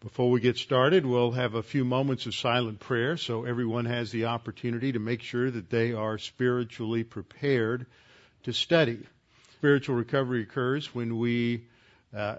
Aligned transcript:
Before 0.00 0.30
we 0.30 0.40
get 0.40 0.56
started, 0.56 1.04
we'll 1.04 1.32
have 1.32 1.52
a 1.52 1.62
few 1.62 1.84
moments 1.84 2.24
of 2.24 2.34
silent 2.34 2.80
prayer 2.80 3.18
so 3.18 3.44
everyone 3.44 3.84
has 3.84 4.10
the 4.10 4.24
opportunity 4.24 4.92
to 4.92 4.98
make 4.98 5.20
sure 5.20 5.50
that 5.50 5.68
they 5.68 5.92
are 5.92 6.16
spiritually 6.16 7.04
prepared 7.04 7.84
to 8.44 8.54
study. 8.54 9.00
Spiritual 9.58 9.96
recovery 9.96 10.40
occurs 10.40 10.94
when 10.94 11.18
we 11.18 11.66
uh, 12.16 12.36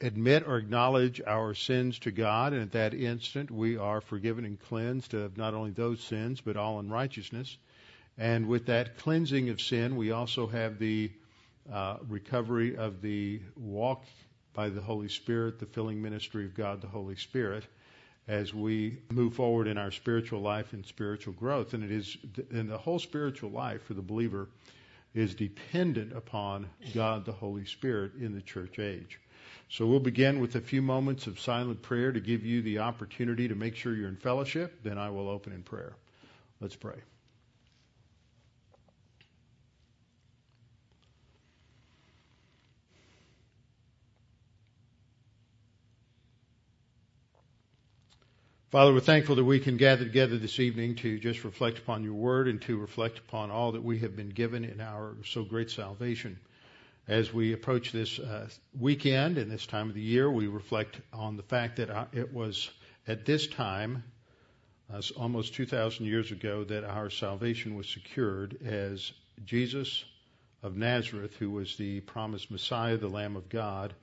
admit 0.00 0.46
or 0.46 0.56
acknowledge 0.56 1.20
our 1.26 1.52
sins 1.52 1.98
to 1.98 2.12
God, 2.12 2.52
and 2.52 2.62
at 2.62 2.72
that 2.72 2.94
instant 2.94 3.50
we 3.50 3.76
are 3.76 4.00
forgiven 4.00 4.44
and 4.44 4.60
cleansed 4.60 5.12
of 5.12 5.36
not 5.36 5.52
only 5.52 5.72
those 5.72 6.00
sins, 6.00 6.40
but 6.40 6.56
all 6.56 6.78
unrighteousness. 6.78 7.58
And 8.18 8.46
with 8.46 8.66
that 8.66 8.98
cleansing 8.98 9.48
of 9.48 9.60
sin, 9.60 9.96
we 9.96 10.12
also 10.12 10.46
have 10.46 10.78
the 10.78 11.10
uh, 11.72 11.96
recovery 12.06 12.76
of 12.76 13.02
the 13.02 13.40
walk 13.56 14.04
by 14.52 14.68
the 14.68 14.80
Holy 14.80 15.08
Spirit, 15.08 15.58
the 15.58 15.66
filling 15.66 16.00
ministry 16.00 16.44
of 16.44 16.54
God, 16.54 16.80
the 16.80 16.88
Holy 16.88 17.16
Spirit, 17.16 17.64
as 18.28 18.54
we 18.54 18.98
move 19.10 19.34
forward 19.34 19.66
in 19.66 19.78
our 19.78 19.90
spiritual 19.90 20.40
life 20.40 20.72
and 20.72 20.84
spiritual 20.84 21.32
growth. 21.34 21.74
And 21.74 21.82
it 21.82 21.90
is, 21.90 22.16
and 22.50 22.68
the 22.68 22.78
whole 22.78 22.98
spiritual 22.98 23.50
life 23.50 23.82
for 23.84 23.94
the 23.94 24.02
believer 24.02 24.48
is 25.14 25.34
dependent 25.34 26.16
upon 26.16 26.68
God, 26.94 27.24
the 27.24 27.32
Holy 27.32 27.64
Spirit, 27.64 28.12
in 28.20 28.34
the 28.34 28.42
church 28.42 28.78
age. 28.78 29.18
So 29.68 29.86
we'll 29.86 30.00
begin 30.00 30.40
with 30.40 30.56
a 30.56 30.60
few 30.60 30.82
moments 30.82 31.26
of 31.26 31.38
silent 31.38 31.80
prayer 31.82 32.12
to 32.12 32.20
give 32.20 32.44
you 32.44 32.62
the 32.62 32.80
opportunity 32.80 33.48
to 33.48 33.54
make 33.54 33.76
sure 33.76 33.94
you're 33.94 34.08
in 34.08 34.16
fellowship. 34.16 34.82
Then 34.82 34.98
I 34.98 35.10
will 35.10 35.28
open 35.28 35.52
in 35.52 35.62
prayer. 35.62 35.94
Let's 36.60 36.76
pray. 36.76 36.96
Father, 48.70 48.94
we're 48.94 49.00
thankful 49.00 49.34
that 49.34 49.44
we 49.44 49.58
can 49.58 49.78
gather 49.78 50.04
together 50.04 50.38
this 50.38 50.60
evening 50.60 50.94
to 50.94 51.18
just 51.18 51.42
reflect 51.42 51.78
upon 51.78 52.04
your 52.04 52.14
word 52.14 52.46
and 52.46 52.62
to 52.62 52.78
reflect 52.78 53.18
upon 53.18 53.50
all 53.50 53.72
that 53.72 53.82
we 53.82 53.98
have 53.98 54.14
been 54.14 54.28
given 54.28 54.64
in 54.64 54.80
our 54.80 55.16
so 55.26 55.42
great 55.42 55.72
salvation. 55.72 56.38
As 57.08 57.34
we 57.34 57.52
approach 57.52 57.90
this 57.90 58.20
uh, 58.20 58.48
weekend 58.78 59.38
and 59.38 59.50
this 59.50 59.66
time 59.66 59.88
of 59.88 59.96
the 59.96 60.00
year, 60.00 60.30
we 60.30 60.46
reflect 60.46 61.00
on 61.12 61.36
the 61.36 61.42
fact 61.42 61.78
that 61.78 61.90
uh, 61.90 62.04
it 62.12 62.32
was 62.32 62.70
at 63.08 63.26
this 63.26 63.48
time, 63.48 64.04
uh, 64.94 65.02
almost 65.16 65.54
2,000 65.54 66.06
years 66.06 66.30
ago, 66.30 66.62
that 66.62 66.84
our 66.84 67.10
salvation 67.10 67.74
was 67.74 67.88
secured 67.88 68.56
as 68.64 69.10
Jesus 69.44 70.04
of 70.62 70.76
Nazareth, 70.76 71.34
who 71.40 71.50
was 71.50 71.74
the 71.74 72.02
promised 72.02 72.52
Messiah, 72.52 72.98
the 72.98 73.08
Lamb 73.08 73.34
of 73.34 73.48
God, 73.48 73.94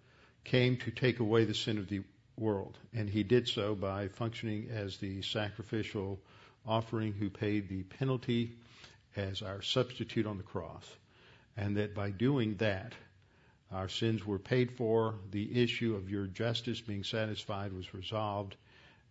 came 0.43 0.75
to 0.79 0.91
take 0.91 1.21
away 1.21 1.45
the 1.45 1.53
sin 1.53 1.77
of 1.77 1.87
the 1.87 2.01
world. 2.37 2.77
And 2.93 3.09
he 3.09 3.23
did 3.23 3.47
so 3.47 3.75
by 3.75 4.07
functioning 4.07 4.69
as 4.71 4.97
the 4.97 5.21
sacrificial 5.21 6.19
offering 6.65 7.13
who 7.13 7.29
paid 7.29 7.69
the 7.69 7.83
penalty 7.83 8.51
as 9.15 9.41
our 9.41 9.61
substitute 9.61 10.25
on 10.25 10.37
the 10.37 10.43
cross. 10.43 10.85
And 11.55 11.77
that 11.77 11.95
by 11.95 12.11
doing 12.11 12.55
that, 12.57 12.93
our 13.71 13.89
sins 13.89 14.25
were 14.25 14.39
paid 14.39 14.71
for, 14.71 15.15
the 15.31 15.61
issue 15.61 15.95
of 15.95 16.09
your 16.09 16.27
justice 16.27 16.79
being 16.79 17.03
satisfied 17.03 17.73
was 17.73 17.93
resolved, 17.93 18.55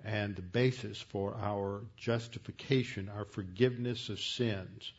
and 0.04 0.36
the 0.36 0.42
basis 0.42 1.00
for 1.00 1.36
our 1.42 1.82
justification, 1.96 3.10
our 3.14 3.24
forgiveness 3.24 4.08
of 4.08 4.20
sins, 4.20 4.92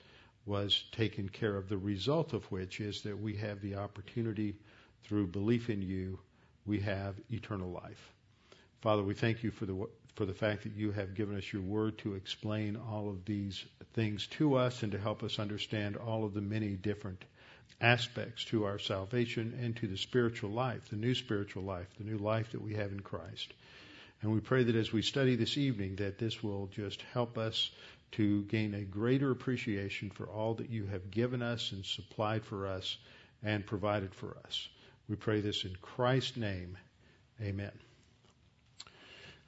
was 0.46 0.84
taken 0.92 1.30
care 1.30 1.56
of. 1.56 1.70
The 1.70 1.78
result 1.78 2.34
of 2.34 2.44
which 2.52 2.80
is 2.80 3.02
that 3.02 3.20
we 3.20 3.36
have 3.38 3.62
the 3.62 3.76
opportunity, 3.76 4.56
through 5.04 5.28
belief 5.28 5.70
in 5.70 5.82
you, 5.82 6.20
we 6.66 6.80
have 6.82 7.16
eternal 7.32 7.70
life. 7.70 8.14
Father, 8.82 9.04
we 9.04 9.14
thank 9.14 9.44
you 9.44 9.52
for 9.52 9.66
the 9.66 9.88
for 10.16 10.26
the 10.26 10.34
fact 10.34 10.64
that 10.64 10.76
you 10.76 10.92
have 10.92 11.14
given 11.14 11.38
us 11.38 11.54
your 11.54 11.62
word 11.62 11.96
to 12.00 12.16
explain 12.16 12.76
all 12.76 13.08
of 13.08 13.24
these 13.26 13.64
things 13.94 14.26
to 14.26 14.56
us 14.56 14.82
and 14.82 14.92
to 14.92 14.98
help 14.98 15.22
us 15.22 15.38
understand 15.38 15.96
all 15.96 16.26
of 16.26 16.34
the 16.34 16.42
many 16.42 16.70
different 16.70 17.24
aspects 17.80 18.44
to 18.46 18.66
our 18.66 18.80
salvation 18.80 19.58
and 19.62 19.76
to 19.76 19.86
the 19.86 19.98
spiritual 19.98 20.50
life, 20.50 20.90
the 20.90 20.96
new 20.96 21.14
spiritual 21.14 21.62
life, 21.62 21.86
the 22.00 22.04
new 22.04 22.18
life 22.18 22.52
that 22.52 22.62
we 22.62 22.74
have 22.74 22.92
in 22.92 23.00
Christ. 23.00 23.54
And 24.24 24.32
we 24.32 24.40
pray 24.40 24.64
that 24.64 24.76
as 24.76 24.92
we 24.92 25.04
study 25.04 25.36
this 25.36 25.58
evening 25.58 25.98
that 25.98 26.18
this 26.18 26.42
will 26.42 26.68
just 26.68 27.04
help 27.14 27.38
us 27.38 27.70
to 28.14 28.42
gain 28.44 28.74
a 28.74 28.82
greater 28.82 29.30
appreciation 29.30 30.10
for 30.10 30.26
all 30.26 30.56
that 30.56 30.72
you 30.72 30.88
have 30.88 31.12
given 31.12 31.44
us 31.44 31.72
and 31.72 31.86
supplied 31.86 32.44
for 32.44 32.66
us 32.66 32.98
and 33.44 33.66
provided 33.66 34.16
for 34.16 34.36
us. 34.46 34.68
We 35.08 35.16
pray 35.16 35.42
this 35.42 35.64
in 35.64 35.76
Christ's 35.82 36.38
name. 36.38 36.78
Amen. 37.40 37.87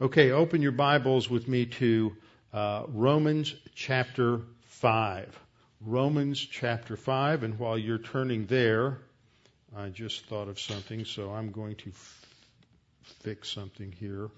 Okay, 0.02 0.32
open 0.32 0.62
your 0.62 0.72
Bibles 0.72 1.30
with 1.30 1.50
me 1.50 1.66
to 1.66 2.16
uh, 2.54 2.84
Romans 2.88 3.54
chapter 3.76 4.40
5. 4.62 5.38
Romans 5.82 6.40
chapter 6.40 6.96
5, 6.96 7.44
and 7.44 7.60
while 7.60 7.78
you're 7.78 7.98
turning 7.98 8.46
there, 8.46 9.00
I 9.76 9.90
just 9.90 10.26
thought 10.28 10.48
of 10.48 10.58
something, 10.58 11.04
so 11.04 11.34
I'm 11.34 11.52
going 11.52 11.76
to 11.76 11.90
f- 11.90 12.26
fix 13.24 13.50
something 13.50 13.92
here 13.92 14.30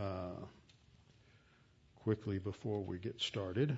uh, 0.00 0.38
quickly 2.04 2.38
before 2.38 2.80
we 2.80 2.98
get 2.98 3.20
started. 3.20 3.76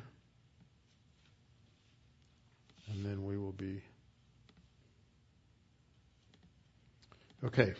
And 2.92 3.02
then 3.02 3.24
we 3.24 3.38
will 3.38 3.52
be. 3.52 3.80
Okay. 7.42 7.72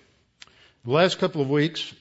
The 0.84 0.93
last 0.93 1.19
couple 1.19 1.41
of 1.41 1.49
weeks, 1.49 1.95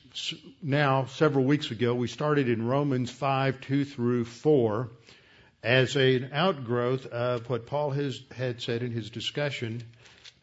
now 0.62 1.06
several 1.06 1.46
weeks 1.46 1.72
ago, 1.72 1.96
we 1.96 2.10
started 2.10 2.50
in 2.50 2.68
Romans 2.68 3.10
5, 3.10 3.62
2 3.62 3.86
through 3.86 4.26
4 4.26 4.90
as 5.64 5.96
an 5.96 6.32
outgrowth 6.34 7.06
of 7.06 7.50
what 7.50 7.66
Paul 7.66 7.92
has, 7.92 8.20
had 8.36 8.62
said 8.62 8.84
in 8.84 8.92
his 8.92 9.10
discussion 9.10 9.84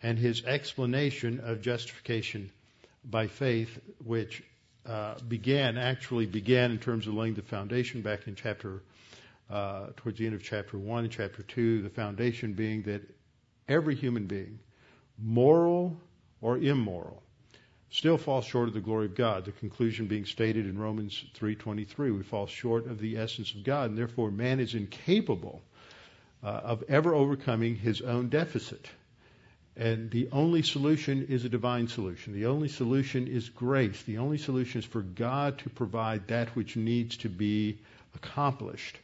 and 0.02 0.18
his 0.18 0.42
explanation 0.46 1.40
of 1.40 1.60
justification 1.60 2.50
by 3.04 3.26
faith, 3.26 3.78
which 4.02 4.42
uh, 4.86 5.16
began, 5.28 5.76
actually 5.76 6.24
began 6.24 6.70
in 6.70 6.78
terms 6.78 7.06
of 7.06 7.12
laying 7.12 7.34
the 7.34 7.42
foundation 7.42 8.00
back 8.00 8.26
in 8.26 8.36
chapter, 8.36 8.82
uh, 9.50 9.88
towards 9.98 10.18
the 10.18 10.24
end 10.24 10.34
of 10.34 10.42
chapter 10.42 10.78
1 10.78 11.04
and 11.04 11.12
chapter 11.12 11.42
2, 11.42 11.82
the 11.82 11.90
foundation 11.90 12.54
being 12.54 12.84
that 12.84 13.02
every 13.68 13.94
human 13.94 14.24
being, 14.24 14.60
moral 15.18 16.00
or 16.40 16.56
immoral, 16.56 17.22
still 17.90 18.16
falls 18.16 18.44
short 18.44 18.68
of 18.68 18.74
the 18.74 18.80
glory 18.80 19.06
of 19.06 19.14
God. 19.14 19.44
The 19.44 19.52
conclusion 19.52 20.06
being 20.06 20.24
stated 20.24 20.66
in 20.66 20.78
Romans 20.78 21.24
3:23, 21.34 22.10
we 22.16 22.22
fall 22.22 22.46
short 22.46 22.86
of 22.86 23.00
the 23.00 23.16
essence 23.16 23.52
of 23.52 23.64
God, 23.64 23.90
and 23.90 23.98
therefore 23.98 24.30
man 24.30 24.60
is 24.60 24.74
incapable 24.74 25.62
uh, 26.42 26.46
of 26.46 26.84
ever 26.88 27.14
overcoming 27.14 27.76
his 27.76 28.00
own 28.00 28.28
deficit. 28.28 28.88
And 29.76 30.10
the 30.10 30.28
only 30.32 30.62
solution 30.62 31.26
is 31.28 31.44
a 31.44 31.48
divine 31.48 31.88
solution. 31.88 32.32
The 32.34 32.46
only 32.46 32.68
solution 32.68 33.26
is 33.26 33.48
grace. 33.48 34.02
The 34.02 34.18
only 34.18 34.38
solution 34.38 34.80
is 34.80 34.84
for 34.84 35.00
God 35.00 35.58
to 35.58 35.70
provide 35.70 36.28
that 36.28 36.54
which 36.56 36.76
needs 36.76 37.16
to 37.18 37.28
be 37.28 37.78
accomplished. 38.14 38.98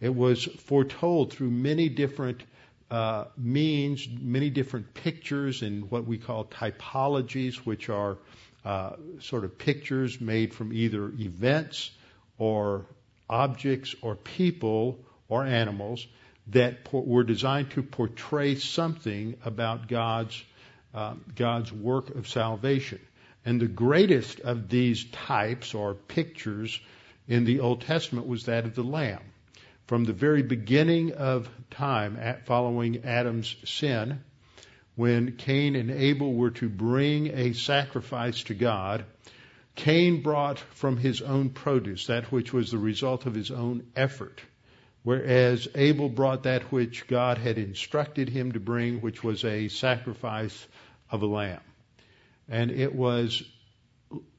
It 0.00 0.14
was 0.14 0.44
foretold 0.44 1.32
through 1.32 1.50
many 1.50 1.88
different 1.88 2.42
uh, 2.90 3.24
means, 3.36 4.06
many 4.08 4.50
different 4.50 4.94
pictures 4.94 5.62
and 5.62 5.90
what 5.90 6.06
we 6.06 6.18
call 6.18 6.44
typologies, 6.44 7.56
which 7.56 7.88
are 7.88 8.18
uh, 8.64 8.92
sort 9.20 9.44
of 9.44 9.58
pictures 9.58 10.20
made 10.20 10.54
from 10.54 10.72
either 10.72 11.08
events 11.18 11.90
or 12.38 12.86
objects 13.28 13.94
or 14.02 14.14
people 14.14 14.98
or 15.28 15.44
animals 15.44 16.06
that 16.48 16.92
were 16.92 17.24
designed 17.24 17.70
to 17.72 17.82
portray 17.82 18.54
something 18.54 19.36
about 19.44 19.88
God's 19.88 20.44
uh, 20.94 21.14
God's 21.34 21.72
work 21.72 22.14
of 22.14 22.28
salvation. 22.28 23.00
And 23.44 23.60
the 23.60 23.66
greatest 23.66 24.40
of 24.40 24.68
these 24.68 25.04
types 25.04 25.74
or 25.74 25.94
pictures 25.94 26.80
in 27.28 27.44
the 27.44 27.60
Old 27.60 27.82
Testament 27.82 28.26
was 28.26 28.46
that 28.46 28.64
of 28.64 28.74
the 28.74 28.82
Lamb 28.82 29.20
from 29.86 30.04
the 30.04 30.12
very 30.12 30.42
beginning 30.42 31.12
of 31.12 31.48
time 31.70 32.18
following 32.44 33.04
Adam's 33.04 33.54
sin, 33.64 34.20
when 34.96 35.36
Cain 35.36 35.76
and 35.76 35.90
Abel 35.90 36.32
were 36.34 36.50
to 36.52 36.68
bring 36.68 37.28
a 37.28 37.52
sacrifice 37.52 38.42
to 38.44 38.54
God, 38.54 39.04
Cain 39.74 40.22
brought 40.22 40.58
from 40.58 40.96
his 40.96 41.20
own 41.20 41.50
produce, 41.50 42.06
that 42.06 42.32
which 42.32 42.52
was 42.52 42.70
the 42.70 42.78
result 42.78 43.26
of 43.26 43.34
his 43.34 43.50
own 43.50 43.86
effort, 43.94 44.40
whereas 45.02 45.68
Abel 45.74 46.08
brought 46.08 46.44
that 46.44 46.72
which 46.72 47.06
God 47.06 47.38
had 47.38 47.58
instructed 47.58 48.30
him 48.30 48.52
to 48.52 48.60
bring, 48.60 49.00
which 49.00 49.22
was 49.22 49.44
a 49.44 49.68
sacrifice 49.68 50.66
of 51.10 51.22
a 51.22 51.26
lamb. 51.26 51.60
And 52.48 52.70
it 52.70 52.94
was 52.94 53.42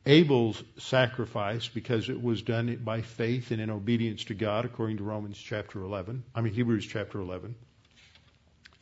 Abel's 0.07 0.63
sacrifice 0.77 1.67
because 1.67 2.07
it 2.07 2.21
was 2.21 2.41
done 2.41 2.73
by 2.81 3.01
faith 3.01 3.51
and 3.51 3.59
in 3.59 3.69
obedience 3.69 4.23
to 4.25 4.33
God, 4.33 4.63
according 4.63 4.97
to 4.97 5.03
Romans 5.03 5.37
chapter 5.37 5.83
11. 5.83 6.23
I 6.33 6.39
mean, 6.39 6.53
Hebrews 6.53 6.87
chapter 6.87 7.19
11. 7.19 7.55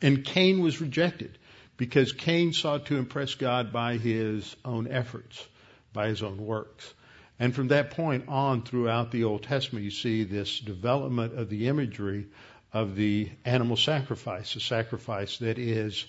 And 0.00 0.24
Cain 0.24 0.60
was 0.60 0.80
rejected 0.80 1.36
because 1.76 2.12
Cain 2.12 2.52
sought 2.52 2.86
to 2.86 2.96
impress 2.96 3.34
God 3.34 3.72
by 3.72 3.96
his 3.96 4.54
own 4.64 4.86
efforts, 4.86 5.44
by 5.92 6.08
his 6.08 6.22
own 6.22 6.38
works. 6.38 6.94
And 7.40 7.52
from 7.52 7.68
that 7.68 7.90
point 7.90 8.28
on 8.28 8.62
throughout 8.62 9.10
the 9.10 9.24
Old 9.24 9.42
Testament, 9.42 9.84
you 9.84 9.90
see 9.90 10.22
this 10.22 10.60
development 10.60 11.36
of 11.36 11.50
the 11.50 11.66
imagery 11.66 12.28
of 12.72 12.94
the 12.94 13.30
animal 13.44 13.76
sacrifice, 13.76 14.54
a 14.54 14.60
sacrifice 14.60 15.38
that 15.38 15.58
is 15.58 16.06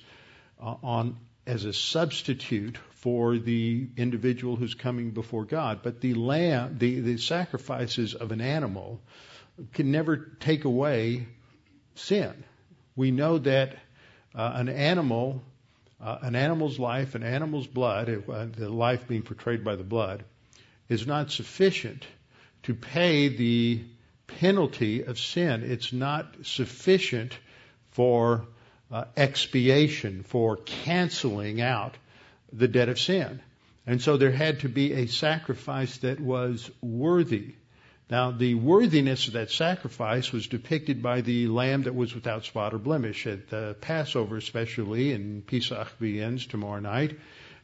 uh, 0.62 0.75
on 0.84 1.18
as 1.48 1.66
a 1.66 1.74
substitute 1.74 2.78
for 2.97 3.38
the 3.38 3.88
individual 3.95 4.55
who's 4.55 4.73
coming 4.73 5.11
before 5.11 5.45
God. 5.45 5.81
But 5.83 6.01
the 6.01 6.15
lamb, 6.15 6.77
the, 6.79 6.99
the 6.99 7.17
sacrifices 7.17 8.15
of 8.15 8.31
an 8.31 8.41
animal 8.41 8.99
can 9.73 9.91
never 9.91 10.17
take 10.39 10.65
away 10.65 11.27
sin. 11.95 12.44
We 12.95 13.11
know 13.11 13.38
that 13.38 13.75
uh, 14.33 14.51
an 14.55 14.69
animal, 14.69 15.44
uh, 16.01 16.17
an 16.21 16.35
animal's 16.35 16.79
life, 16.79 17.13
an 17.13 17.23
animal's 17.23 17.67
blood, 17.67 18.09
uh, 18.09 18.45
the 18.45 18.69
life 18.69 19.07
being 19.07 19.21
portrayed 19.21 19.63
by 19.63 19.75
the 19.75 19.83
blood, 19.83 20.23
is 20.89 21.05
not 21.05 21.31
sufficient 21.31 22.05
to 22.63 22.73
pay 22.73 23.27
the 23.29 23.83
penalty 24.25 25.03
of 25.03 25.19
sin. 25.19 25.63
It's 25.63 25.94
not 25.94 26.25
sufficient 26.44 27.38
for 27.91 28.47
uh, 28.91 29.05
expiation, 29.15 30.23
for 30.23 30.57
canceling 30.57 31.61
out 31.61 31.95
the 32.51 32.67
debt 32.67 32.89
of 32.89 32.99
sin. 32.99 33.41
And 33.85 34.01
so 34.01 34.17
there 34.17 34.31
had 34.31 34.61
to 34.61 34.69
be 34.69 34.94
a 34.94 35.07
sacrifice 35.07 35.97
that 35.99 36.19
was 36.19 36.69
worthy. 36.81 37.55
Now, 38.09 38.31
the 38.31 38.55
worthiness 38.55 39.27
of 39.27 39.33
that 39.33 39.51
sacrifice 39.51 40.31
was 40.31 40.47
depicted 40.47 41.01
by 41.01 41.21
the 41.21 41.47
lamb 41.47 41.83
that 41.83 41.95
was 41.95 42.15
without 42.15 42.45
spot 42.45 42.73
or 42.73 42.77
blemish 42.77 43.27
at 43.27 43.49
the 43.49 43.75
Passover, 43.81 44.38
especially, 44.38 45.11
and 45.11 45.45
Pesach 45.45 45.99
begins 45.99 46.45
tomorrow 46.45 46.79
night. 46.79 47.17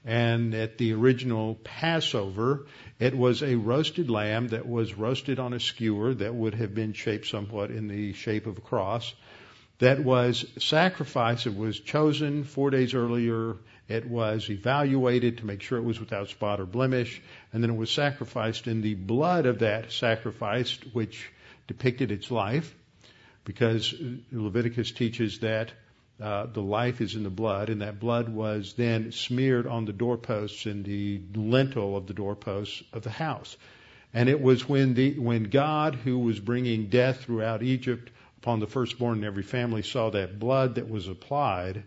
And 0.05 0.53
at 0.53 0.77
the 0.77 0.93
original 0.93 1.55
Passover, 1.63 2.67
it 2.99 3.15
was 3.17 3.41
a 3.41 3.55
roasted 3.55 4.09
lamb 4.09 4.49
that 4.49 4.67
was 4.67 4.97
roasted 4.97 5.39
on 5.39 5.53
a 5.53 5.61
skewer 5.61 6.13
that 6.13 6.35
would 6.35 6.55
have 6.55 6.75
been 6.75 6.91
shaped 6.91 7.27
somewhat 7.27 7.71
in 7.71 7.87
the 7.87 8.11
shape 8.11 8.45
of 8.45 8.57
a 8.57 8.61
cross. 8.61 9.13
That 9.79 10.03
was 10.03 10.45
sacrificed. 10.59 11.47
It 11.47 11.55
was 11.55 11.79
chosen 11.79 12.43
four 12.43 12.69
days 12.69 12.93
earlier 12.93 13.55
it 13.87 14.07
was 14.07 14.49
evaluated 14.49 15.39
to 15.39 15.45
make 15.45 15.61
sure 15.61 15.77
it 15.77 15.83
was 15.83 15.99
without 15.99 16.29
spot 16.29 16.59
or 16.59 16.65
blemish, 16.65 17.21
and 17.51 17.61
then 17.61 17.69
it 17.69 17.75
was 17.75 17.91
sacrificed 17.91 18.67
in 18.67 18.81
the 18.81 18.93
blood 18.95 19.45
of 19.45 19.59
that 19.59 19.91
sacrifice, 19.91 20.79
which 20.93 21.29
depicted 21.67 22.11
its 22.11 22.31
life, 22.31 22.73
because 23.43 23.93
Leviticus 24.31 24.91
teaches 24.91 25.39
that 25.39 25.71
uh, 26.21 26.45
the 26.45 26.61
life 26.61 27.01
is 27.01 27.15
in 27.15 27.23
the 27.23 27.29
blood, 27.29 27.69
and 27.69 27.81
that 27.81 27.99
blood 27.99 28.29
was 28.29 28.73
then 28.73 29.11
smeared 29.11 29.67
on 29.67 29.85
the 29.85 29.93
doorposts 29.93 30.65
and 30.65 30.85
the 30.85 31.21
lintel 31.35 31.97
of 31.97 32.07
the 32.07 32.13
doorposts 32.13 32.83
of 32.93 33.01
the 33.01 33.09
house. 33.09 33.57
And 34.13 34.29
it 34.29 34.39
was 34.39 34.69
when 34.69 34.93
the 34.93 35.17
when 35.17 35.45
God, 35.45 35.95
who 35.95 36.19
was 36.19 36.39
bringing 36.39 36.87
death 36.87 37.21
throughout 37.21 37.63
Egypt 37.63 38.11
upon 38.37 38.59
the 38.59 38.67
firstborn 38.67 39.17
in 39.17 39.23
every 39.23 39.43
family, 39.43 39.81
saw 39.81 40.11
that 40.11 40.39
blood 40.39 40.75
that 40.75 40.87
was 40.89 41.07
applied 41.07 41.83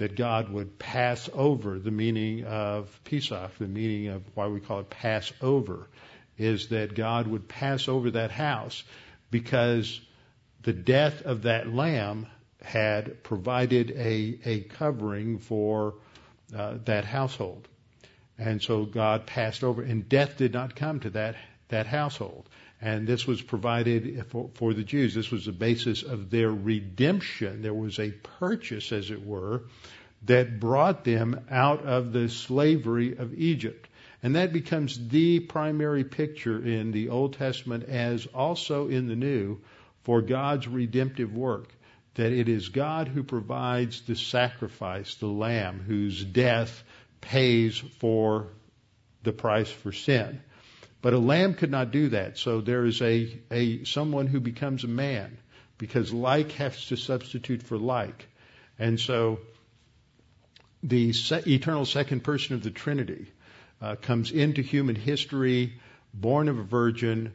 that 0.00 0.16
God 0.16 0.48
would 0.48 0.78
pass 0.78 1.28
over 1.34 1.78
the 1.78 1.90
meaning 1.90 2.44
of 2.44 2.88
Pesach, 3.04 3.58
the 3.58 3.66
meaning 3.66 4.08
of 4.08 4.22
why 4.34 4.46
we 4.48 4.58
call 4.58 4.80
it 4.80 4.88
Passover, 4.88 5.88
is 6.38 6.68
that 6.68 6.94
God 6.94 7.26
would 7.26 7.48
pass 7.48 7.86
over 7.86 8.10
that 8.12 8.30
house 8.30 8.82
because 9.30 10.00
the 10.62 10.72
death 10.72 11.20
of 11.22 11.42
that 11.42 11.68
lamb 11.68 12.26
had 12.62 13.22
provided 13.22 13.90
a, 13.90 14.38
a 14.46 14.60
covering 14.60 15.38
for 15.38 15.96
uh, 16.56 16.78
that 16.86 17.04
household. 17.04 17.68
And 18.38 18.62
so 18.62 18.86
God 18.86 19.26
passed 19.26 19.62
over, 19.62 19.82
and 19.82 20.08
death 20.08 20.38
did 20.38 20.54
not 20.54 20.76
come 20.76 21.00
to 21.00 21.10
that, 21.10 21.36
that 21.68 21.86
household. 21.86 22.48
And 22.82 23.06
this 23.06 23.26
was 23.26 23.42
provided 23.42 24.26
for, 24.28 24.50
for 24.54 24.72
the 24.72 24.82
Jews. 24.82 25.14
This 25.14 25.30
was 25.30 25.44
the 25.44 25.52
basis 25.52 26.02
of 26.02 26.30
their 26.30 26.50
redemption. 26.50 27.60
There 27.60 27.74
was 27.74 27.98
a 27.98 28.10
purchase, 28.10 28.90
as 28.90 29.10
it 29.10 29.24
were, 29.24 29.64
that 30.24 30.60
brought 30.60 31.04
them 31.04 31.44
out 31.50 31.84
of 31.84 32.12
the 32.12 32.28
slavery 32.28 33.16
of 33.16 33.34
Egypt. 33.34 33.88
And 34.22 34.36
that 34.36 34.52
becomes 34.52 35.08
the 35.08 35.40
primary 35.40 36.04
picture 36.04 36.62
in 36.62 36.92
the 36.92 37.08
Old 37.10 37.34
Testament 37.34 37.84
as 37.84 38.26
also 38.26 38.88
in 38.88 39.08
the 39.08 39.16
New 39.16 39.58
for 40.04 40.22
God's 40.22 40.66
redemptive 40.66 41.34
work. 41.34 41.74
That 42.14 42.32
it 42.32 42.48
is 42.48 42.68
God 42.68 43.08
who 43.08 43.22
provides 43.22 44.02
the 44.02 44.16
sacrifice, 44.16 45.14
the 45.14 45.26
lamb, 45.26 45.80
whose 45.80 46.24
death 46.24 46.82
pays 47.20 47.78
for 47.78 48.48
the 49.22 49.32
price 49.32 49.70
for 49.70 49.92
sin. 49.92 50.40
But 51.02 51.14
a 51.14 51.18
lamb 51.18 51.54
could 51.54 51.70
not 51.70 51.90
do 51.90 52.10
that. 52.10 52.38
So 52.38 52.60
there 52.60 52.84
is 52.84 53.00
a, 53.00 53.38
a 53.50 53.84
someone 53.84 54.26
who 54.26 54.40
becomes 54.40 54.84
a 54.84 54.88
man 54.88 55.38
because 55.78 56.12
like 56.12 56.52
has 56.52 56.86
to 56.86 56.96
substitute 56.96 57.62
for 57.62 57.78
like. 57.78 58.28
And 58.78 59.00
so 59.00 59.40
the 60.82 61.12
se- 61.12 61.44
eternal 61.46 61.86
second 61.86 62.22
person 62.22 62.54
of 62.54 62.62
the 62.62 62.70
Trinity 62.70 63.32
uh, 63.80 63.96
comes 63.96 64.30
into 64.30 64.62
human 64.62 64.94
history, 64.94 65.74
born 66.12 66.48
of 66.48 66.58
a 66.58 66.62
virgin, 66.62 67.32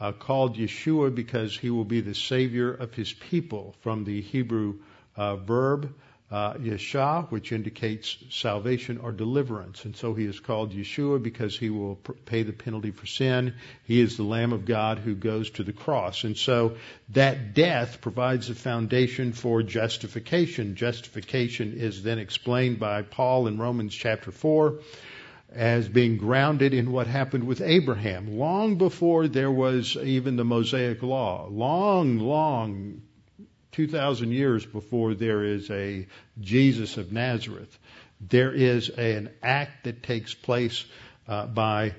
uh, 0.00 0.12
called 0.12 0.56
Yeshua 0.56 1.14
because 1.14 1.56
he 1.56 1.70
will 1.70 1.84
be 1.84 2.00
the 2.00 2.14
savior 2.14 2.72
of 2.72 2.94
his 2.94 3.12
people 3.12 3.76
from 3.80 4.04
the 4.04 4.20
Hebrew 4.20 4.80
uh, 5.16 5.36
verb 5.36 5.94
uh, 6.34 6.54
Yeshua, 6.54 7.30
which 7.30 7.52
indicates 7.52 8.16
salvation 8.28 8.98
or 8.98 9.12
deliverance. 9.12 9.84
And 9.84 9.94
so 9.94 10.14
he 10.14 10.24
is 10.24 10.40
called 10.40 10.72
Yeshua 10.72 11.22
because 11.22 11.56
he 11.56 11.70
will 11.70 11.94
pr- 11.94 12.12
pay 12.26 12.42
the 12.42 12.52
penalty 12.52 12.90
for 12.90 13.06
sin. 13.06 13.54
He 13.84 14.00
is 14.00 14.16
the 14.16 14.24
Lamb 14.24 14.52
of 14.52 14.64
God 14.64 14.98
who 14.98 15.14
goes 15.14 15.50
to 15.50 15.62
the 15.62 15.72
cross. 15.72 16.24
And 16.24 16.36
so 16.36 16.74
that 17.10 17.54
death 17.54 18.00
provides 18.00 18.48
the 18.48 18.56
foundation 18.56 19.32
for 19.32 19.62
justification. 19.62 20.74
Justification 20.74 21.74
is 21.74 22.02
then 22.02 22.18
explained 22.18 22.80
by 22.80 23.02
Paul 23.02 23.46
in 23.46 23.56
Romans 23.56 23.94
chapter 23.94 24.32
4 24.32 24.80
as 25.52 25.88
being 25.88 26.16
grounded 26.16 26.74
in 26.74 26.90
what 26.90 27.06
happened 27.06 27.44
with 27.44 27.60
Abraham 27.60 28.36
long 28.36 28.76
before 28.76 29.28
there 29.28 29.52
was 29.52 29.96
even 29.96 30.34
the 30.34 30.44
Mosaic 30.44 31.00
law. 31.00 31.46
Long, 31.48 32.18
long 32.18 33.02
2,000 33.74 34.30
years 34.30 34.64
before 34.64 35.14
there 35.14 35.42
is 35.42 35.70
a 35.70 36.06
Jesus 36.40 36.96
of 36.96 37.12
Nazareth. 37.12 37.78
There 38.20 38.52
is 38.52 38.88
an 38.88 39.30
act 39.42 39.84
that 39.84 40.02
takes 40.02 40.32
place 40.32 40.84
uh, 41.26 41.46
by 41.46 41.94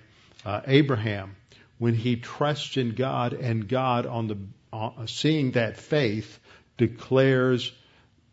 uh, 0.45 0.61
Abraham 0.67 1.35
when 1.77 1.93
he 1.93 2.15
trusts 2.15 2.77
in 2.77 2.95
God 2.95 3.33
and 3.33 3.67
God 3.67 4.05
on 4.05 4.27
the 4.27 4.37
uh, 4.71 5.05
seeing 5.05 5.51
that 5.51 5.77
faith 5.77 6.39
declares 6.77 7.71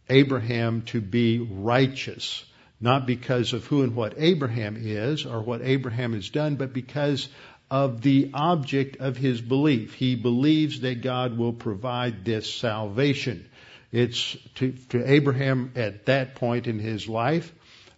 Abraham 0.09 0.83
to 0.83 1.01
be 1.01 1.39
righteous 1.39 2.45
not 2.83 3.07
because 3.07 3.53
of 3.53 3.65
who 3.67 3.83
and 3.83 3.95
what 3.95 4.15
Abraham 4.17 4.77
is 4.77 5.25
or 5.25 5.41
what 5.41 5.63
Abraham 5.63 6.15
has 6.15 6.29
done, 6.29 6.57
but 6.57 6.73
because 6.73 7.29
of 7.73 8.03
the 8.03 8.31
object 8.35 8.99
of 9.01 9.17
his 9.17 9.41
belief. 9.41 9.95
He 9.95 10.15
believes 10.15 10.81
that 10.81 11.01
God 11.01 11.39
will 11.39 11.55
provide 11.55 12.23
this 12.23 12.53
salvation. 12.53 13.49
It's 13.91 14.37
to, 14.57 14.73
to 14.91 15.11
Abraham 15.11 15.73
at 15.75 16.05
that 16.05 16.35
point 16.35 16.67
in 16.67 16.79
his 16.79 17.09
life, 17.09 17.51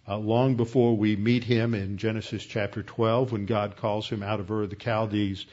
uh, 0.07 0.17
long 0.17 0.55
before 0.55 0.95
we 0.95 1.17
meet 1.17 1.43
him 1.43 1.73
in 1.73 1.97
Genesis 1.97 2.45
chapter 2.45 2.83
12 2.83 3.33
when 3.33 3.45
God 3.45 3.75
calls 3.75 4.07
him 4.07 4.23
out 4.23 4.39
of 4.39 4.49
Ur 4.49 4.63
of 4.63 4.69
the 4.69 4.77
Chaldees. 4.77 5.45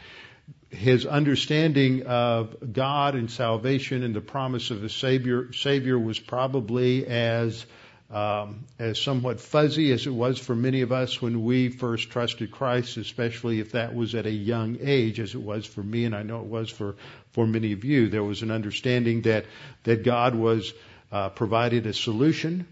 His 0.71 1.05
understanding 1.05 2.07
of 2.07 2.55
God 2.73 3.17
and 3.17 3.29
salvation 3.29 4.05
and 4.05 4.15
the 4.15 4.21
promise 4.21 4.71
of 4.71 4.85
a 4.85 4.89
Savior, 4.89 5.53
Savior 5.53 5.99
was 5.99 6.21
probably 6.21 7.09
as 7.09 7.67
um, 8.13 8.67
as 8.79 9.01
somewhat 9.01 9.41
fuzzy 9.41 9.91
as 9.91 10.07
it 10.07 10.13
was 10.13 10.39
for 10.39 10.55
many 10.55 10.83
of 10.83 10.93
us 10.93 11.23
when 11.23 11.45
we 11.45 11.71
first 11.71 12.11
trusted 12.11 12.51
Christ, 12.51 12.99
especially 12.99 13.59
if 13.59 13.73
that 13.73 13.95
was 13.95 14.15
at 14.15 14.27
a 14.27 14.31
young 14.31 14.77
age, 14.83 15.19
as 15.19 15.35
it 15.35 15.41
was 15.41 15.65
for 15.65 15.83
me, 15.83 16.05
and 16.05 16.15
I 16.15 16.23
know 16.23 16.41
it 16.41 16.47
was 16.47 16.69
for 16.69 16.97
for 17.33 17.47
many 17.47 17.73
of 17.73 17.85
you. 17.85 18.09
There 18.09 18.23
was 18.23 18.43
an 18.43 18.51
understanding 18.51 19.23
that 19.23 19.47
that 19.85 20.05
God 20.05 20.35
was 20.35 20.75
uh, 21.11 21.31
provided 21.31 21.87
a 21.87 21.95
solution 21.95 22.67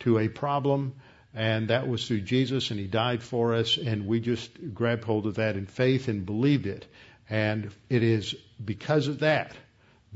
to 0.00 0.18
a 0.18 0.28
problem, 0.28 0.94
and 1.34 1.68
that 1.68 1.86
was 1.86 2.08
through 2.08 2.22
Jesus, 2.22 2.70
and 2.70 2.80
He 2.80 2.86
died 2.86 3.22
for 3.22 3.54
us, 3.54 3.76
and 3.76 4.06
we 4.06 4.20
just 4.20 4.50
grabbed 4.72 5.04
hold 5.04 5.26
of 5.26 5.34
that 5.34 5.56
in 5.56 5.66
faith 5.66 6.08
and 6.08 6.24
believed 6.24 6.66
it. 6.66 6.86
And 7.28 7.70
it 7.90 8.02
is 8.02 8.34
because 8.64 9.08
of 9.08 9.18
that 9.18 9.52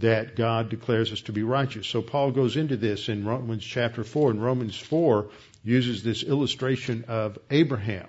that 0.00 0.36
God 0.36 0.68
declares 0.68 1.12
us 1.12 1.22
to 1.22 1.32
be 1.32 1.42
righteous. 1.42 1.86
So 1.86 2.02
Paul 2.02 2.30
goes 2.32 2.56
into 2.56 2.76
this 2.76 3.08
in 3.08 3.24
Romans 3.24 3.64
chapter 3.64 4.04
4. 4.04 4.30
And 4.30 4.42
Romans 4.42 4.76
4 4.76 5.30
uses 5.64 6.02
this 6.02 6.22
illustration 6.22 7.04
of 7.08 7.38
Abraham. 7.50 8.08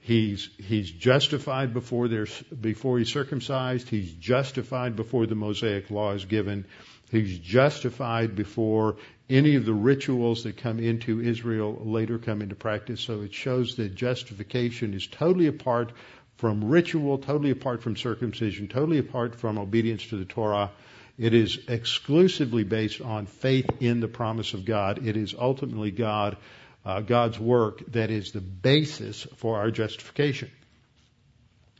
He's, 0.00 0.48
he's 0.58 0.90
justified 0.90 1.72
before 1.72 2.08
there's, 2.08 2.42
before 2.42 2.98
he's 2.98 3.12
circumcised. 3.12 3.88
He's 3.88 4.12
justified 4.12 4.96
before 4.96 5.26
the 5.26 5.36
Mosaic 5.36 5.90
law 5.90 6.12
is 6.12 6.24
given. 6.24 6.64
He's 7.10 7.38
justified 7.38 8.34
before 8.34 8.96
any 9.30 9.54
of 9.54 9.64
the 9.64 9.72
rituals 9.72 10.42
that 10.42 10.56
come 10.56 10.80
into 10.80 11.20
Israel 11.20 11.80
later 11.84 12.18
come 12.18 12.42
into 12.42 12.56
practice. 12.56 13.00
So 13.00 13.20
it 13.20 13.32
shows 13.32 13.76
that 13.76 13.94
justification 13.94 14.92
is 14.94 15.06
totally 15.06 15.46
apart 15.46 15.92
from 16.36 16.64
ritual, 16.64 17.18
totally 17.18 17.50
apart 17.50 17.82
from 17.82 17.96
circumcision, 17.96 18.66
totally 18.66 18.98
apart 18.98 19.36
from 19.36 19.58
obedience 19.58 20.06
to 20.08 20.16
the 20.16 20.24
Torah. 20.24 20.70
It 21.18 21.34
is 21.34 21.58
exclusively 21.68 22.64
based 22.64 23.00
on 23.00 23.26
faith 23.26 23.66
in 23.80 24.00
the 24.00 24.08
promise 24.08 24.54
of 24.54 24.64
God. 24.64 25.06
It 25.06 25.16
is 25.16 25.34
ultimately 25.38 25.90
God, 25.90 26.36
uh, 26.84 27.00
God's 27.00 27.38
work 27.38 27.92
that 27.92 28.10
is 28.10 28.32
the 28.32 28.40
basis 28.40 29.26
for 29.36 29.58
our 29.58 29.70
justification. 29.70 30.50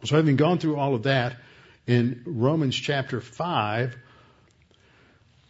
So 0.05 0.17
having 0.17 0.37
gone 0.37 0.59
through 0.59 0.77
all 0.77 0.95
of 0.95 1.05
that, 1.05 1.37
in 1.87 2.23
Romans 2.27 2.77
chapter 2.77 3.21
5, 3.21 3.97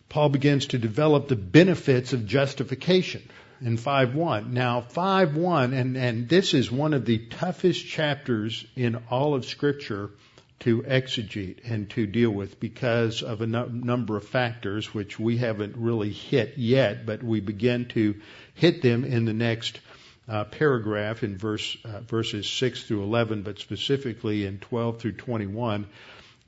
Paul 0.09 0.29
begins 0.29 0.67
to 0.67 0.79
develop 0.79 1.29
the 1.29 1.37
benefits 1.37 2.13
of 2.13 2.27
justification 2.27 3.23
in 3.61 3.79
5.1. 3.79 4.51
Now 4.51 4.81
5.1, 4.81 5.73
and, 5.73 5.97
and 5.97 6.29
this 6.29 6.55
is 6.55 6.71
one 6.71 6.95
of 6.95 7.05
the 7.05 7.19
toughest 7.19 7.87
chapters 7.87 8.65
in 8.77 9.03
all 9.11 9.35
of 9.35 9.45
scripture 9.45 10.11
to 10.63 10.83
exegete 10.83 11.59
and 11.65 11.91
to 11.91 12.07
deal 12.07 12.31
with 12.31 12.61
because 12.61 13.23
of 13.23 13.41
a 13.41 13.47
no- 13.47 13.67
number 13.67 14.17
of 14.17 14.25
factors 14.25 14.95
which 14.95 15.19
we 15.19 15.37
haven't 15.37 15.77
really 15.77 16.11
hit 16.11 16.55
yet, 16.57 17.05
but 17.05 17.23
we 17.23 17.41
begin 17.41 17.87
to 17.87 18.15
hit 18.55 18.81
them 18.81 19.05
in 19.05 19.25
the 19.25 19.33
next 19.33 19.81
uh, 20.29 20.45
paragraph 20.45 21.25
in 21.25 21.37
verse 21.37 21.77
uh, 21.85 22.01
verses 22.01 22.49
6 22.49 22.85
through 22.85 23.03
11, 23.03 23.43
but 23.43 23.59
specifically 23.59 24.47
in 24.47 24.59
12 24.59 25.01
through 25.01 25.13
21. 25.13 25.87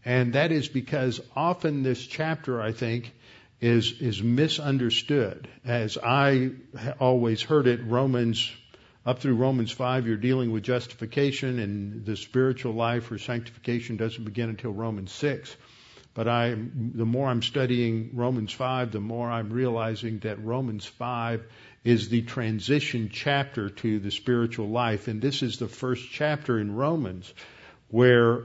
And 0.04 0.35
that 0.35 0.52
is 0.52 0.68
because 0.68 1.21
often 1.35 1.83
this 1.83 2.06
chapter, 2.06 2.61
I 2.61 2.73
think, 2.73 3.12
is 3.61 4.00
is 4.00 4.23
misunderstood. 4.23 5.49
As 5.64 5.97
I 5.97 6.50
always 7.00 7.42
heard 7.42 7.66
it, 7.66 7.80
Romans 7.85 8.52
up 9.06 9.18
through 9.18 9.37
Romans 9.37 9.70
5, 9.70 10.06
you're 10.06 10.16
dealing 10.16 10.50
with 10.50 10.62
justification, 10.62 11.58
and 11.58 12.06
the 12.06 12.16
spiritual 12.16 12.73
life 12.73 13.11
or 13.11 13.18
sanctification 13.18 13.96
doesn't 13.96 14.25
begin 14.25 14.49
until 14.49 14.73
Romans 14.73 15.12
6. 15.12 15.54
But 16.14 16.28
I, 16.28 16.54
the 16.54 17.04
more 17.04 17.28
I'm 17.28 17.42
studying 17.42 18.11
Romans 18.14 18.52
5, 18.52 18.92
the 18.92 19.00
more 19.00 19.28
I'm 19.28 19.52
realizing 19.52 20.20
that 20.20 20.42
Romans 20.42 20.87
5 20.87 21.44
is 21.82 22.08
the 22.08 22.23
transition 22.23 23.11
chapter 23.12 23.68
to 23.68 23.99
the 23.99 24.11
spiritual 24.11 24.68
life. 24.68 25.08
And 25.08 25.20
this 25.20 25.42
is 25.42 25.58
the 25.58 25.68
first 25.68 26.08
chapter 26.11 26.58
in 26.58 26.75
Romans 26.75 27.34
where 27.88 28.38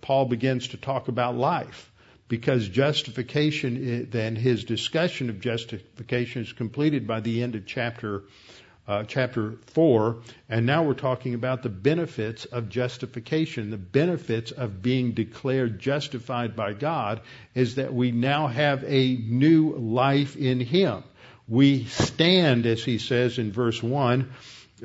Paul 0.00 0.26
begins 0.26 0.68
to 0.68 0.76
talk 0.76 1.08
about 1.08 1.34
life 1.34 1.90
because 2.28 2.68
justification, 2.68 3.88
eh, 3.88 4.04
then 4.08 4.36
his 4.36 4.64
discussion 4.64 5.28
of 5.30 5.40
justification 5.40 6.42
is 6.42 6.52
completed 6.52 7.06
by 7.06 7.20
the 7.20 7.42
end 7.42 7.54
of 7.54 7.66
chapter 7.66 8.24
uh, 8.86 9.04
chapter 9.04 9.54
4, 9.68 10.16
and 10.48 10.66
now 10.66 10.82
we're 10.82 10.94
talking 10.94 11.34
about 11.34 11.62
the 11.62 11.70
benefits 11.70 12.44
of 12.44 12.68
justification. 12.68 13.70
The 13.70 13.78
benefits 13.78 14.50
of 14.50 14.82
being 14.82 15.12
declared 15.12 15.78
justified 15.78 16.54
by 16.54 16.74
God 16.74 17.22
is 17.54 17.76
that 17.76 17.94
we 17.94 18.10
now 18.10 18.46
have 18.46 18.84
a 18.86 19.16
new 19.16 19.74
life 19.74 20.36
in 20.36 20.60
Him. 20.60 21.02
We 21.48 21.84
stand, 21.84 22.66
as 22.66 22.82
he 22.82 22.98
says 22.98 23.38
in 23.38 23.52
verse 23.52 23.82
1, 23.82 24.32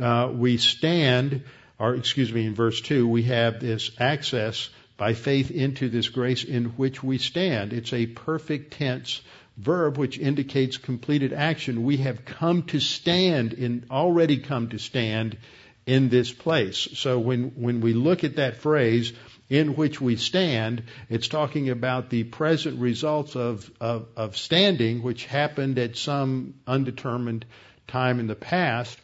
uh, 0.02 0.32
we 0.34 0.58
stand, 0.58 1.44
or 1.78 1.96
excuse 1.96 2.32
me, 2.32 2.46
in 2.46 2.54
verse 2.54 2.82
2, 2.82 3.08
we 3.08 3.24
have 3.24 3.60
this 3.60 3.92
access 3.98 4.70
by 4.98 5.14
faith 5.14 5.52
into 5.52 5.88
this 5.88 6.10
grace 6.10 6.44
in 6.44 6.66
which 6.66 7.02
we 7.02 7.18
stand. 7.18 7.72
It's 7.72 7.94
a 7.94 8.06
perfect 8.06 8.74
tense 8.74 9.22
verb 9.60 9.98
which 9.98 10.18
indicates 10.18 10.78
completed 10.78 11.34
action. 11.34 11.84
We 11.84 11.98
have 11.98 12.24
come 12.24 12.64
to 12.64 12.80
stand 12.80 13.54
in, 13.54 13.86
already 13.92 14.38
come 14.38 14.70
to 14.70 14.80
stand 14.80 15.38
in 15.86 16.10
this 16.10 16.32
place. 16.32 16.88
So 16.94 17.20
when, 17.20 17.52
when 17.56 17.82
we 17.82 17.94
look 17.94 18.24
at 18.24 18.38
that 18.38 18.58
phrase, 18.58 19.12
in 19.50 19.76
which 19.76 20.00
we 20.00 20.16
stand, 20.16 20.84
it's 21.10 21.28
talking 21.28 21.70
about 21.70 22.10
the 22.10 22.24
present 22.24 22.80
results 22.80 23.36
of, 23.36 23.70
of, 23.82 24.08
of 24.16 24.38
standing, 24.38 25.02
which 25.02 25.26
happened 25.26 25.78
at 25.80 25.98
some 25.98 26.54
undetermined 26.68 27.46
time 27.88 28.20
in 28.20 28.28
the 28.28 28.36
past, 28.36 28.98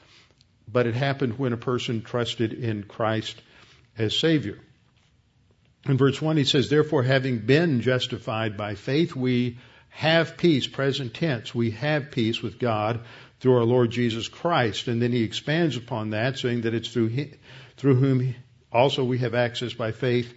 but 0.72 0.86
it 0.86 0.94
happened 0.94 1.38
when 1.38 1.54
a 1.54 1.58
person 1.58 2.02
trusted 2.02 2.54
in 2.54 2.84
Christ 2.84 3.42
as 3.98 4.18
Savior. 4.18 4.60
In 5.88 5.98
verse 5.98 6.22
1, 6.22 6.38
he 6.38 6.46
says, 6.46 6.70
Therefore, 6.70 7.04
having 7.04 7.40
been 7.40 7.82
justified 7.82 8.58
by 8.58 8.76
faith, 8.76 9.16
we 9.16 9.58
have 9.96 10.36
peace, 10.36 10.68
present 10.68 11.14
tense. 11.14 11.56
We 11.56 11.72
have 11.72 12.12
peace 12.12 12.42
with 12.42 12.60
God 12.60 13.00
through 13.40 13.56
our 13.56 13.64
Lord 13.64 13.92
Jesus 13.92 14.28
Christ. 14.28 14.90
And 14.90 15.02
then 15.02 15.14
he 15.14 15.24
expands 15.24 15.78
upon 15.78 16.10
that, 16.10 16.38
saying 16.38 16.62
that 16.62 16.74
it's 16.74 16.90
through, 16.90 17.08
him, 17.08 17.32
through 17.78 17.96
whom 17.96 18.36
also 18.74 19.06
we 19.06 19.20
have 19.20 19.34
access 19.34 19.72
by 19.72 19.94
faith 19.94 20.34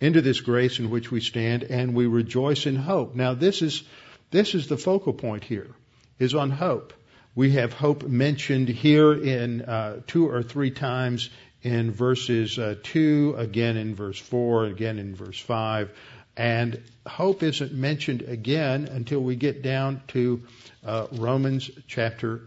into 0.00 0.22
this 0.22 0.40
grace 0.40 0.80
in 0.80 0.90
which 0.90 1.12
we 1.12 1.20
stand, 1.20 1.62
and 1.62 1.94
we 1.94 2.06
rejoice 2.06 2.66
in 2.66 2.74
hope. 2.74 3.14
Now, 3.14 3.34
this 3.34 3.62
is, 3.62 3.84
this 4.32 4.56
is 4.56 4.66
the 4.66 4.76
focal 4.76 5.12
point 5.12 5.44
here, 5.44 5.70
is 6.18 6.34
on 6.34 6.50
hope. 6.50 6.92
We 7.36 7.52
have 7.52 7.72
hope 7.72 8.02
mentioned 8.02 8.68
here 8.68 9.12
in 9.12 9.62
uh, 9.62 10.00
two 10.08 10.28
or 10.28 10.42
three 10.42 10.72
times 10.72 11.30
in 11.62 11.92
verses 11.92 12.58
uh, 12.58 12.74
2, 12.82 13.36
again 13.38 13.76
in 13.76 13.94
verse 13.94 14.18
4, 14.18 14.66
again 14.66 14.98
in 14.98 15.14
verse 15.14 15.38
5. 15.38 15.90
And 16.36 16.82
hope 17.06 17.42
isn't 17.42 17.72
mentioned 17.72 18.22
again 18.22 18.86
until 18.86 19.20
we 19.20 19.36
get 19.36 19.62
down 19.62 20.02
to 20.08 20.42
uh, 20.84 21.06
Romans 21.12 21.70
chapter, 21.86 22.42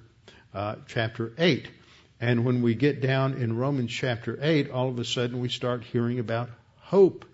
uh, 0.54 0.76
chapter 0.88 1.34
8. 1.38 1.68
And 2.22 2.46
when 2.46 2.62
we 2.62 2.76
get 2.76 3.02
down 3.02 3.36
in 3.36 3.58
Romans 3.58 3.92
chapter 3.92 4.38
8, 4.42 4.70
all 4.70 4.90
of 4.90 5.00
a 5.00 5.06
sudden 5.06 5.40
we 5.40 5.50
start 5.50 5.84
hearing 5.84 6.20
about 6.20 6.50
hope 6.78 7.26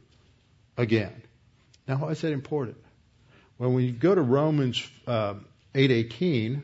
again. 0.78 1.22
Now, 1.88 1.98
why 1.98 2.10
is 2.10 2.22
that 2.22 2.32
important? 2.32 2.78
Well, 3.58 3.72
when 3.72 3.84
you 3.84 3.92
go 3.92 4.14
to 4.14 4.22
Romans 4.22 4.88
uh, 5.08 5.36
8.18, 5.74 6.62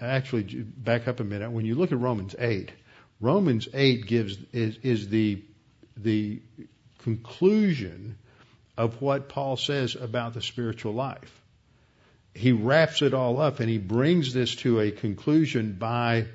actually, 0.00 0.42
back 0.42 1.08
up 1.08 1.20
a 1.20 1.24
minute. 1.24 1.50
When 1.50 1.64
you 1.64 1.74
look 1.74 1.92
at 1.92 1.98
Romans 1.98 2.34
8, 2.38 2.70
Romans 3.20 3.68
8 3.72 4.06
gives 4.06 4.38
is, 4.52 4.78
is 4.82 5.08
the 5.08 5.42
the 5.96 6.40
conclusion 6.98 8.16
of 8.80 9.02
what 9.02 9.28
Paul 9.28 9.58
says 9.58 9.94
about 9.94 10.32
the 10.32 10.40
spiritual 10.40 10.94
life. 10.94 11.38
He 12.34 12.52
wraps 12.52 13.02
it 13.02 13.12
all 13.12 13.38
up 13.38 13.60
and 13.60 13.68
he 13.68 13.76
brings 13.76 14.32
this 14.32 14.54
to 14.56 14.80
a 14.80 14.90
conclusion 14.90 15.74
by 15.78 16.28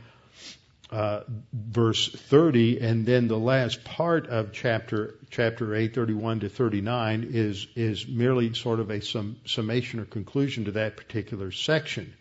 uh, 0.91 1.21
verse 1.51 2.07
30, 2.07 2.81
and 2.81 3.03
then 3.03 3.27
the 3.27 3.39
last 3.39 3.83
part 3.83 4.27
of 4.27 4.53
chapter 4.53 5.15
chapter 5.31 5.73
8, 5.73 5.95
31 5.95 6.41
to 6.41 6.49
39, 6.49 7.29
is 7.31 7.65
is 7.75 8.07
merely 8.07 8.53
sort 8.53 8.79
of 8.79 8.91
a 8.91 9.01
sum, 9.01 9.37
summation 9.45 9.99
or 9.99 10.05
conclusion 10.05 10.65
to 10.65 10.73
that 10.73 10.97
particular 10.97 11.51
section. 11.51 12.13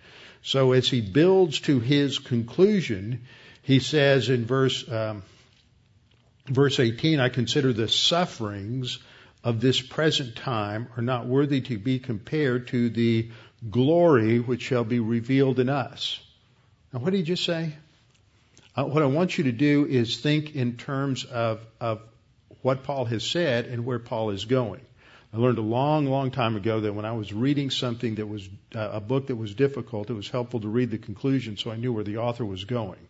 So 0.43 0.73
as 0.73 0.89
he 0.89 1.03
builds 1.03 1.61
to 1.61 1.81
his 1.81 2.19
conclusion, 2.19 3.27
he 3.61 3.81
says 3.81 4.31
in 4.31 4.47
verse 4.47 4.91
um, 4.91 5.23
verse 6.47 6.81
18, 6.81 7.21
I 7.21 7.29
consider 7.29 7.75
the 7.75 7.89
sufferings 7.89 8.99
of 9.45 9.61
this 9.61 9.81
present 9.81 10.35
time 10.35 10.89
are 10.97 11.03
not 11.03 11.27
worthy 11.27 11.61
to 11.61 11.79
be 11.79 11.99
compared 11.99 12.69
to 12.69 12.89
the 12.89 13.31
glory 13.71 14.41
which 14.41 14.63
shall 14.63 14.85
be 14.85 15.01
revealed 15.01 15.61
in 15.61 15.69
us. 15.69 16.19
Now, 16.93 17.01
what 17.01 17.11
did 17.11 17.19
he 17.19 17.23
just 17.23 17.45
say? 17.45 17.75
Uh, 18.75 18.85
what 18.85 19.03
I 19.03 19.07
want 19.07 19.37
you 19.37 19.45
to 19.45 19.53
do 19.53 19.87
is 19.87 20.19
think 20.19 20.57
in 20.57 20.77
terms 20.77 21.25
of, 21.25 21.65
of 21.79 22.01
what 22.63 22.85
Paul 22.85 23.05
has 23.05 23.23
said 23.23 23.67
and 23.67 23.85
where 23.85 23.99
Paul 23.99 24.31
is 24.31 24.47
going. 24.47 24.81
I 25.33 25.37
learned 25.37 25.59
a 25.59 25.63
long, 25.63 26.07
long 26.07 26.31
time 26.31 26.57
ago 26.57 26.81
that 26.81 26.95
when 26.95 27.05
I 27.05 27.13
was 27.13 27.33
reading 27.33 27.71
something 27.71 28.15
that 28.15 28.27
was 28.27 28.49
uh, 28.75 28.89
a 28.93 29.01
book 29.01 29.27
that 29.27 29.37
was 29.37 29.55
difficult, 29.55 30.09
it 30.09 30.15
was 30.15 30.31
helpful 30.31 30.61
to 30.61 30.69
read 30.69 30.91
the 30.91 30.99
conclusion 30.99 31.57
so 31.57 31.71
I 31.71 31.77
knew 31.77 31.93
where 31.93 32.05
the 32.05 32.19
author 32.19 32.45
was 32.45 32.65
going. 32.65 33.01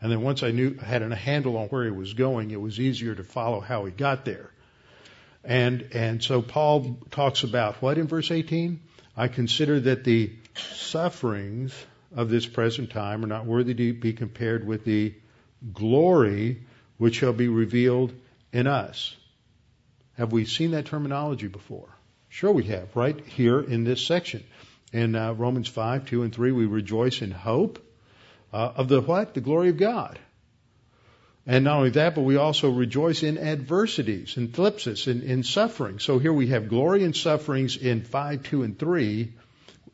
And 0.00 0.12
then 0.12 0.22
once 0.22 0.42
I 0.42 0.50
knew 0.52 0.74
had 0.76 1.02
a 1.02 1.14
handle 1.14 1.56
on 1.56 1.68
where 1.68 1.84
he 1.84 1.90
was 1.90 2.14
going, 2.14 2.50
it 2.52 2.60
was 2.60 2.78
easier 2.78 3.14
to 3.14 3.24
follow 3.24 3.60
how 3.60 3.84
he 3.86 3.92
got 3.92 4.24
there. 4.24 4.50
And 5.44 5.88
and 5.92 6.22
so 6.22 6.42
Paul 6.42 6.98
talks 7.10 7.42
about 7.44 7.76
what 7.76 7.98
in 7.98 8.06
verse 8.06 8.30
18? 8.30 8.80
I 9.16 9.28
consider 9.28 9.80
that 9.80 10.04
the 10.04 10.32
sufferings 10.54 11.74
of 12.14 12.28
this 12.28 12.46
present 12.46 12.90
time 12.90 13.24
are 13.24 13.28
not 13.28 13.46
worthy 13.46 13.74
to 13.74 13.92
be 13.92 14.12
compared 14.12 14.66
with 14.66 14.84
the 14.84 15.14
glory 15.72 16.62
which 16.98 17.16
shall 17.16 17.32
be 17.32 17.48
revealed 17.48 18.12
in 18.52 18.66
us. 18.66 19.16
Have 20.16 20.32
we 20.32 20.44
seen 20.44 20.72
that 20.72 20.86
terminology 20.86 21.48
before? 21.48 21.88
Sure, 22.28 22.52
we 22.52 22.64
have, 22.64 22.94
right 22.94 23.18
here 23.26 23.60
in 23.60 23.84
this 23.84 24.04
section. 24.04 24.44
In 24.92 25.14
uh, 25.14 25.32
Romans 25.32 25.68
5, 25.68 26.06
2 26.06 26.22
and 26.22 26.34
3, 26.34 26.52
we 26.52 26.66
rejoice 26.66 27.22
in 27.22 27.30
hope 27.30 27.78
uh, 28.52 28.72
of 28.76 28.88
the 28.88 29.00
what? 29.00 29.34
The 29.34 29.40
glory 29.40 29.68
of 29.68 29.76
God. 29.76 30.18
And 31.50 31.64
not 31.64 31.78
only 31.78 31.90
that, 31.90 32.14
but 32.14 32.20
we 32.20 32.36
also 32.36 32.70
rejoice 32.70 33.24
in 33.24 33.36
adversities, 33.36 34.36
in 34.36 34.50
thlipsis, 34.50 35.08
in, 35.08 35.22
in 35.22 35.42
suffering. 35.42 35.98
So 35.98 36.20
here 36.20 36.32
we 36.32 36.46
have 36.46 36.68
glory 36.68 37.02
and 37.02 37.14
sufferings 37.14 37.76
in 37.76 38.02
5, 38.04 38.44
2, 38.44 38.62
and 38.62 38.78
3. 38.78 39.32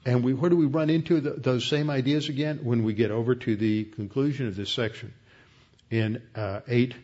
And 0.04 0.22
we, 0.22 0.34
where 0.34 0.50
do 0.50 0.56
we 0.56 0.66
run 0.66 0.90
into 0.90 1.18
the, 1.18 1.30
those 1.30 1.64
same 1.64 1.88
ideas 1.88 2.28
again? 2.28 2.58
When 2.62 2.84
we 2.84 2.92
get 2.92 3.10
over 3.10 3.34
to 3.34 3.56
the 3.56 3.84
conclusion 3.84 4.48
of 4.48 4.54
this 4.54 4.70
section 4.70 5.14
in 5.90 6.20
uh, 6.34 6.60
8, 6.68 6.94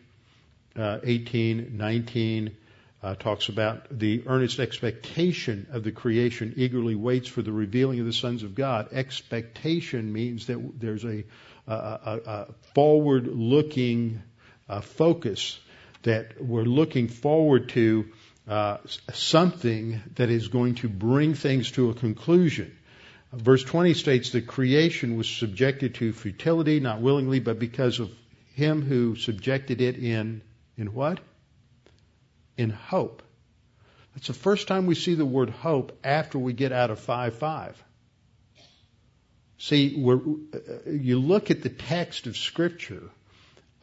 uh, 0.75 0.99
18, 1.01 1.75
19, 1.75 2.55
uh, 3.01 3.15
talks 3.15 3.49
about 3.49 3.87
the 3.89 4.21
earnest 4.27 4.59
expectation 4.59 5.65
of 5.71 5.83
the 5.83 5.91
creation 5.91 6.53
eagerly 6.57 6.93
waits 6.93 7.27
for 7.27 7.41
the 7.41 7.51
revealing 7.51 7.99
of 8.01 8.05
the 8.05 8.13
sons 8.13 8.43
of 8.43 8.53
God. 8.53 8.89
Expectation 8.93 10.13
means 10.13 10.45
that 10.45 10.79
there's 10.79 11.03
a, 11.05 11.23
a, 11.65 11.73
a, 11.73 12.21
a 12.27 12.47
forward 12.75 13.25
looking 13.25 14.21
uh, 14.69 14.81
focus 14.81 15.59
that 16.03 16.41
we're 16.41 16.63
looking 16.63 17.07
forward 17.07 17.69
to 17.69 18.05
uh, 18.47 18.77
something 19.13 20.01
that 20.15 20.29
is 20.29 20.49
going 20.49 20.75
to 20.75 20.89
bring 20.89 21.33
things 21.33 21.71
to 21.71 21.89
a 21.89 21.93
conclusion. 21.93 22.75
Verse 23.31 23.63
20 23.63 23.93
states 23.93 24.31
that 24.31 24.47
creation 24.47 25.17
was 25.17 25.27
subjected 25.27 25.95
to 25.95 26.13
futility, 26.13 26.79
not 26.79 27.01
willingly, 27.01 27.39
but 27.39 27.57
because 27.57 27.99
of 27.99 28.11
him 28.53 28.83
who 28.83 29.15
subjected 29.15 29.81
it 29.81 29.97
in, 29.97 30.41
in 30.77 30.93
what? 30.93 31.19
In 32.57 32.69
hope. 32.69 33.23
That's 34.13 34.27
the 34.27 34.33
first 34.33 34.67
time 34.67 34.85
we 34.85 34.95
see 34.95 35.15
the 35.15 35.25
word 35.25 35.49
hope 35.49 35.97
after 36.03 36.37
we 36.37 36.53
get 36.53 36.71
out 36.71 36.91
of 36.91 36.99
5 36.99 37.35
5. 37.35 37.83
See, 39.57 39.95
uh, 40.05 40.17
you 40.91 41.19
look 41.19 41.49
at 41.49 41.63
the 41.63 41.69
text 41.69 42.27
of 42.27 42.37
Scripture, 42.37 43.09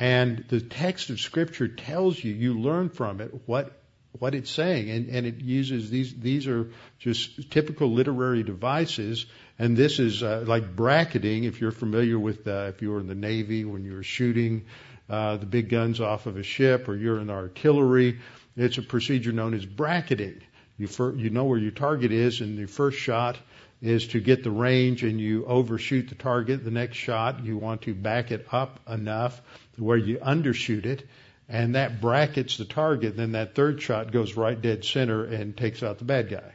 and 0.01 0.47
the 0.49 0.63
text 0.63 1.11
of 1.11 1.21
Scripture 1.21 1.69
tells 1.69 2.23
you, 2.25 2.33
you 2.33 2.59
learn 2.59 2.89
from 2.89 3.21
it 3.21 3.33
what 3.45 3.77
what 4.19 4.35
it's 4.35 4.51
saying, 4.51 4.91
and, 4.91 5.09
and 5.09 5.27
it 5.27 5.41
uses 5.41 5.89
these. 5.89 6.13
These 6.13 6.49
are 6.49 6.71
just 6.99 7.51
typical 7.51 7.93
literary 7.93 8.43
devices, 8.43 9.27
and 9.59 9.77
this 9.77 10.01
is 10.01 10.23
uh, 10.23 10.45
like 10.47 10.75
bracketing. 10.75 11.45
If 11.45 11.61
you're 11.61 11.71
familiar 11.71 12.19
with, 12.19 12.49
uh, 12.49 12.73
if 12.75 12.83
you 12.83 12.91
were 12.91 12.99
in 12.99 13.07
the 13.07 13.15
Navy 13.15 13.65
when 13.65 13.85
you 13.85 13.93
were 13.93 14.03
shooting 14.03 14.65
uh, 15.09 15.37
the 15.37 15.47
big 15.47 15.69
guns 15.69 16.01
off 16.01 16.27
of 16.27 16.39
a 16.39 16.43
ship, 16.43 16.89
or 16.89 16.97
you're 16.97 17.21
in 17.21 17.31
artillery, 17.31 18.19
it's 18.57 18.79
a 18.79 18.83
procedure 18.83 19.33
known 19.33 19.55
as 19.55 19.65
bracketing. 19.65 20.41
You 20.77 20.89
fir- 20.89 21.15
you 21.15 21.29
know 21.29 21.45
where 21.45 21.59
your 21.59 21.73
target 21.73 22.11
is, 22.11 22.41
and 22.41 22.59
the 22.59 22.67
first 22.67 22.99
shot 22.99 23.39
is 23.83 24.09
to 24.09 24.21
get 24.21 24.45
the 24.45 24.51
range 24.51 25.03
and 25.03 25.21
you 25.21 25.47
overshoot 25.47 26.09
the 26.09 26.15
target. 26.15 26.65
The 26.65 26.71
next 26.71 26.97
shot, 26.97 27.45
you 27.45 27.57
want 27.57 27.83
to 27.83 27.95
back 27.95 28.31
it 28.31 28.47
up 28.53 28.81
enough 28.89 29.41
where 29.77 29.97
you 29.97 30.19
undershoot 30.19 30.85
it, 30.85 31.07
and 31.49 31.75
that 31.75 32.01
brackets 32.01 32.59
the 32.59 32.65
target. 32.65 33.17
Then 33.17 33.33
that 33.33 33.55
third 33.55 33.81
shot 33.81 34.13
goes 34.13 34.37
right 34.37 34.61
dead 34.61 34.85
center 34.85 35.25
and 35.25 35.57
takes 35.57 35.83
out 35.83 35.99
the 35.99 36.05
bad 36.05 36.29
guy. 36.29 36.55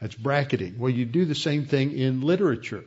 That's 0.00 0.14
bracketing. 0.14 0.78
Well, 0.78 0.90
you 0.90 1.04
do 1.04 1.24
the 1.24 1.34
same 1.34 1.66
thing 1.66 1.96
in 1.96 2.20
literature, 2.20 2.84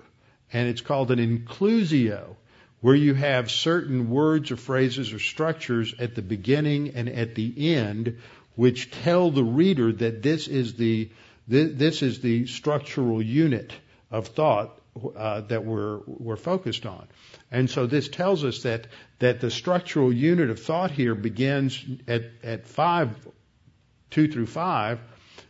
and 0.51 0.67
it's 0.69 0.81
called 0.81 1.11
an 1.11 1.19
inclusio, 1.19 2.35
where 2.81 2.95
you 2.95 3.13
have 3.13 3.51
certain 3.51 4.09
words 4.09 4.51
or 4.51 4.57
phrases 4.57 5.13
or 5.13 5.19
structures 5.19 5.93
at 5.99 6.15
the 6.15 6.21
beginning 6.21 6.93
and 6.95 7.07
at 7.09 7.35
the 7.35 7.75
end, 7.75 8.17
which 8.55 8.91
tell 8.91 9.31
the 9.31 9.43
reader 9.43 9.91
that 9.91 10.21
this 10.21 10.47
is 10.47 10.73
the 10.73 11.09
this 11.47 12.01
is 12.01 12.21
the 12.21 12.45
structural 12.47 13.21
unit 13.21 13.73
of 14.09 14.27
thought 14.27 14.77
uh, 15.15 15.41
that 15.41 15.65
we're 15.65 15.99
we're 16.05 16.35
focused 16.35 16.85
on. 16.85 17.07
And 17.49 17.69
so 17.69 17.87
this 17.87 18.09
tells 18.09 18.43
us 18.43 18.63
that 18.63 18.87
that 19.19 19.39
the 19.39 19.49
structural 19.49 20.11
unit 20.11 20.49
of 20.49 20.59
thought 20.59 20.91
here 20.91 21.15
begins 21.15 21.83
at 22.07 22.23
at 22.43 22.67
five, 22.67 23.15
two 24.09 24.27
through 24.27 24.47
five, 24.47 24.99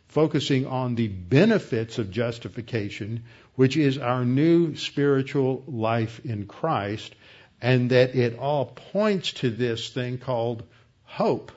focusing 0.08 0.68
on 0.68 0.96
the 0.96 1.08
benefits 1.08 1.98
of 1.98 2.12
justification, 2.12 3.24
which 3.56 3.78
is 3.78 3.98
our 3.98 4.26
new 4.26 4.76
spiritual 4.76 5.64
life 5.68 6.22
in 6.24 6.46
Christ, 6.46 7.16
and 7.62 7.90
that 7.90 8.16
it 8.16 8.38
all 8.38 8.66
points 8.66 9.34
to 9.34 9.50
this 9.50 9.90
thing 9.90 10.18
called 10.18 10.64
hope, 11.04 11.52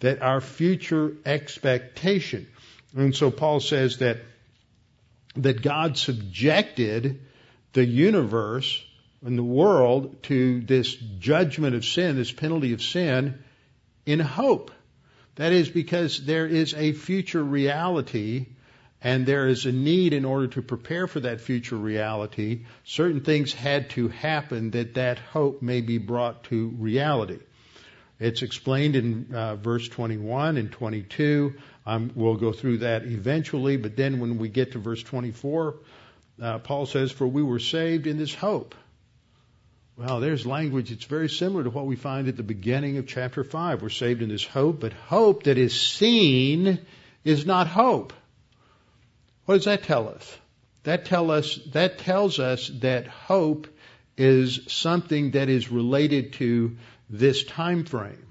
that 0.00 0.20
our 0.20 0.40
future 0.40 1.12
expectation. 1.24 2.46
And 2.96 3.14
so 3.14 3.30
Paul 3.30 3.60
says 3.60 3.98
that 3.98 4.18
that 5.36 5.62
God 5.62 5.98
subjected 5.98 7.20
the 7.74 7.84
universe 7.84 8.82
and 9.22 9.38
the 9.38 9.44
world 9.44 10.22
to 10.24 10.60
this 10.62 10.94
judgment 11.18 11.74
of 11.74 11.84
sin, 11.84 12.16
this 12.16 12.32
penalty 12.32 12.72
of 12.72 12.82
sin, 12.82 13.42
in 14.06 14.18
hope. 14.20 14.70
That 15.34 15.52
is 15.52 15.68
because 15.68 16.24
there 16.24 16.46
is 16.46 16.72
a 16.74 16.92
future 16.92 17.42
reality 17.42 18.46
and 19.02 19.26
there 19.26 19.46
is 19.46 19.66
a 19.66 19.72
need 19.72 20.14
in 20.14 20.24
order 20.24 20.46
to 20.48 20.62
prepare 20.62 21.06
for 21.06 21.20
that 21.20 21.42
future 21.42 21.76
reality. 21.76 22.64
Certain 22.84 23.20
things 23.20 23.52
had 23.52 23.90
to 23.90 24.08
happen 24.08 24.70
that 24.70 24.94
that 24.94 25.18
hope 25.18 25.60
may 25.60 25.82
be 25.82 25.98
brought 25.98 26.44
to 26.44 26.68
reality. 26.78 27.38
It's 28.18 28.40
explained 28.40 28.96
in 28.96 29.34
uh, 29.34 29.56
verse 29.56 29.86
21 29.88 30.56
and 30.56 30.72
22. 30.72 31.54
Um, 31.86 32.10
we'll 32.16 32.36
go 32.36 32.52
through 32.52 32.78
that 32.78 33.04
eventually, 33.04 33.76
but 33.76 33.96
then 33.96 34.18
when 34.18 34.38
we 34.38 34.48
get 34.48 34.72
to 34.72 34.78
verse 34.80 35.02
24, 35.02 35.76
uh, 36.42 36.58
Paul 36.58 36.86
says, 36.86 37.12
For 37.12 37.26
we 37.26 37.42
were 37.42 37.60
saved 37.60 38.08
in 38.08 38.18
this 38.18 38.34
hope. 38.34 38.74
Well, 39.96 40.20
there's 40.20 40.44
language 40.44 40.90
that's 40.90 41.04
very 41.04 41.28
similar 41.28 41.64
to 41.64 41.70
what 41.70 41.86
we 41.86 41.96
find 41.96 42.28
at 42.28 42.36
the 42.36 42.42
beginning 42.42 42.98
of 42.98 43.06
chapter 43.06 43.44
5. 43.44 43.80
We're 43.80 43.88
saved 43.88 44.20
in 44.20 44.28
this 44.28 44.44
hope, 44.44 44.80
but 44.80 44.92
hope 44.92 45.44
that 45.44 45.56
is 45.56 45.80
seen 45.80 46.80
is 47.24 47.46
not 47.46 47.66
hope. 47.66 48.12
What 49.46 49.54
does 49.54 49.64
that 49.64 49.84
tell 49.84 50.08
us? 50.08 50.36
That 50.82 51.06
tell 51.06 51.30
us 51.30 51.58
that 51.72 51.98
tells 51.98 52.38
us 52.38 52.68
that 52.80 53.06
hope 53.06 53.68
is 54.16 54.60
something 54.66 55.32
that 55.32 55.48
is 55.48 55.70
related 55.70 56.34
to 56.34 56.76
this 57.08 57.44
time 57.44 57.84
frame 57.84 58.25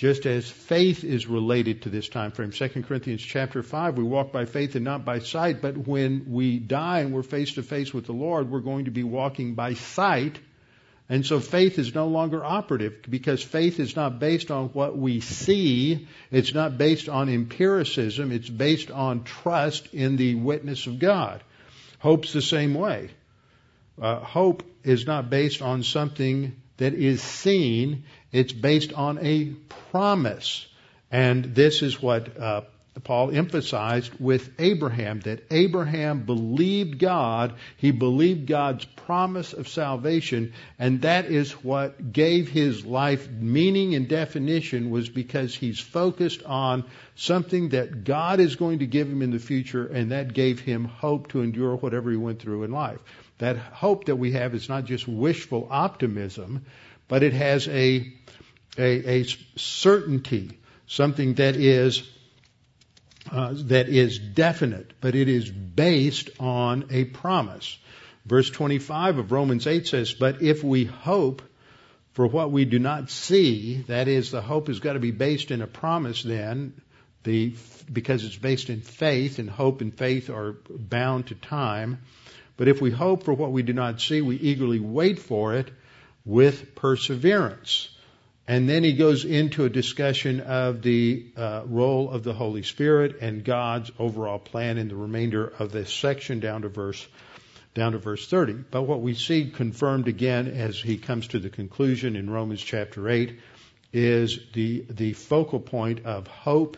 just 0.00 0.24
as 0.24 0.48
faith 0.48 1.04
is 1.04 1.26
related 1.26 1.82
to 1.82 1.90
this 1.90 2.08
time 2.08 2.30
frame. 2.30 2.52
2 2.52 2.84
Corinthians 2.84 3.20
chapter 3.20 3.62
5, 3.62 3.98
we 3.98 4.02
walk 4.02 4.32
by 4.32 4.46
faith 4.46 4.74
and 4.74 4.82
not 4.82 5.04
by 5.04 5.18
sight, 5.18 5.60
but 5.60 5.76
when 5.76 6.24
we 6.32 6.58
die 6.58 7.00
and 7.00 7.12
we're 7.12 7.22
face 7.22 7.52
to 7.56 7.62
face 7.62 7.92
with 7.92 8.06
the 8.06 8.14
Lord, 8.14 8.50
we're 8.50 8.60
going 8.60 8.86
to 8.86 8.90
be 8.90 9.02
walking 9.02 9.54
by 9.54 9.74
sight. 9.74 10.38
And 11.10 11.26
so 11.26 11.38
faith 11.38 11.78
is 11.78 11.94
no 11.94 12.08
longer 12.08 12.42
operative 12.42 13.02
because 13.10 13.42
faith 13.42 13.78
is 13.78 13.94
not 13.94 14.18
based 14.18 14.50
on 14.50 14.68
what 14.68 14.96
we 14.96 15.20
see. 15.20 16.08
It's 16.30 16.54
not 16.54 16.78
based 16.78 17.10
on 17.10 17.28
empiricism. 17.28 18.32
It's 18.32 18.48
based 18.48 18.90
on 18.90 19.24
trust 19.24 19.92
in 19.92 20.16
the 20.16 20.34
witness 20.34 20.86
of 20.86 20.98
God. 20.98 21.44
Hope's 21.98 22.32
the 22.32 22.40
same 22.40 22.72
way. 22.72 23.10
Uh, 24.00 24.20
hope 24.20 24.62
is 24.82 25.06
not 25.06 25.28
based 25.28 25.60
on 25.60 25.82
something 25.82 26.56
that 26.80 26.94
is 26.94 27.22
seen. 27.22 28.04
It's 28.32 28.52
based 28.52 28.92
on 28.92 29.18
a 29.22 29.46
promise. 29.90 30.66
And 31.10 31.54
this 31.54 31.82
is 31.82 32.00
what 32.00 32.40
uh, 32.40 32.62
Paul 33.04 33.30
emphasized 33.30 34.12
with 34.18 34.50
Abraham 34.58 35.20
that 35.20 35.44
Abraham 35.50 36.24
believed 36.24 36.98
God, 36.98 37.54
he 37.76 37.92
believed 37.92 38.46
God's 38.46 38.84
promise 38.84 39.52
of 39.52 39.68
salvation, 39.68 40.52
and 40.78 41.02
that 41.02 41.26
is 41.26 41.52
what 41.64 42.12
gave 42.12 42.48
his 42.48 42.84
life 42.84 43.28
meaning 43.28 43.94
and 43.94 44.08
definition 44.08 44.90
was 44.90 45.08
because 45.08 45.54
he's 45.54 45.78
focused 45.78 46.42
on 46.42 46.84
something 47.14 47.70
that 47.70 48.04
God 48.04 48.40
is 48.40 48.56
going 48.56 48.80
to 48.80 48.86
give 48.86 49.08
him 49.08 49.22
in 49.22 49.30
the 49.30 49.38
future, 49.38 49.86
and 49.86 50.10
that 50.10 50.32
gave 50.32 50.60
him 50.60 50.84
hope 50.84 51.28
to 51.28 51.42
endure 51.42 51.76
whatever 51.76 52.10
he 52.10 52.16
went 52.16 52.40
through 52.40 52.64
in 52.64 52.72
life. 52.72 53.00
That 53.38 53.56
hope 53.56 54.04
that 54.06 54.16
we 54.16 54.32
have 54.32 54.54
is 54.54 54.68
not 54.68 54.84
just 54.84 55.08
wishful 55.08 55.68
optimism, 55.70 56.66
but 57.10 57.24
it 57.24 57.34
has 57.34 57.68
a 57.68 58.10
a, 58.78 59.18
a 59.20 59.24
certainty, 59.56 60.58
something 60.86 61.34
that 61.34 61.56
is 61.56 62.08
uh, 63.30 63.52
that 63.54 63.88
is 63.88 64.18
definite, 64.18 64.92
but 65.00 65.14
it 65.14 65.28
is 65.28 65.50
based 65.50 66.30
on 66.38 66.86
a 66.90 67.04
promise. 67.04 67.78
Verse 68.24 68.48
25 68.48 69.18
of 69.18 69.32
Romans 69.32 69.66
8 69.66 69.86
says, 69.86 70.14
But 70.14 70.40
if 70.40 70.64
we 70.64 70.84
hope 70.84 71.42
for 72.12 72.26
what 72.26 72.50
we 72.50 72.64
do 72.64 72.78
not 72.78 73.10
see, 73.10 73.84
that 73.88 74.08
is, 74.08 74.30
the 74.30 74.40
hope 74.40 74.68
has 74.68 74.80
got 74.80 74.94
to 74.94 75.00
be 75.00 75.10
based 75.10 75.50
in 75.50 75.62
a 75.62 75.66
promise 75.66 76.22
then, 76.22 76.80
the, 77.24 77.54
because 77.92 78.24
it's 78.24 78.36
based 78.36 78.70
in 78.70 78.80
faith, 78.80 79.38
and 79.38 79.50
hope 79.50 79.80
and 79.80 79.96
faith 79.96 80.30
are 80.30 80.56
bound 80.68 81.26
to 81.26 81.34
time. 81.34 81.98
But 82.56 82.68
if 82.68 82.80
we 82.80 82.90
hope 82.90 83.24
for 83.24 83.34
what 83.34 83.52
we 83.52 83.62
do 83.62 83.72
not 83.72 84.00
see, 84.00 84.22
we 84.22 84.36
eagerly 84.36 84.80
wait 84.80 85.18
for 85.18 85.54
it 85.54 85.70
with 86.24 86.74
perseverance. 86.74 87.88
And 88.46 88.68
then 88.68 88.82
he 88.82 88.94
goes 88.94 89.24
into 89.24 89.64
a 89.64 89.70
discussion 89.70 90.40
of 90.40 90.82
the 90.82 91.26
uh, 91.36 91.62
role 91.66 92.10
of 92.10 92.24
the 92.24 92.32
Holy 92.32 92.62
Spirit 92.62 93.18
and 93.20 93.44
God's 93.44 93.92
overall 93.98 94.40
plan 94.40 94.76
in 94.76 94.88
the 94.88 94.96
remainder 94.96 95.46
of 95.46 95.70
this 95.70 95.92
section 95.92 96.40
down 96.40 96.62
to 96.62 96.68
verse 96.68 97.06
down 97.72 97.92
to 97.92 97.98
verse 97.98 98.26
30. 98.26 98.54
But 98.70 98.82
what 98.82 99.00
we 99.00 99.14
see 99.14 99.48
confirmed 99.48 100.08
again 100.08 100.48
as 100.48 100.76
he 100.76 100.98
comes 100.98 101.28
to 101.28 101.38
the 101.38 101.50
conclusion 101.50 102.16
in 102.16 102.28
Romans 102.28 102.60
chapter 102.60 103.08
8 103.08 103.38
is 103.92 104.40
the 104.52 104.84
the 104.90 105.12
focal 105.12 105.60
point 105.60 106.04
of 106.04 106.26
hope 106.26 106.76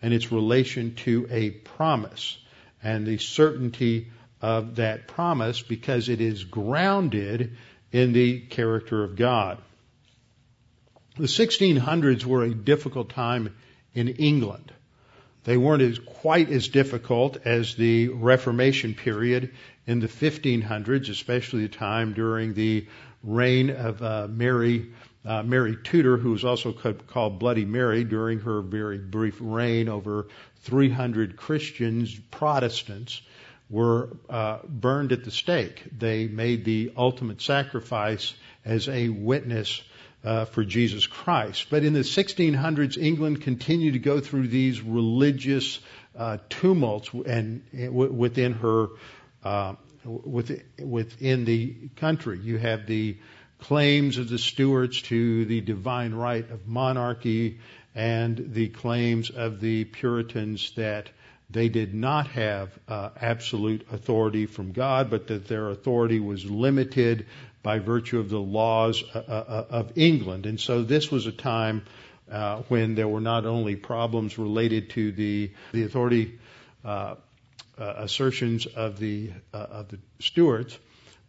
and 0.00 0.14
its 0.14 0.32
relation 0.32 0.94
to 0.94 1.26
a 1.30 1.50
promise 1.50 2.38
and 2.82 3.06
the 3.06 3.18
certainty 3.18 4.08
of 4.40 4.76
that 4.76 5.06
promise 5.06 5.60
because 5.60 6.08
it 6.08 6.20
is 6.20 6.44
grounded 6.44 7.56
in 7.92 8.12
the 8.12 8.40
character 8.40 9.02
of 9.02 9.16
God. 9.16 9.58
The 11.16 11.26
1600s 11.26 12.24
were 12.24 12.44
a 12.44 12.54
difficult 12.54 13.10
time 13.10 13.54
in 13.94 14.08
England. 14.08 14.72
They 15.44 15.56
weren't 15.56 15.82
as, 15.82 15.98
quite 15.98 16.50
as 16.50 16.68
difficult 16.68 17.38
as 17.44 17.74
the 17.74 18.08
Reformation 18.08 18.94
period 18.94 19.52
in 19.86 20.00
the 20.00 20.06
1500s, 20.06 21.08
especially 21.08 21.62
the 21.62 21.76
time 21.76 22.12
during 22.12 22.54
the 22.54 22.86
reign 23.22 23.70
of 23.70 24.02
uh, 24.02 24.28
Mary, 24.30 24.92
uh, 25.24 25.42
Mary 25.42 25.76
Tudor, 25.82 26.16
who 26.16 26.32
was 26.32 26.44
also 26.44 26.72
called 26.72 27.38
Bloody 27.38 27.64
Mary 27.64 28.04
during 28.04 28.40
her 28.40 28.60
very 28.60 28.98
brief 28.98 29.38
reign 29.40 29.88
over 29.88 30.28
300 30.62 31.36
Christians, 31.36 32.14
Protestants, 32.30 33.22
were 33.70 34.16
uh, 34.28 34.58
burned 34.68 35.12
at 35.12 35.24
the 35.24 35.30
stake. 35.30 35.82
They 35.96 36.26
made 36.26 36.64
the 36.64 36.92
ultimate 36.96 37.40
sacrifice 37.40 38.34
as 38.64 38.88
a 38.88 39.08
witness 39.08 39.80
uh, 40.24 40.44
for 40.44 40.64
Jesus 40.64 41.06
Christ. 41.06 41.66
But 41.70 41.84
in 41.84 41.92
the 41.92 42.00
1600s, 42.00 42.98
England 42.98 43.40
continued 43.42 43.92
to 43.94 44.00
go 44.00 44.20
through 44.20 44.48
these 44.48 44.82
religious 44.82 45.78
uh, 46.18 46.38
tumults 46.48 47.10
and, 47.12 47.62
and 47.72 47.94
within 47.94 48.52
her 48.54 48.88
uh, 49.44 49.74
within 50.04 51.44
the 51.44 51.74
country. 51.96 52.38
You 52.38 52.58
have 52.58 52.86
the 52.86 53.18
claims 53.60 54.18
of 54.18 54.28
the 54.28 54.38
Stuarts 54.38 55.02
to 55.02 55.44
the 55.44 55.60
divine 55.60 56.14
right 56.14 56.48
of 56.50 56.66
monarchy 56.66 57.58
and 57.94 58.52
the 58.54 58.68
claims 58.68 59.30
of 59.30 59.60
the 59.60 59.84
Puritans 59.84 60.72
that 60.76 61.10
they 61.52 61.68
did 61.68 61.94
not 61.94 62.28
have 62.28 62.78
uh, 62.88 63.10
absolute 63.20 63.86
authority 63.92 64.46
from 64.46 64.72
God, 64.72 65.10
but 65.10 65.26
that 65.28 65.48
their 65.48 65.68
authority 65.70 66.20
was 66.20 66.48
limited 66.48 67.26
by 67.62 67.78
virtue 67.78 68.18
of 68.20 68.30
the 68.30 68.38
laws 68.38 69.02
uh, 69.14 69.18
uh, 69.18 69.32
uh, 69.32 69.64
of 69.70 69.92
England. 69.96 70.46
And 70.46 70.60
so 70.60 70.82
this 70.82 71.10
was 71.10 71.26
a 71.26 71.32
time 71.32 71.84
uh, 72.30 72.62
when 72.68 72.94
there 72.94 73.08
were 73.08 73.20
not 73.20 73.44
only 73.46 73.76
problems 73.76 74.38
related 74.38 74.90
to 74.90 75.12
the 75.12 75.50
the 75.72 75.82
authority 75.82 76.38
uh, 76.84 77.16
assertions 77.76 78.66
of 78.66 78.98
the 78.98 79.30
of 79.52 79.88
the 79.88 79.98
Stuarts, 80.20 80.78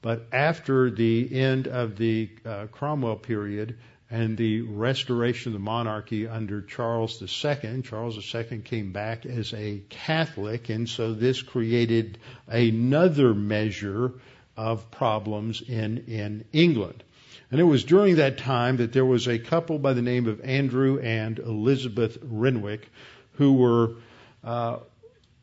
but 0.02 0.28
after 0.32 0.92
the 0.92 1.34
end 1.34 1.68
of 1.68 1.98
the 1.98 2.30
Cromwell 2.72 3.16
period 3.16 3.78
and 4.12 4.36
the 4.36 4.62
restoration 4.62 5.50
of 5.50 5.54
the 5.54 5.60
monarchy 5.60 6.28
under 6.28 6.62
Charles 6.62 7.21
II, 7.21 7.82
Charles 7.82 8.36
II 8.36 8.60
came 8.60 8.91
back 8.91 9.26
as 9.26 9.54
a 9.54 9.82
Catholic, 9.89 10.69
and 10.69 10.88
so 10.88 11.13
this 11.13 11.41
created 11.41 12.17
another 12.47 13.34
measure 13.34 14.12
of 14.58 14.91
problems 14.91 15.62
in, 15.62 16.04
in 16.08 16.43
England. 16.52 17.04
And 17.50 17.60
it 17.60 17.63
was 17.63 17.86
during 17.86 18.17
that 18.17 18.38
time 18.38 18.78
that 18.78 18.91
there 18.91 19.06
was 19.06 19.28
a 19.28 19.39
couple 19.39 19.80
by 19.80 19.93
the 19.93 20.02
name 20.02 20.28
of 20.28 20.41
Andrew 20.41 21.00
and 21.00 21.39
Elizabeth 21.39 22.17
Renwick 22.21 22.89
who 23.34 23.54
were 23.54 23.95
uh, 24.43 24.80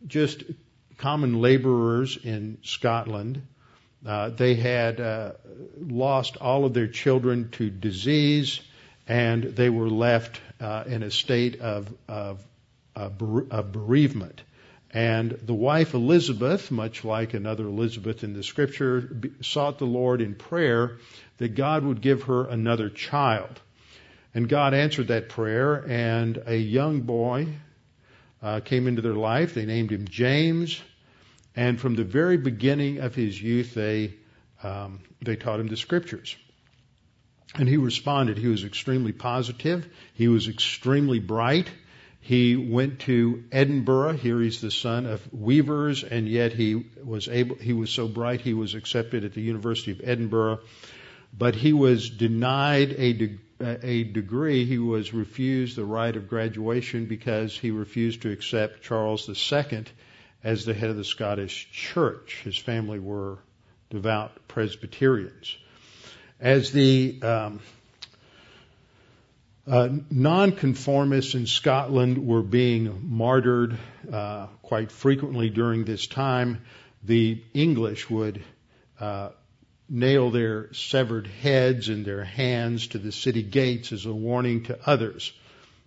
just 0.06 0.44
common 0.98 1.40
laborers 1.40 2.18
in 2.22 2.58
Scotland. 2.62 3.42
Uh, 4.06 4.30
they 4.30 4.54
had 4.54 5.00
uh, 5.00 5.32
lost 5.78 6.36
all 6.36 6.64
of 6.64 6.74
their 6.74 6.86
children 6.86 7.50
to 7.50 7.68
disease, 7.68 8.60
and 9.06 9.42
they 9.42 9.70
were 9.70 9.90
left 9.90 10.40
uh, 10.60 10.84
in 10.86 11.02
a 11.02 11.10
state 11.10 11.60
of, 11.60 11.92
of, 12.08 12.44
of 12.94 13.72
bereavement. 13.72 14.42
And 14.90 15.32
the 15.32 15.54
wife 15.54 15.94
Elizabeth, 15.94 16.70
much 16.70 17.04
like 17.04 17.34
another 17.34 17.64
Elizabeth 17.66 18.24
in 18.24 18.32
the 18.32 18.42
scripture, 18.42 19.20
sought 19.42 19.78
the 19.78 19.84
Lord 19.84 20.20
in 20.20 20.34
prayer 20.34 20.98
that 21.36 21.54
God 21.54 21.84
would 21.84 22.00
give 22.00 22.24
her 22.24 22.46
another 22.46 22.88
child. 22.88 23.60
And 24.34 24.48
God 24.48 24.74
answered 24.74 25.08
that 25.08 25.28
prayer, 25.28 25.84
and 25.88 26.42
a 26.46 26.56
young 26.56 27.00
boy 27.00 27.48
uh, 28.42 28.60
came 28.60 28.86
into 28.86 29.02
their 29.02 29.14
life. 29.14 29.54
They 29.54 29.66
named 29.66 29.90
him 29.90 30.06
James, 30.08 30.80
and 31.58 31.80
from 31.80 31.96
the 31.96 32.04
very 32.04 32.36
beginning 32.36 33.00
of 33.00 33.16
his 33.16 33.42
youth, 33.42 33.74
they 33.74 34.14
um, 34.62 35.00
they 35.20 35.34
taught 35.34 35.58
him 35.58 35.66
the 35.66 35.76
scriptures. 35.76 36.36
And 37.56 37.68
he 37.68 37.76
responded. 37.76 38.38
He 38.38 38.46
was 38.46 38.64
extremely 38.64 39.10
positive. 39.10 39.88
He 40.14 40.28
was 40.28 40.46
extremely 40.46 41.18
bright. 41.18 41.68
He 42.20 42.54
went 42.54 43.00
to 43.00 43.42
Edinburgh. 43.50 44.18
Here 44.18 44.40
he's 44.40 44.60
the 44.60 44.70
son 44.70 45.06
of 45.06 45.20
weavers, 45.32 46.04
and 46.04 46.28
yet 46.28 46.52
he 46.52 46.84
was 47.02 47.26
able, 47.26 47.56
he 47.56 47.72
was 47.72 47.90
so 47.90 48.06
bright 48.06 48.40
he 48.40 48.54
was 48.54 48.76
accepted 48.76 49.24
at 49.24 49.34
the 49.34 49.42
University 49.42 49.90
of 49.90 50.00
Edinburgh. 50.04 50.60
But 51.36 51.56
he 51.56 51.72
was 51.72 52.08
denied 52.08 52.94
a, 52.96 53.12
de- 53.14 53.38
a 53.60 54.04
degree. 54.04 54.64
He 54.64 54.78
was 54.78 55.12
refused 55.12 55.74
the 55.74 55.84
right 55.84 56.14
of 56.14 56.28
graduation 56.28 57.06
because 57.06 57.58
he 57.58 57.72
refused 57.72 58.22
to 58.22 58.30
accept 58.30 58.82
Charles 58.82 59.28
II 59.28 59.86
as 60.44 60.64
the 60.64 60.74
head 60.74 60.90
of 60.90 60.96
the 60.96 61.04
Scottish 61.04 61.68
Church. 61.72 62.40
His 62.44 62.56
family 62.56 62.98
were 62.98 63.38
devout 63.90 64.32
Presbyterians. 64.48 65.56
As 66.40 66.70
the 66.70 67.20
um, 67.22 67.60
uh, 69.66 69.88
nonconformists 70.10 71.34
in 71.34 71.46
Scotland 71.46 72.26
were 72.26 72.42
being 72.42 73.00
martyred 73.02 73.76
uh, 74.10 74.46
quite 74.62 74.90
frequently 74.90 75.50
during 75.50 75.84
this 75.84 76.06
time. 76.06 76.62
The 77.04 77.42
English 77.52 78.08
would 78.08 78.42
uh, 78.98 79.30
nail 79.88 80.30
their 80.30 80.72
severed 80.72 81.26
heads 81.26 81.88
and 81.88 82.04
their 82.04 82.24
hands 82.24 82.88
to 82.88 82.98
the 82.98 83.12
city 83.12 83.42
gates 83.42 83.92
as 83.92 84.06
a 84.06 84.12
warning 84.12 84.64
to 84.64 84.78
others. 84.86 85.32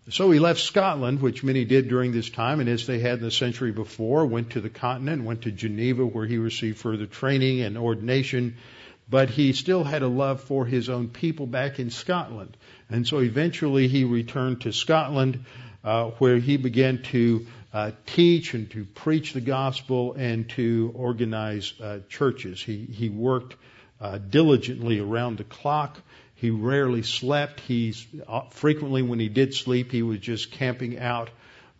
So 0.09 0.31
he 0.31 0.39
left 0.39 0.59
Scotland, 0.61 1.21
which 1.21 1.43
many 1.43 1.63
did 1.63 1.87
during 1.87 2.11
this 2.11 2.29
time, 2.29 2.59
and 2.59 2.67
as 2.67 2.87
they 2.87 2.99
had 2.99 3.19
in 3.19 3.23
the 3.23 3.31
century 3.31 3.71
before, 3.71 4.25
went 4.25 4.51
to 4.51 4.61
the 4.61 4.69
continent, 4.69 5.23
went 5.23 5.43
to 5.43 5.51
Geneva, 5.51 6.03
where 6.05 6.25
he 6.25 6.37
received 6.37 6.79
further 6.79 7.05
training 7.05 7.61
and 7.61 7.77
ordination. 7.77 8.57
But 9.07 9.29
he 9.29 9.53
still 9.53 9.83
had 9.83 10.01
a 10.01 10.07
love 10.07 10.41
for 10.41 10.65
his 10.65 10.89
own 10.89 11.09
people 11.09 11.45
back 11.45 11.79
in 11.79 11.91
Scotland. 11.91 12.57
And 12.89 13.05
so 13.05 13.19
eventually 13.19 13.87
he 13.87 14.03
returned 14.03 14.61
to 14.61 14.73
Scotland, 14.73 15.45
uh, 15.83 16.05
where 16.17 16.37
he 16.37 16.57
began 16.57 17.03
to 17.03 17.45
uh, 17.71 17.91
teach 18.05 18.53
and 18.53 18.71
to 18.71 18.85
preach 18.85 19.33
the 19.33 19.41
gospel 19.41 20.13
and 20.13 20.49
to 20.49 20.91
organize 20.95 21.73
uh, 21.79 21.99
churches. 22.09 22.61
He, 22.61 22.85
he 22.85 23.09
worked 23.09 23.55
uh, 23.99 24.17
diligently 24.17 24.99
around 24.99 25.37
the 25.37 25.43
clock. 25.43 25.99
He 26.41 26.49
rarely 26.49 27.03
slept. 27.03 27.59
He's 27.59 28.07
uh, 28.27 28.41
frequently, 28.49 29.03
when 29.03 29.19
he 29.19 29.29
did 29.29 29.53
sleep, 29.53 29.91
he 29.91 30.01
was 30.01 30.17
just 30.17 30.49
camping 30.49 30.97
out 30.97 31.29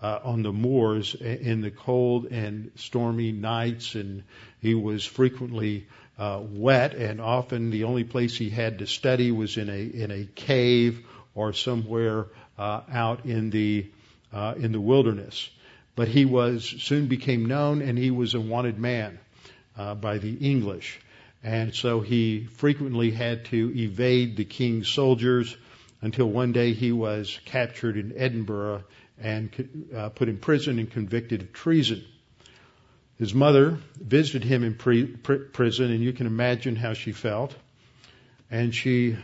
uh, 0.03 0.19
on 0.23 0.43
the 0.43 0.53
moors 0.53 1.15
in 1.15 1.61
the 1.61 1.71
cold 1.71 2.27
and 2.27 2.69
stormy 2.75 3.31
nights, 3.31 3.95
and 3.95 4.21
he 4.61 4.75
was 4.75 5.03
frequently 5.03 5.87
uh, 6.19 6.41
wet, 6.43 6.93
and 6.93 7.19
often 7.19 7.71
the 7.71 7.85
only 7.85 8.03
place 8.03 8.37
he 8.37 8.51
had 8.51 8.77
to 8.77 8.85
study 8.85 9.31
was 9.31 9.57
in 9.57 9.67
a 9.67 9.81
in 9.81 10.11
a 10.11 10.25
cave 10.25 11.07
or 11.33 11.53
somewhere 11.53 12.27
uh, 12.59 12.81
out 12.91 13.25
in 13.25 13.49
the 13.49 13.87
uh, 14.31 14.53
in 14.57 14.73
the 14.73 14.79
wilderness. 14.79 15.49
But 15.95 16.07
he 16.07 16.25
was 16.25 16.63
soon 16.65 17.07
became 17.07 17.47
known, 17.47 17.81
and 17.81 17.97
he 17.97 18.11
was 18.11 18.35
a 18.35 18.39
wanted 18.39 18.77
man 18.77 19.17
uh, 19.75 19.95
by 19.95 20.19
the 20.19 20.35
English, 20.35 20.99
and 21.43 21.73
so 21.73 22.01
he 22.01 22.45
frequently 22.45 23.11
had 23.11 23.45
to 23.45 23.73
evade 23.75 24.37
the 24.37 24.45
king's 24.45 24.87
soldiers 24.87 25.55
until 26.01 26.27
one 26.27 26.51
day 26.51 26.73
he 26.73 26.91
was 26.91 27.39
captured 27.45 27.97
in 27.97 28.13
Edinburgh 28.15 28.83
and 29.19 29.89
uh, 29.95 30.09
put 30.09 30.29
in 30.29 30.37
prison 30.37 30.79
and 30.79 30.89
convicted 30.89 31.41
of 31.41 31.53
treason. 31.53 32.03
His 33.17 33.33
mother 33.35 33.77
visited 33.95 34.43
him 34.43 34.63
in 34.63 34.75
pre- 34.75 35.05
pr- 35.05 35.35
prison, 35.53 35.91
and 35.91 36.01
you 36.01 36.11
can 36.11 36.25
imagine 36.25 36.75
how 36.75 36.93
she 36.93 37.11
felt. 37.11 37.55
And 38.49 38.73
she 38.73 39.15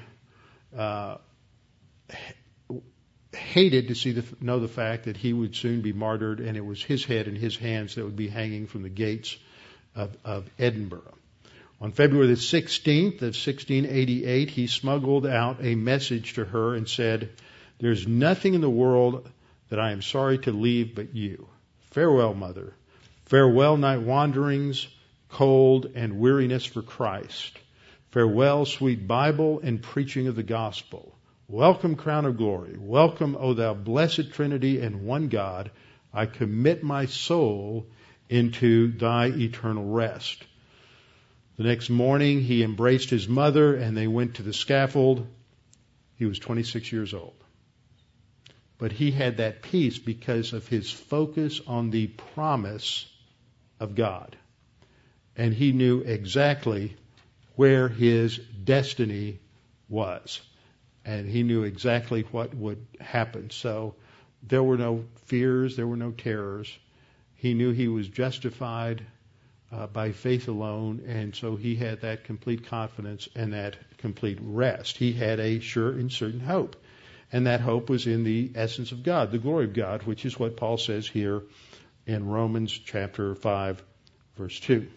uh, 0.77 1.17
hated 3.34 3.88
to 3.88 3.95
see 3.95 4.12
the, 4.12 4.23
know 4.39 4.60
the 4.60 4.67
fact 4.67 5.06
that 5.06 5.17
he 5.17 5.34
would 5.34 5.56
soon 5.56 5.82
be 5.82 5.93
martyred, 5.93 6.39
and 6.39 6.56
it 6.56 6.65
was 6.65 6.82
his 6.82 7.03
head 7.06 7.27
and 7.27 7.38
his 7.38 7.58
hands 7.58 7.95
that 7.95 8.03
would 8.03 8.15
be 8.15 8.27
hanging 8.27 8.67
from 8.67 8.84
the 8.84 8.89
gates 8.89 9.36
of, 9.95 10.15
of 10.23 10.47
Edinburgh. 10.60 11.15
On 11.79 11.91
February 11.91 12.25
the 12.25 12.33
16th 12.33 13.21
of 13.21 13.35
1688, 13.37 14.49
he 14.49 14.65
smuggled 14.65 15.27
out 15.27 15.63
a 15.63 15.75
message 15.75 16.33
to 16.33 16.45
her 16.45 16.73
and 16.73 16.89
said, 16.89 17.29
There's 17.77 18.07
nothing 18.07 18.55
in 18.55 18.61
the 18.61 18.69
world 18.69 19.29
that 19.69 19.79
I 19.79 19.91
am 19.91 20.01
sorry 20.01 20.39
to 20.39 20.51
leave 20.51 20.95
but 20.95 21.13
you. 21.13 21.47
Farewell, 21.91 22.33
mother. 22.33 22.73
Farewell, 23.25 23.77
night 23.77 24.01
wanderings, 24.01 24.87
cold, 25.29 25.91
and 25.93 26.17
weariness 26.17 26.65
for 26.65 26.81
Christ. 26.81 27.59
Farewell, 28.09 28.65
sweet 28.65 29.07
Bible 29.07 29.59
and 29.61 29.79
preaching 29.79 30.27
of 30.27 30.35
the 30.35 30.41
gospel. 30.41 31.15
Welcome, 31.47 31.95
crown 31.95 32.25
of 32.25 32.37
glory. 32.37 32.75
Welcome, 32.79 33.37
O 33.39 33.53
thou 33.53 33.75
blessed 33.75 34.31
Trinity 34.31 34.81
and 34.81 35.05
one 35.05 35.27
God. 35.27 35.69
I 36.11 36.25
commit 36.25 36.81
my 36.81 37.05
soul 37.05 37.85
into 38.29 38.93
thy 38.93 39.27
eternal 39.27 39.85
rest. 39.85 40.46
The 41.58 41.63
next 41.63 41.89
morning, 41.89 42.41
he 42.41 42.62
embraced 42.62 43.10
his 43.10 43.28
mother 43.28 43.76
and 43.76 43.98
they 43.98 44.08
went 44.08 44.36
to 44.36 44.43
the 44.43 44.54
scaffold. 44.54 45.26
He 46.15 46.26
was 46.26 46.38
26 46.38 46.91
years 46.91 47.15
old. 47.15 47.34
But 48.78 48.91
he 48.91 49.10
had 49.10 49.38
that 49.38 49.63
peace 49.63 49.98
because 49.98 50.54
of 50.54 50.67
his 50.67 50.91
focus 50.91 51.60
on 51.65 51.89
the 51.89 52.08
promise 52.08 53.12
of 53.80 53.96
God. 53.96 54.38
And 55.36 55.52
he 55.52 55.72
knew 55.72 56.02
exactly 56.02 56.96
where 57.56 57.89
his 57.89 58.38
destiny 58.38 59.39
was. 59.89 60.41
And 61.06 61.28
he 61.28 61.41
knew 61.41 61.63
exactly 61.63 62.22
what 62.32 62.54
would 62.54 62.86
happen. 63.00 63.50
So 63.50 63.96
there 64.43 64.63
were 64.63 64.78
no 64.78 65.06
fears, 65.26 65.76
there 65.76 65.88
were 65.88 65.98
no 65.98 66.12
terrors. 66.12 66.72
He 67.34 67.56
knew 67.56 67.72
he 67.72 67.88
was 67.88 68.08
justified 68.08 69.04
uh, 69.71 69.88
by 69.88 70.12
faith 70.12 70.47
alone, 70.47 71.03
and 71.08 71.36
so 71.36 71.56
he 71.56 71.75
had 71.75 72.01
that 72.01 72.23
complete 72.23 72.65
confidence 72.67 73.27
and 73.36 73.53
that 73.53 73.75
complete 73.97 74.39
rest. 74.41 74.97
He 74.97 75.13
had 75.13 75.39
a 75.39 75.60
sure 75.60 75.91
and 75.91 76.12
certain 76.12 76.39
hope, 76.39 76.75
and 77.32 77.47
that 77.47 77.62
hope 77.62 77.89
was 77.89 78.08
in 78.08 78.23
the 78.23 78.51
essence 78.56 78.91
of 78.91 79.03
God, 79.03 79.32
the 79.32 79.38
glory 79.38 79.65
of 79.65 79.73
God, 79.73 80.03
which 80.03 80.25
is 80.25 80.39
what 80.39 80.58
Paul 80.58 80.77
says 80.77 81.08
here 81.08 81.43
in 82.06 82.25
Romans 82.25 82.71
chapter 82.71 83.36
5, 83.36 83.84
verse 84.38 84.60
2. 84.62 84.88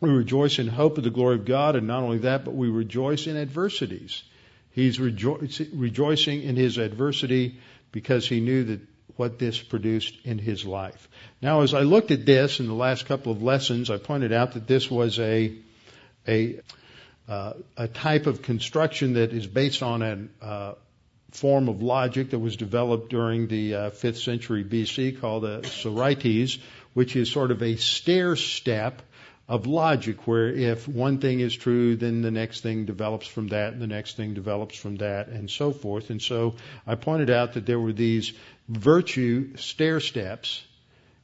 We 0.00 0.10
rejoice 0.10 0.58
in 0.58 0.66
hope 0.66 0.98
of 0.98 1.04
the 1.04 1.10
glory 1.10 1.36
of 1.36 1.44
God, 1.44 1.76
and 1.76 1.86
not 1.86 2.02
only 2.02 2.18
that, 2.18 2.44
but 2.44 2.54
we 2.54 2.68
rejoice 2.68 3.26
in 3.26 3.36
adversities. 3.36 4.24
He's 4.72 4.98
rejo- 4.98 5.68
rejoicing 5.72 6.42
in 6.42 6.56
his 6.56 6.76
adversity 6.76 7.60
because 7.92 8.28
he 8.28 8.40
knew 8.40 8.64
that 8.64 8.80
what 9.16 9.38
this 9.38 9.58
produced 9.58 10.14
in 10.24 10.38
his 10.38 10.64
life. 10.64 11.08
Now, 11.42 11.62
as 11.62 11.74
I 11.74 11.80
looked 11.80 12.10
at 12.10 12.26
this 12.26 12.60
in 12.60 12.66
the 12.66 12.74
last 12.74 13.06
couple 13.06 13.32
of 13.32 13.42
lessons, 13.42 13.90
I 13.90 13.98
pointed 13.98 14.32
out 14.32 14.52
that 14.52 14.66
this 14.66 14.90
was 14.90 15.18
a 15.18 15.54
a 16.28 16.60
uh, 17.28 17.54
a 17.76 17.88
type 17.88 18.26
of 18.26 18.42
construction 18.42 19.14
that 19.14 19.32
is 19.32 19.46
based 19.46 19.82
on 19.82 20.02
a 20.02 20.44
uh, 20.44 20.74
form 21.32 21.68
of 21.68 21.82
logic 21.82 22.30
that 22.30 22.38
was 22.38 22.56
developed 22.56 23.10
during 23.10 23.48
the 23.48 23.74
uh, 23.74 23.90
5th 23.90 24.22
century 24.22 24.64
BC 24.64 25.20
called 25.20 25.44
a 25.44 25.66
Sorites, 25.66 26.58
which 26.94 27.16
is 27.16 27.30
sort 27.30 27.50
of 27.50 27.62
a 27.62 27.76
stair 27.76 28.36
step 28.36 29.02
of 29.48 29.66
logic 29.66 30.26
where 30.26 30.48
if 30.48 30.88
one 30.88 31.18
thing 31.18 31.38
is 31.40 31.54
true, 31.54 31.94
then 31.94 32.22
the 32.22 32.30
next 32.30 32.62
thing 32.62 32.84
develops 32.84 33.28
from 33.28 33.48
that, 33.48 33.72
and 33.72 33.80
the 33.80 33.86
next 33.86 34.16
thing 34.16 34.34
develops 34.34 34.76
from 34.76 34.96
that, 34.96 35.28
and 35.28 35.48
so 35.48 35.72
forth. 35.72 36.10
And 36.10 36.20
so 36.20 36.56
I 36.86 36.96
pointed 36.96 37.30
out 37.30 37.52
that 37.52 37.64
there 37.64 37.78
were 37.78 37.92
these 37.92 38.32
virtue 38.68 39.56
stair 39.56 40.00
steps 40.00 40.62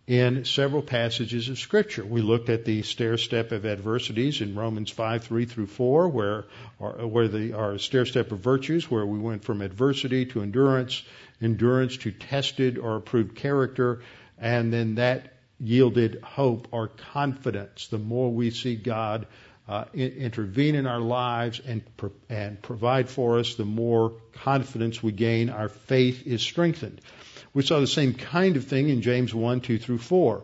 in 0.07 0.45
several 0.45 0.83
passages 0.83 1.49
of 1.49 1.59
Scripture. 1.59 2.05
We 2.05 2.23
looked 2.23 2.49
at 2.49 2.65
the 2.65 2.83
stair 2.83 3.17
step 3.17 3.53
of 3.53 3.65
adversities 3.65 4.41
in 4.41 4.55
Romans 4.55 4.91
5, 4.91 5.25
3 5.25 5.45
through 5.45 5.69
4, 5.69 6.09
where, 6.09 6.45
where 6.79 7.29
the, 7.29 7.53
our 7.53 7.79
stair 7.79 8.05
step 8.05 8.33
of 8.33 8.41
virtues, 8.41 8.91
where 8.91 9.07
we 9.07 9.19
went 9.19 9.45
from 9.45 9.63
adversity 9.63 10.27
to 10.27 10.43
endurance, 10.43 11.03
endurance 11.41 11.97
to 11.99 12.11
tested 12.11 12.79
or 12.79 12.97
approved 12.97 13.37
character, 13.37 14.03
and 14.39 14.73
then 14.73 14.97
that 14.97 15.35
yielded 15.61 16.21
hope 16.23 16.67
or 16.73 16.89
confidence. 16.89 17.87
The 17.87 17.99
more 17.99 18.33
we 18.33 18.51
see 18.51 18.75
God 18.75 19.27
uh, 19.69 19.85
intervene 19.95 20.75
in 20.75 20.89
our 20.89 21.01
lives 21.01 21.61
and 21.65 21.83
and 22.29 22.61
provide 22.61 23.09
for 23.09 23.39
us, 23.39 23.55
the 23.55 23.65
more 23.65 24.15
confidence 24.33 25.01
we 25.01 25.13
gain. 25.13 25.51
Our 25.51 25.69
faith 25.69 26.27
is 26.27 26.43
strengthened. 26.43 27.01
We 27.55 27.63
saw 27.63 27.81
the 27.81 27.87
same 27.87 28.15
kind 28.15 28.57
of 28.57 28.65
thing 28.65 28.89
in 28.89 29.03
James 29.03 29.35
1, 29.35 29.61
2 29.61 29.79
through 29.79 29.99
4, 29.99 30.43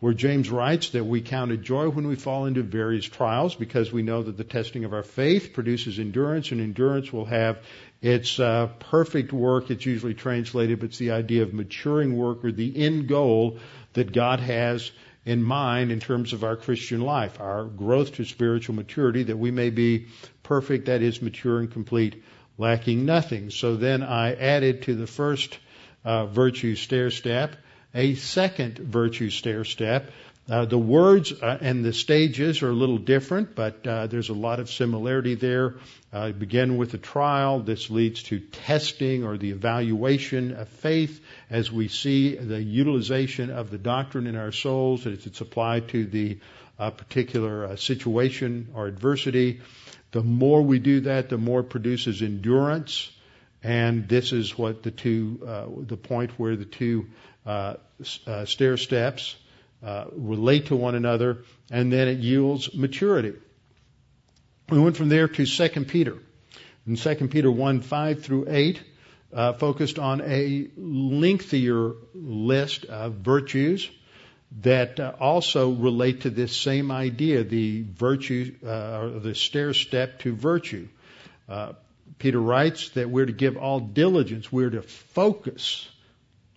where 0.00 0.14
James 0.14 0.48
writes 0.48 0.90
that 0.90 1.04
we 1.04 1.20
count 1.20 1.52
it 1.52 1.60
joy 1.60 1.90
when 1.90 2.06
we 2.06 2.16
fall 2.16 2.46
into 2.46 2.62
various 2.62 3.04
trials 3.04 3.54
because 3.54 3.92
we 3.92 4.02
know 4.02 4.22
that 4.22 4.38
the 4.38 4.44
testing 4.44 4.86
of 4.86 4.94
our 4.94 5.02
faith 5.02 5.52
produces 5.52 5.98
endurance, 5.98 6.52
and 6.52 6.62
endurance 6.62 7.12
will 7.12 7.26
have 7.26 7.58
its 8.00 8.40
uh, 8.40 8.68
perfect 8.78 9.34
work. 9.34 9.70
It's 9.70 9.84
usually 9.84 10.14
translated, 10.14 10.80
but 10.80 10.86
it's 10.86 10.98
the 10.98 11.10
idea 11.10 11.42
of 11.42 11.52
maturing 11.52 12.16
work 12.16 12.42
or 12.42 12.52
the 12.52 12.74
end 12.74 13.06
goal 13.06 13.58
that 13.92 14.12
God 14.12 14.40
has 14.40 14.90
in 15.26 15.42
mind 15.42 15.92
in 15.92 16.00
terms 16.00 16.32
of 16.32 16.42
our 16.42 16.56
Christian 16.56 17.02
life, 17.02 17.38
our 17.38 17.64
growth 17.64 18.14
to 18.14 18.24
spiritual 18.24 18.76
maturity, 18.76 19.24
that 19.24 19.36
we 19.36 19.50
may 19.50 19.68
be 19.68 20.06
perfect, 20.42 20.86
that 20.86 21.02
is, 21.02 21.20
mature 21.20 21.58
and 21.58 21.70
complete, 21.70 22.22
lacking 22.56 23.04
nothing. 23.04 23.50
So 23.50 23.76
then 23.76 24.02
I 24.02 24.34
added 24.34 24.82
to 24.82 24.94
the 24.94 25.06
first 25.06 25.58
uh, 26.06 26.24
virtue 26.24 26.74
stair 26.74 27.10
step 27.10 27.56
a 27.96 28.14
second 28.14 28.78
virtue 28.78 29.30
stair 29.30 29.64
step. 29.64 30.12
Uh, 30.48 30.64
the 30.64 30.78
words 30.78 31.32
uh, 31.32 31.58
and 31.60 31.84
the 31.84 31.92
stages 31.92 32.62
are 32.62 32.68
a 32.68 32.74
little 32.74 32.98
different, 32.98 33.56
but 33.56 33.84
uh, 33.84 34.06
there's 34.06 34.28
a 34.28 34.34
lot 34.34 34.60
of 34.60 34.70
similarity 34.70 35.34
there. 35.34 35.74
Uh, 36.12 36.30
begin 36.30 36.76
with 36.76 36.94
a 36.94 36.98
trial. 36.98 37.58
This 37.58 37.90
leads 37.90 38.22
to 38.24 38.38
testing 38.38 39.24
or 39.24 39.38
the 39.38 39.50
evaluation 39.50 40.54
of 40.54 40.68
faith 40.68 41.20
as 41.50 41.72
we 41.72 41.88
see 41.88 42.36
the 42.36 42.62
utilization 42.62 43.50
of 43.50 43.70
the 43.70 43.78
doctrine 43.78 44.28
in 44.28 44.36
our 44.36 44.52
souls 44.52 45.04
as 45.06 45.26
it's 45.26 45.40
applied 45.40 45.88
to 45.88 46.04
the 46.04 46.38
uh, 46.78 46.90
particular 46.90 47.76
situation 47.76 48.68
or 48.74 48.86
adversity. 48.86 49.62
The 50.12 50.22
more 50.22 50.62
we 50.62 50.78
do 50.78 51.00
that, 51.00 51.28
the 51.28 51.38
more 51.38 51.64
produces 51.64 52.22
endurance. 52.22 53.10
And 53.62 54.08
this 54.08 54.32
is 54.32 54.56
what 54.56 54.82
the 54.82 54.90
two, 54.90 55.40
uh, 55.46 55.66
the 55.86 55.96
point 55.96 56.38
where 56.38 56.56
the 56.56 56.64
two 56.64 57.06
uh, 57.44 57.74
uh, 58.26 58.44
stair 58.44 58.76
steps 58.76 59.36
uh, 59.82 60.06
relate 60.12 60.66
to 60.66 60.76
one 60.76 60.94
another, 60.94 61.38
and 61.70 61.92
then 61.92 62.08
it 62.08 62.18
yields 62.18 62.74
maturity. 62.74 63.34
We 64.68 64.78
went 64.78 64.96
from 64.96 65.08
there 65.08 65.28
to 65.28 65.46
2 65.46 65.84
Peter. 65.84 66.16
In 66.86 66.96
2 66.96 67.28
Peter 67.28 67.50
1, 67.50 67.80
5 67.80 68.22
through 68.22 68.46
8, 68.48 68.82
uh, 69.32 69.52
focused 69.54 69.98
on 69.98 70.22
a 70.22 70.68
lengthier 70.76 71.92
list 72.14 72.84
of 72.84 73.14
virtues 73.14 73.88
that 74.62 74.98
uh, 74.98 75.12
also 75.20 75.70
relate 75.70 76.22
to 76.22 76.30
this 76.30 76.56
same 76.56 76.90
idea, 76.90 77.44
the 77.44 77.82
virtue, 77.82 78.54
or 78.64 79.20
the 79.20 79.34
stair 79.34 79.74
step 79.74 80.20
to 80.20 80.34
virtue. 80.34 80.88
Uh, 81.48 81.72
Peter 82.18 82.40
writes 82.40 82.90
that 82.90 83.10
we're 83.10 83.26
to 83.26 83.32
give 83.32 83.56
all 83.56 83.80
diligence, 83.80 84.50
we're 84.50 84.70
to 84.70 84.82
focus 84.82 85.88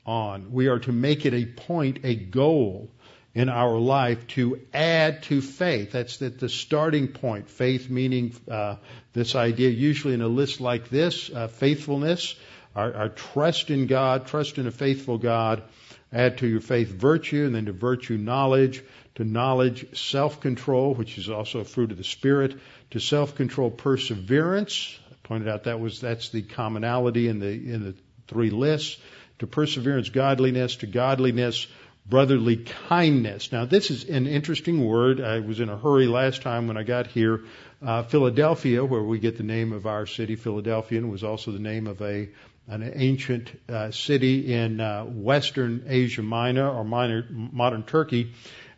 on, 0.06 0.52
we 0.52 0.67
are 0.67 0.80
to 0.80 0.91
make 0.91 1.26
it 1.26 1.34
a 1.34 1.45
point, 1.45 2.00
a 2.04 2.15
goal 2.15 2.89
in 3.34 3.50
our 3.50 3.78
life 3.78 4.26
to 4.28 4.60
add 4.74 5.24
to 5.24 5.41
faith. 5.41 5.91
That's 5.91 6.17
the, 6.17 6.30
the 6.30 6.50
starting 6.50 7.10
point. 7.10 7.50
Faith 7.50 7.89
meaning 7.89 8.34
uh, 8.50 8.78
this 9.13 9.36
idea, 9.36 9.69
usually 9.69 10.13
in 10.13 10.22
a 10.22 10.28
list 10.28 10.62
like 10.62 10.89
this, 10.89 11.30
uh, 11.30 11.48
faithfulness, 11.48 12.36
our, 12.76 12.93
our 12.93 13.10
trust 13.10 13.69
in 13.69 13.88
God, 13.88 14.28
trust 14.28 14.58
in 14.58 14.67
a 14.67 14.72
faithful 14.72 15.17
God. 15.17 15.63
Add 16.12 16.39
to 16.39 16.48
your 16.48 16.62
faith 16.62 16.89
virtue, 16.89 17.45
and 17.45 17.54
then 17.54 17.67
to 17.67 17.72
virtue 17.72 18.17
knowledge, 18.17 18.84
to 19.15 19.24
knowledge 19.24 19.95
self-control, 19.95 20.95
which 20.95 21.19
is 21.19 21.30
also 21.30 21.60
a 21.60 21.65
fruit 21.65 21.91
of 21.91 21.98
the 21.98 22.04
Spirit, 22.04 22.58
to 22.91 23.00
self-control 23.00 23.69
perseverance. 23.69 24.98
Pointed 25.29 25.47
out 25.47 25.65
that 25.65 25.79
was 25.79 26.01
that's 26.01 26.29
the 26.29 26.41
commonality 26.41 27.27
in 27.27 27.39
the 27.39 27.51
in 27.51 27.83
the 27.83 27.95
three 28.27 28.49
lists. 28.49 28.97
To 29.37 29.47
perseverance, 29.47 30.09
godliness, 30.09 30.75
to 30.77 30.87
godliness, 30.87 31.67
brotherly 32.05 32.57
kindness. 32.89 33.51
Now, 33.51 33.63
this 33.65 33.91
is 33.91 34.03
an 34.03 34.27
interesting 34.27 34.83
word. 34.83 35.21
I 35.21 35.39
was 35.39 35.61
in 35.61 35.69
a 35.69 35.77
hurry 35.77 36.07
last 36.07 36.41
time 36.41 36.67
when 36.67 36.75
I 36.75 36.83
got 36.83 37.07
here. 37.07 37.43
Uh, 37.81 38.03
Philadelphia, 38.03 38.83
where 38.83 39.03
we 39.03 39.19
get 39.19 39.37
the 39.37 39.43
name 39.43 39.71
of 39.71 39.85
our 39.85 40.05
city, 40.05 40.35
Philadelphia, 40.35 40.99
was 41.01 41.23
also 41.23 41.51
the 41.51 41.59
name 41.59 41.87
of 41.87 42.01
a 42.01 42.29
an 42.67 42.91
ancient 42.95 43.51
uh, 43.69 43.91
city 43.91 44.53
in 44.53 44.79
uh, 44.79 45.03
western 45.03 45.85
Asia 45.87 46.21
Minor 46.21 46.69
or 46.69 46.83
minor, 46.83 47.25
modern 47.29 47.83
Turkey. 47.83 48.33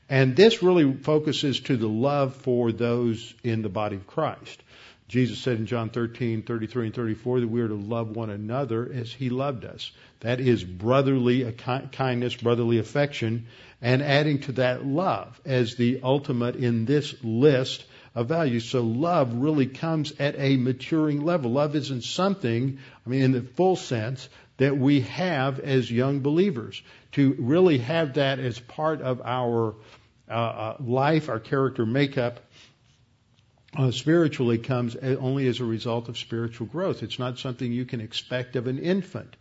And 0.10 0.36
this 0.36 0.62
really 0.62 0.94
focuses 0.94 1.62
to 1.62 1.78
the 1.78 1.88
love 1.88 2.36
for 2.36 2.72
those 2.72 3.34
in 3.44 3.62
the 3.62 3.70
body 3.70 3.96
of 3.96 4.06
Christ. 4.06 4.62
Jesus 5.12 5.40
said 5.40 5.58
in 5.58 5.66
John 5.66 5.90
13, 5.90 6.44
33 6.44 6.86
and 6.86 6.96
34 6.96 7.42
that 7.42 7.48
we 7.50 7.60
are 7.60 7.68
to 7.68 7.76
love 7.76 8.16
one 8.16 8.30
another 8.30 8.90
as 8.90 9.12
he 9.12 9.30
loved 9.30 9.66
us. 9.66 9.92
That 10.22 10.40
is 10.40 10.64
brotherly 10.64 11.52
kindness, 11.52 12.38
brotherly 12.38 12.78
affection, 12.78 13.48
and 13.82 14.02
adding 14.02 14.40
to 14.44 14.54
that 14.54 14.86
love 14.86 15.38
as 15.44 15.76
the 15.76 16.00
ultimate 16.02 16.56
in 16.56 16.86
this 16.86 17.14
list 17.26 17.84
of 18.16 18.30
values. 18.30 18.64
So 18.64 18.84
love 18.84 19.34
really 19.34 19.66
comes 19.66 20.14
at 20.18 20.40
a 20.40 20.56
maturing 20.56 21.26
level. 21.26 21.52
Love 21.52 21.76
isn't 21.76 22.06
something, 22.06 22.80
I 23.06 23.10
mean, 23.10 23.22
in 23.22 23.32
the 23.34 23.42
full 23.42 23.76
sense, 23.76 24.30
that 24.60 24.78
we 24.78 25.02
have 25.02 25.60
as 25.60 25.92
young 25.92 26.22
believers. 26.22 26.82
To 27.14 27.36
really 27.38 27.80
have 27.80 28.14
that 28.14 28.40
as 28.40 28.58
part 28.58 29.02
of 29.02 29.22
our 29.26 29.76
uh, 30.30 30.34
uh, 30.34 30.76
life, 30.80 31.28
our 31.28 31.42
character 31.42 31.86
makeup, 31.86 32.40
uh, 33.78 33.92
spiritually 33.92 34.58
comes 34.58 34.96
only 34.96 35.48
as 35.48 35.60
a 35.60 35.66
result 35.66 36.10
of 36.10 36.18
spiritual 36.18 36.68
growth. 36.68 37.04
It's 37.04 37.20
not 37.20 37.40
something 37.40 37.72
you 37.72 37.86
can 37.86 38.02
expect 38.02 38.56
of 38.56 38.68
an 38.68 38.80
infant. 38.80 39.36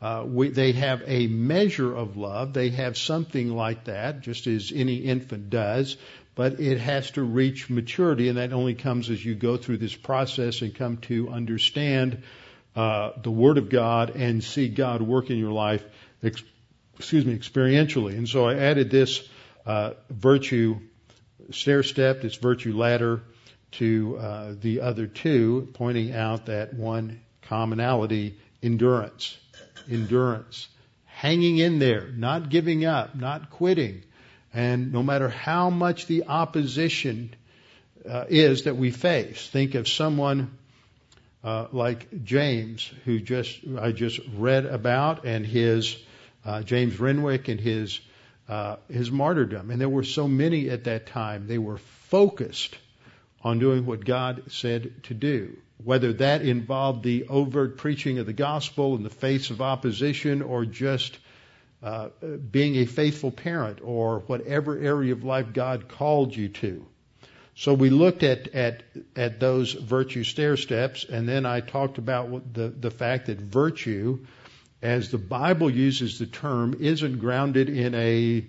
Uh, 0.00 0.24
we, 0.26 0.48
they 0.48 0.72
have 0.72 1.02
a 1.06 1.26
measure 1.28 1.94
of 1.94 2.16
love. 2.16 2.52
They 2.52 2.70
have 2.70 2.96
something 2.96 3.54
like 3.54 3.84
that, 3.84 4.20
just 4.20 4.46
as 4.46 4.72
any 4.74 4.96
infant 4.96 5.48
does, 5.48 5.96
but 6.34 6.60
it 6.60 6.78
has 6.78 7.10
to 7.12 7.22
reach 7.22 7.70
maturity, 7.70 8.28
and 8.28 8.38
that 8.38 8.52
only 8.52 8.74
comes 8.74 9.10
as 9.10 9.24
you 9.24 9.34
go 9.34 9.56
through 9.56 9.76
this 9.78 9.94
process 9.94 10.62
and 10.62 10.74
come 10.74 10.96
to 10.98 11.28
understand 11.28 12.22
uh, 12.74 13.10
the 13.22 13.30
Word 13.30 13.58
of 13.58 13.68
God 13.68 14.10
and 14.16 14.42
see 14.42 14.68
God 14.68 15.02
work 15.02 15.30
in 15.30 15.38
your 15.38 15.52
life, 15.52 15.84
ex- 16.22 16.42
excuse 16.98 17.24
me, 17.24 17.36
experientially. 17.36 18.16
And 18.16 18.28
so 18.28 18.48
I 18.48 18.56
added 18.56 18.90
this 18.90 19.28
uh, 19.66 19.92
virtue 20.10 20.80
stair 21.50 21.82
step, 21.82 22.22
this 22.22 22.36
virtue 22.36 22.76
ladder, 22.76 23.22
to 23.72 24.18
uh, 24.18 24.54
the 24.60 24.80
other 24.80 25.06
two, 25.06 25.68
pointing 25.74 26.14
out 26.14 26.46
that 26.46 26.74
one 26.74 27.20
commonality, 27.42 28.38
endurance. 28.62 29.36
Endurance. 29.90 30.68
Hanging 31.06 31.58
in 31.58 31.78
there, 31.78 32.08
not 32.08 32.48
giving 32.48 32.84
up, 32.84 33.14
not 33.14 33.50
quitting. 33.50 34.02
And 34.54 34.92
no 34.92 35.02
matter 35.02 35.28
how 35.28 35.70
much 35.70 36.06
the 36.06 36.24
opposition 36.24 37.34
uh, 38.08 38.24
is 38.28 38.64
that 38.64 38.76
we 38.76 38.90
face, 38.90 39.48
think 39.48 39.74
of 39.74 39.88
someone 39.88 40.50
uh, 41.44 41.66
like 41.72 42.24
James, 42.24 42.90
who 43.04 43.20
just 43.20 43.60
I 43.78 43.92
just 43.92 44.20
read 44.36 44.66
about, 44.66 45.24
and 45.24 45.44
his 45.44 45.96
uh, 46.44 46.62
James 46.62 46.98
Renwick 47.00 47.48
and 47.48 47.60
his 47.60 48.00
uh, 48.48 48.76
his 48.88 49.10
martyrdom. 49.10 49.70
And 49.70 49.80
there 49.80 49.88
were 49.88 50.04
so 50.04 50.28
many 50.28 50.70
at 50.70 50.84
that 50.84 51.06
time. 51.06 51.46
They 51.46 51.58
were 51.58 51.78
focused 51.78 52.76
on 53.42 53.58
doing 53.58 53.86
what 53.86 54.04
God 54.04 54.44
said 54.48 55.02
to 55.04 55.14
do. 55.14 55.56
Whether 55.82 56.12
that 56.14 56.42
involved 56.42 57.02
the 57.02 57.26
overt 57.28 57.76
preaching 57.76 58.18
of 58.18 58.26
the 58.26 58.32
gospel 58.32 58.94
in 58.94 59.02
the 59.02 59.10
face 59.10 59.50
of 59.50 59.60
opposition 59.60 60.42
or 60.42 60.64
just 60.64 61.18
uh, 61.82 62.10
being 62.50 62.76
a 62.76 62.84
faithful 62.86 63.32
parent 63.32 63.80
or 63.82 64.20
whatever 64.20 64.78
area 64.78 65.12
of 65.12 65.24
life 65.24 65.52
God 65.52 65.88
called 65.88 66.36
you 66.36 66.48
to. 66.48 66.86
So 67.56 67.74
we 67.74 67.90
looked 67.90 68.22
at, 68.22 68.54
at, 68.54 68.84
at 69.16 69.40
those 69.40 69.72
virtue 69.72 70.24
stair 70.24 70.56
steps 70.56 71.04
and 71.04 71.28
then 71.28 71.44
I 71.44 71.60
talked 71.60 71.98
about 71.98 72.54
the, 72.54 72.68
the 72.68 72.90
fact 72.90 73.26
that 73.26 73.38
virtue, 73.38 74.24
as 74.80 75.10
the 75.10 75.18
Bible 75.18 75.68
uses 75.68 76.18
the 76.18 76.26
term, 76.26 76.76
isn't 76.80 77.18
grounded 77.18 77.68
in 77.68 77.94
a 77.94 78.46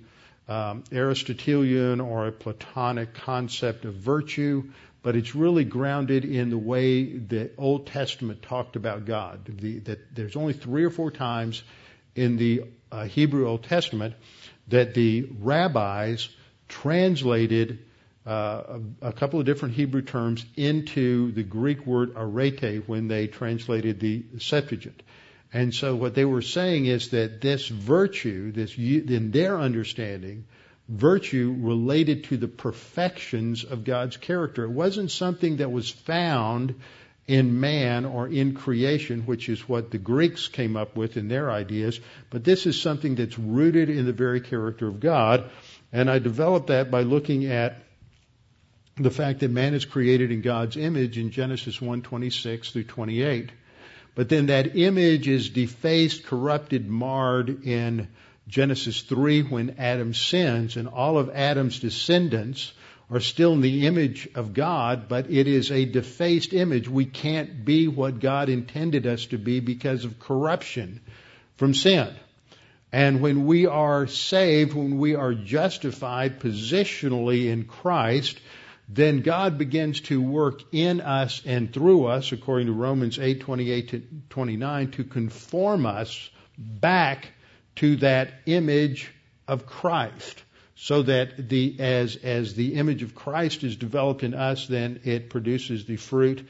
um, 0.53 0.83
Aristotelian 0.91 1.99
or 1.99 2.27
a 2.27 2.31
Platonic 2.31 3.15
concept 3.15 3.85
of 3.85 3.95
virtue, 3.95 4.71
but 5.01 5.15
it's 5.15 5.33
really 5.33 5.63
grounded 5.63 6.25
in 6.25 6.51
the 6.51 6.57
way 6.57 7.17
the 7.17 7.49
Old 7.57 7.87
Testament 7.87 8.43
talked 8.43 8.75
about 8.75 9.05
God. 9.05 9.45
The, 9.45 9.79
that 9.79 10.15
there's 10.15 10.35
only 10.35 10.53
three 10.53 10.83
or 10.83 10.91
four 10.91 11.09
times 11.09 11.63
in 12.15 12.37
the 12.37 12.65
uh, 12.91 13.05
Hebrew 13.05 13.47
Old 13.47 13.63
Testament 13.63 14.13
that 14.67 14.93
the 14.93 15.27
rabbis 15.39 16.29
translated 16.67 17.79
uh, 18.25 18.79
a, 19.01 19.07
a, 19.07 19.11
couple 19.11 19.39
of 19.39 19.45
different 19.45 19.73
Hebrew 19.73 20.01
terms 20.01 20.45
into 20.55 21.31
the 21.31 21.43
Greek 21.43 21.85
word 21.85 22.13
arete 22.15 22.87
when 22.87 23.07
they 23.07 23.27
translated 23.27 23.99
the 23.99 24.23
Septuagint. 24.37 25.01
And 25.53 25.73
so 25.73 25.95
what 25.95 26.15
they 26.15 26.25
were 26.25 26.41
saying 26.41 26.87
is 26.87 27.09
that 27.09 27.39
this 27.39 27.67
virtue, 27.67 28.51
this 28.51 28.75
in 28.77 29.29
their 29.31 29.59
understanding, 29.59 30.45
virtue 30.89 31.55
related 31.59 32.25
to 32.25 32.37
the 32.37 32.47
perfections 32.47 33.63
of 33.63 33.83
God's 33.83 34.17
character. 34.17 34.63
It 34.63 34.71
wasn't 34.71 35.11
something 35.11 35.57
that 35.57 35.71
was 35.71 35.89
found 35.89 36.75
in 37.27 37.59
man 37.59 38.05
or 38.05 38.27
in 38.27 38.53
creation, 38.53 39.21
which 39.21 39.47
is 39.47 39.69
what 39.69 39.91
the 39.91 39.97
Greeks 39.97 40.47
came 40.49 40.75
up 40.75 40.97
with 40.97 41.15
in 41.15 41.29
their 41.29 41.49
ideas, 41.49 41.99
but 42.29 42.43
this 42.43 42.65
is 42.65 42.81
something 42.81 43.15
that's 43.15 43.39
rooted 43.39 43.89
in 43.89 44.05
the 44.05 44.11
very 44.11 44.41
character 44.41 44.87
of 44.87 44.99
God. 44.99 45.49
And 45.93 46.09
I 46.09 46.19
developed 46.19 46.67
that 46.67 46.91
by 46.91 47.03
looking 47.03 47.45
at 47.45 47.81
the 48.95 49.11
fact 49.11 49.39
that 49.39 49.51
man 49.51 49.73
is 49.73 49.85
created 49.85 50.31
in 50.31 50.41
God's 50.41 50.75
image 50.75 51.17
in 51.17 51.31
Genesis 51.31 51.79
1:26 51.79 52.71
through 52.71 52.83
28. 52.83 53.51
But 54.15 54.29
then 54.29 54.47
that 54.47 54.75
image 54.75 55.27
is 55.27 55.49
defaced, 55.49 56.25
corrupted, 56.25 56.87
marred 56.87 57.65
in 57.65 58.07
Genesis 58.47 59.01
3 59.01 59.43
when 59.43 59.75
Adam 59.79 60.13
sins, 60.13 60.77
and 60.77 60.87
all 60.87 61.17
of 61.17 61.31
Adam's 61.33 61.79
descendants 61.79 62.73
are 63.09 63.19
still 63.19 63.53
in 63.53 63.61
the 63.61 63.87
image 63.87 64.27
of 64.35 64.53
God, 64.53 65.07
but 65.07 65.29
it 65.29 65.47
is 65.47 65.71
a 65.71 65.85
defaced 65.85 66.53
image. 66.53 66.87
We 66.87 67.05
can't 67.05 67.65
be 67.65 67.87
what 67.87 68.19
God 68.19 68.49
intended 68.49 69.07
us 69.07 69.25
to 69.27 69.37
be 69.37 69.59
because 69.59 70.05
of 70.05 70.19
corruption 70.19 70.99
from 71.57 71.73
sin. 71.73 72.13
And 72.91 73.21
when 73.21 73.45
we 73.45 73.65
are 73.65 74.05
saved, 74.05 74.73
when 74.73 74.99
we 74.99 75.15
are 75.15 75.33
justified 75.33 76.39
positionally 76.39 77.47
in 77.47 77.65
Christ, 77.65 78.39
then 78.89 79.21
God 79.21 79.57
begins 79.57 80.01
to 80.01 80.21
work 80.21 80.61
in 80.71 80.99
us 81.01 81.41
and 81.45 81.71
through 81.71 82.05
us, 82.05 82.31
according 82.31 82.67
to 82.67 82.73
Romans 82.73 83.17
8, 83.17 83.39
28 83.41 83.89
to 83.89 84.03
29, 84.29 84.91
to 84.91 85.03
conform 85.03 85.85
us 85.85 86.29
back 86.57 87.29
to 87.77 87.95
that 87.97 88.33
image 88.45 89.11
of 89.47 89.65
Christ. 89.65 90.43
So 90.75 91.03
that 91.03 91.49
the, 91.49 91.77
as, 91.79 92.17
as 92.17 92.55
the 92.55 92.73
image 92.73 93.03
of 93.03 93.15
Christ 93.15 93.63
is 93.63 93.77
developed 93.77 94.23
in 94.23 94.33
us, 94.33 94.67
then 94.67 94.99
it 95.05 95.29
produces 95.29 95.85
the 95.85 95.95
fruit 95.95 96.45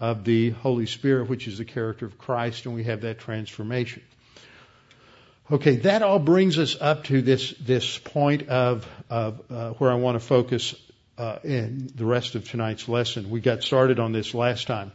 of 0.00 0.24
the 0.24 0.50
Holy 0.50 0.86
Spirit, 0.86 1.28
which 1.28 1.46
is 1.48 1.58
the 1.58 1.64
character 1.64 2.06
of 2.06 2.16
Christ, 2.16 2.64
and 2.66 2.74
we 2.74 2.84
have 2.84 3.02
that 3.02 3.18
transformation. 3.18 4.02
Okay, 5.50 5.76
that 5.76 6.00
all 6.00 6.18
brings 6.18 6.58
us 6.58 6.74
up 6.80 7.04
to 7.04 7.20
this 7.20 7.50
this 7.60 7.98
point 7.98 8.48
of 8.48 8.88
of 9.10 9.42
uh, 9.50 9.70
where 9.72 9.90
I 9.90 9.96
want 9.96 10.14
to 10.14 10.20
focus 10.20 10.74
uh, 11.18 11.38
in 11.44 11.90
the 11.94 12.04
rest 12.04 12.34
of 12.34 12.48
tonight's 12.48 12.88
lesson. 12.88 13.30
We 13.30 13.40
got 13.40 13.62
started 13.62 13.98
on 13.98 14.12
this 14.12 14.34
last 14.34 14.66
time. 14.66 14.92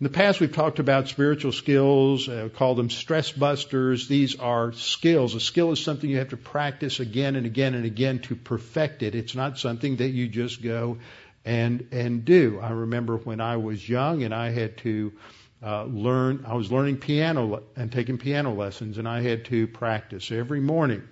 In 0.00 0.04
the 0.04 0.10
past, 0.10 0.40
we've 0.40 0.52
talked 0.52 0.80
about 0.80 1.06
spiritual 1.08 1.52
skills, 1.52 2.28
uh, 2.28 2.48
call 2.56 2.74
them 2.74 2.90
stress 2.90 3.30
busters. 3.30 4.08
These 4.08 4.40
are 4.40 4.72
skills. 4.72 5.36
A 5.36 5.40
skill 5.40 5.70
is 5.70 5.80
something 5.80 6.10
you 6.10 6.18
have 6.18 6.30
to 6.30 6.36
practice 6.36 6.98
again 6.98 7.36
and 7.36 7.46
again 7.46 7.74
and 7.74 7.84
again 7.84 8.18
to 8.22 8.34
perfect 8.34 9.04
it. 9.04 9.14
It's 9.14 9.36
not 9.36 9.58
something 9.58 9.96
that 9.96 10.08
you 10.08 10.26
just 10.26 10.60
go 10.60 10.98
and 11.44 11.86
and 11.92 12.24
do. 12.24 12.58
I 12.60 12.70
remember 12.70 13.16
when 13.16 13.40
I 13.40 13.58
was 13.58 13.88
young 13.88 14.24
and 14.24 14.34
I 14.34 14.50
had 14.50 14.78
to 14.78 15.12
uh, 15.62 15.84
learn. 15.84 16.46
I 16.48 16.54
was 16.54 16.72
learning 16.72 16.96
piano 16.96 17.62
and 17.76 17.92
taking 17.92 18.18
piano 18.18 18.52
lessons, 18.52 18.98
and 18.98 19.06
I 19.06 19.22
had 19.22 19.44
to 19.46 19.68
practice 19.68 20.32
every 20.32 20.60
morning. 20.60 21.02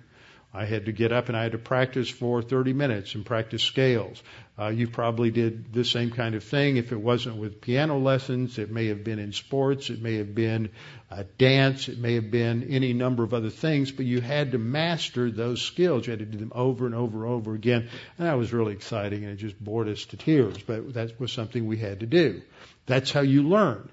I 0.53 0.65
had 0.65 0.85
to 0.85 0.91
get 0.91 1.13
up 1.13 1.29
and 1.29 1.37
I 1.37 1.43
had 1.43 1.53
to 1.53 1.57
practice 1.57 2.09
for 2.09 2.41
30 2.41 2.73
minutes 2.73 3.15
and 3.15 3.25
practice 3.25 3.63
scales. 3.63 4.21
Uh, 4.59 4.67
you 4.67 4.87
probably 4.87 5.31
did 5.31 5.71
the 5.71 5.85
same 5.85 6.11
kind 6.11 6.35
of 6.35 6.43
thing. 6.43 6.75
If 6.75 6.91
it 6.91 6.99
wasn't 6.99 7.37
with 7.37 7.61
piano 7.61 7.97
lessons, 7.97 8.57
it 8.57 8.69
may 8.69 8.87
have 8.87 9.03
been 9.03 9.17
in 9.17 9.31
sports, 9.31 9.89
it 9.89 10.01
may 10.01 10.17
have 10.17 10.35
been 10.35 10.69
uh, 11.09 11.23
dance, 11.37 11.87
it 11.87 11.99
may 11.99 12.15
have 12.15 12.29
been 12.29 12.67
any 12.69 12.91
number 12.91 13.23
of 13.23 13.33
other 13.33 13.49
things, 13.49 13.91
but 13.91 14.05
you 14.05 14.19
had 14.19 14.51
to 14.51 14.57
master 14.57 15.31
those 15.31 15.61
skills. 15.61 16.05
You 16.05 16.11
had 16.11 16.19
to 16.19 16.25
do 16.25 16.37
them 16.37 16.51
over 16.53 16.85
and 16.85 16.95
over 16.95 17.25
and 17.25 17.33
over 17.33 17.53
again. 17.53 17.89
And 18.17 18.27
that 18.27 18.37
was 18.37 18.51
really 18.51 18.73
exciting 18.73 19.23
and 19.23 19.33
it 19.33 19.37
just 19.37 19.57
bored 19.63 19.87
us 19.87 20.05
to 20.07 20.17
tears, 20.17 20.57
but 20.61 20.93
that 20.95 21.17
was 21.17 21.31
something 21.31 21.65
we 21.65 21.77
had 21.77 22.01
to 22.01 22.05
do. 22.05 22.41
That's 22.87 23.11
how 23.11 23.21
you 23.21 23.43
learn. 23.43 23.89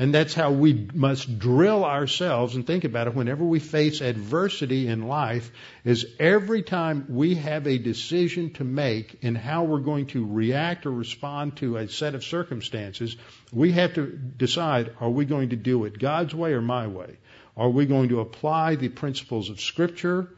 And 0.00 0.14
that's 0.14 0.32
how 0.32 0.52
we 0.52 0.88
must 0.94 1.38
drill 1.38 1.84
ourselves 1.84 2.56
and 2.56 2.66
think 2.66 2.84
about 2.84 3.06
it 3.06 3.14
whenever 3.14 3.44
we 3.44 3.58
face 3.58 4.00
adversity 4.00 4.88
in 4.88 5.08
life 5.08 5.52
is 5.84 6.06
every 6.18 6.62
time 6.62 7.04
we 7.10 7.34
have 7.34 7.66
a 7.66 7.76
decision 7.76 8.54
to 8.54 8.64
make 8.64 9.18
in 9.20 9.34
how 9.34 9.64
we're 9.64 9.80
going 9.80 10.06
to 10.06 10.24
react 10.24 10.86
or 10.86 10.90
respond 10.90 11.58
to 11.58 11.76
a 11.76 11.86
set 11.86 12.14
of 12.14 12.24
circumstances, 12.24 13.14
we 13.52 13.72
have 13.72 13.92
to 13.96 14.06
decide, 14.06 14.94
are 15.00 15.10
we 15.10 15.26
going 15.26 15.50
to 15.50 15.56
do 15.56 15.84
it 15.84 15.98
God's 15.98 16.34
way 16.34 16.54
or 16.54 16.62
my 16.62 16.86
way? 16.86 17.18
Are 17.54 17.68
we 17.68 17.84
going 17.84 18.08
to 18.08 18.20
apply 18.20 18.76
the 18.76 18.88
principles 18.88 19.50
of 19.50 19.60
scripture 19.60 20.30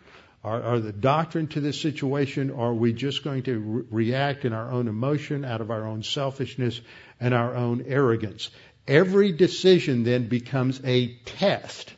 are, 0.44 0.60
are 0.60 0.80
the 0.80 0.92
doctrine 0.92 1.46
to 1.48 1.60
this 1.60 1.80
situation, 1.80 2.50
or 2.50 2.70
are 2.70 2.74
we 2.74 2.92
just 2.92 3.22
going 3.22 3.44
to 3.44 3.58
re- 3.60 3.84
react 3.90 4.44
in 4.44 4.52
our 4.52 4.72
own 4.72 4.88
emotion, 4.88 5.44
out 5.44 5.60
of 5.60 5.70
our 5.70 5.86
own 5.86 6.02
selfishness 6.02 6.80
and 7.20 7.32
our 7.32 7.54
own 7.54 7.84
arrogance? 7.86 8.50
Every 8.86 9.32
decision 9.32 10.02
then 10.04 10.28
becomes 10.28 10.80
a 10.84 11.14
test. 11.24 11.92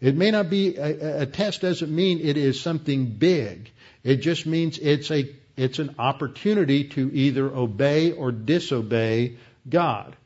It 0.00 0.16
may 0.16 0.30
not 0.30 0.50
be 0.50 0.76
a, 0.76 1.22
a 1.22 1.26
test 1.26 1.60
doesn't 1.60 1.94
mean 1.94 2.20
it 2.20 2.36
is 2.36 2.60
something 2.60 3.06
big. 3.06 3.70
It 4.02 4.16
just 4.16 4.44
means 4.44 4.78
it's 4.78 5.10
a 5.10 5.34
it's 5.56 5.78
an 5.78 5.94
opportunity 5.98 6.84
to 6.90 7.10
either 7.14 7.46
obey 7.46 8.10
or 8.12 8.32
disobey 8.32 9.36
God. 9.68 10.16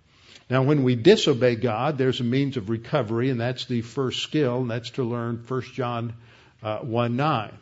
Now, 0.51 0.63
when 0.63 0.83
we 0.83 0.97
disobey 0.97 1.57
God, 1.57 1.99
there's 1.99 2.21
a 2.21 2.25
means 2.25 2.57
of 2.57 2.71
recovery, 2.71 3.29
and 3.29 3.39
that's 3.39 3.67
the 3.67 3.83
first 3.83 4.23
skill, 4.23 4.63
and 4.63 4.71
that's 4.71 4.91
to 4.91 5.05
learn 5.05 5.45
1 5.47 5.63
John 5.75 6.15
uh, 6.63 6.79
1 6.79 7.17
9, 7.17 7.53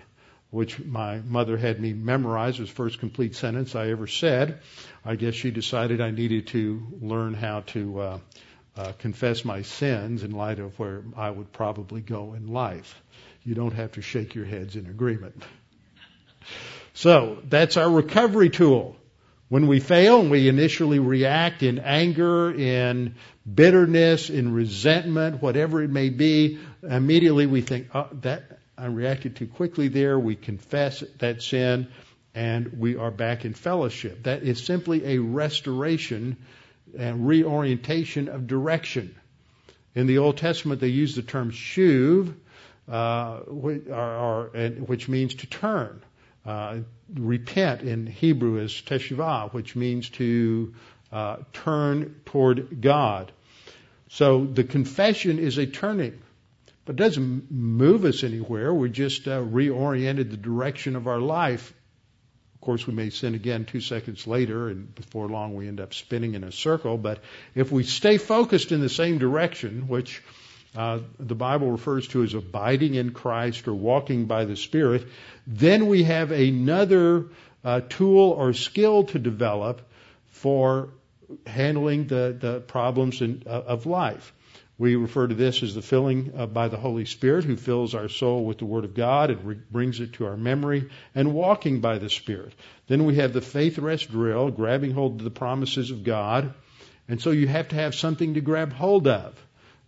which 0.57 0.83
my 0.83 1.19
mother 1.19 1.59
had 1.59 1.79
me 1.79 1.93
memorize 1.93 2.59
as 2.61 2.71
first 2.71 2.99
complete 2.99 3.37
sentence 3.37 3.75
I 3.75 3.91
ever 3.91 4.07
said. 4.07 4.61
I 5.05 5.15
guess 5.15 5.35
she 5.35 5.51
decided 5.51 6.01
I 6.01 6.13
needed 6.13 6.47
to 6.49 6.83
learn 7.03 7.35
how 7.35 7.61
to 7.75 8.01
uh, 8.01 8.19
uh, 8.75 8.93
confess 8.99 9.45
my 9.45 9.61
sins 9.61 10.23
in 10.23 10.31
light 10.31 10.59
of 10.59 10.79
where 10.79 11.03
I 11.15 11.29
would 11.29 11.53
probably 11.53 12.01
go 12.01 12.33
in 12.33 12.47
life. 12.47 13.03
You 13.45 13.55
don't 13.55 13.75
have 13.75 13.93
to 13.93 14.01
shake 14.03 14.35
your 14.35 14.47
heads 14.47 14.77
in 14.77 14.87
agreement. 14.87 15.43
So 16.95 17.43
that's 17.47 17.77
our 17.77 17.91
recovery 17.91 18.49
tool. 18.49 18.97
When 19.51 19.67
we 19.67 19.79
fail 19.79 20.21
and 20.21 20.31
we 20.31 20.49
initially 20.49 21.01
react 21.01 21.63
in 21.63 21.81
anger, 21.81 22.51
in 22.51 23.17
bitterness, 23.45 24.31
in 24.31 24.55
resentment, 24.55 25.43
whatever 25.43 25.83
it 25.83 25.91
may 25.91 26.09
be, 26.09 26.59
immediately 26.83 27.45
we 27.45 27.61
think, 27.61 27.89
oh, 27.95 28.09
that 28.23 28.56
I 28.79 28.87
reacted 28.87 29.37
too 29.37 29.47
quickly 29.47 29.89
there. 29.89 30.19
We 30.19 30.37
confess 30.37 31.03
that 31.19 31.43
sin 31.43 31.89
and 32.35 32.79
we 32.79 32.97
are 32.97 33.11
back 33.11 33.45
in 33.45 33.55
fellowship. 33.55 34.25
That 34.25 34.43
is 34.43 34.63
simply 34.63 35.15
a 35.15 35.19
restoration 35.19 36.37
and 36.97 37.27
reorientation 37.27 38.29
of 38.29 38.47
direction. 38.47 39.15
In 39.95 40.07
the 40.07 40.19
Old 40.19 40.37
Testament, 40.37 40.81
they 40.81 40.89
use 40.89 41.15
the 41.15 41.23
term 41.23 41.51
shuv, 41.51 42.35
uh, 42.87 43.39
which 43.39 45.09
means 45.09 45.35
to 45.37 45.47
turn. 45.47 46.03
Uh, 46.45 46.81
repent 47.15 47.81
in 47.81 48.07
Hebrew 48.07 48.59
is 48.59 48.73
teshuvah, 48.73 49.53
which 49.55 49.75
means 49.75 50.11
to 50.11 50.75
uh, 51.11 51.39
turn 51.53 52.21
toward 52.27 52.81
God. 52.83 53.33
So 54.09 54.45
the 54.45 54.65
confession 54.65 55.39
is 55.39 55.59
a 55.59 55.67
turning, 55.67 56.21
but 56.87 56.93
it 56.93 56.97
doesn't 56.97 57.51
move 57.51 58.05
us 58.05 58.23
anywhere. 58.23 58.73
We 58.73 58.89
just 58.89 59.27
uh, 59.27 59.43
reoriented 59.43 60.31
the 60.31 60.37
direction 60.37 60.95
of 60.95 61.09
our 61.09 61.19
life. 61.19 61.75
Of 62.55 62.61
course, 62.61 62.87
we 62.87 62.95
may 62.95 63.11
sin 63.11 63.35
again 63.35 63.65
two 63.65 63.81
seconds 63.81 64.27
later, 64.27 64.69
and 64.69 64.95
before 64.95 65.29
long 65.29 65.55
we 65.57 65.67
end 65.67 65.81
up 65.81 65.93
spinning 65.93 66.35
in 66.35 66.45
a 66.45 66.53
circle. 66.53 66.97
But 66.97 67.19
if 67.55 67.73
we 67.73 67.83
stay 67.83 68.19
focused 68.19 68.71
in 68.71 68.81
the 68.81 68.89
same 68.89 69.19
direction, 69.19 69.89
which 69.89 70.23
uh, 70.77 71.01
the 71.19 71.35
Bible 71.35 71.73
refers 71.73 72.07
to 72.09 72.23
as 72.23 72.35
abiding 72.35 72.95
in 72.95 73.11
Christ 73.11 73.67
or 73.67 73.75
walking 73.75 74.27
by 74.27 74.45
the 74.45 74.57
Spirit, 74.57 75.09
then 75.47 75.89
we 75.89 76.05
have 76.05 76.31
another 76.31 77.27
uh, 77.65 77.81
tool 77.89 78.31
or 78.31 78.53
skill 78.53 79.05
to 79.05 79.19
develop 79.19 79.83
for 80.29 80.91
handling 81.47 82.07
the, 82.07 82.37
the 82.39 82.61
problems 82.61 83.21
in, 83.21 83.43
uh, 83.45 83.51
of 83.51 83.87
life. 83.87 84.33
We 84.79 84.97
refer 84.97 85.27
to 85.27 85.35
this 85.35 85.63
as 85.63 85.75
the 85.75 85.81
filling 85.81 86.33
uh, 86.37 86.47
by 86.47 86.69
the 86.69 86.77
Holy 86.77 87.07
Spirit, 87.07 87.45
who 87.45 87.57
fills 87.57 87.95
our 87.95 88.11
soul 88.11 88.45
with 88.45 88.59
the 88.59 88.67
Word 88.67 88.85
of 88.85 88.95
God 88.95 89.31
and 89.31 89.45
re- 89.45 89.59
brings 89.71 90.01
it 90.01 90.15
to 90.15 90.27
our 90.27 90.37
memory, 90.37 90.91
and 91.15 91.33
walking 91.33 91.81
by 91.81 91.99
the 91.99 92.11
Spirit. 92.11 92.55
Then 92.87 93.07
we 93.07 93.17
have 93.17 93.33
the 93.33 93.41
faith 93.41 93.79
rest 93.79 94.11
drill, 94.11 94.51
grabbing 94.51 94.91
hold 94.91 95.19
of 95.19 95.25
the 95.25 95.31
promises 95.31 95.91
of 95.91 96.05
God. 96.05 96.53
And 97.09 97.21
so 97.21 97.31
you 97.31 97.47
have 97.49 97.69
to 97.69 97.77
have 97.77 97.95
something 97.95 98.35
to 98.35 98.41
grab 98.43 98.73
hold 98.73 99.07
of. 99.07 99.35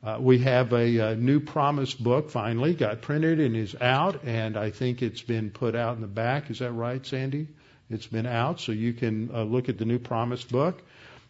Uh, 0.02 0.16
we 0.20 0.38
have 0.38 0.72
a, 0.72 0.98
a, 0.98 1.16
new 1.16 1.40
promise 1.40 1.92
book 1.92 2.30
finally 2.30 2.72
got 2.72 3.02
printed 3.02 3.40
and 3.40 3.56
is 3.56 3.74
out, 3.80 4.22
and 4.24 4.56
I 4.56 4.70
think 4.70 5.02
it's 5.02 5.22
been 5.22 5.50
put 5.50 5.74
out 5.74 5.96
in 5.96 6.00
the 6.00 6.06
back. 6.06 6.50
Is 6.50 6.60
that 6.60 6.70
right, 6.70 7.04
Sandy? 7.04 7.48
It's 7.90 8.06
been 8.06 8.26
out, 8.26 8.60
so 8.60 8.70
you 8.70 8.92
can 8.92 9.30
uh, 9.34 9.42
look 9.42 9.68
at 9.68 9.76
the 9.76 9.84
new 9.84 9.98
promise 9.98 10.44
book. 10.44 10.82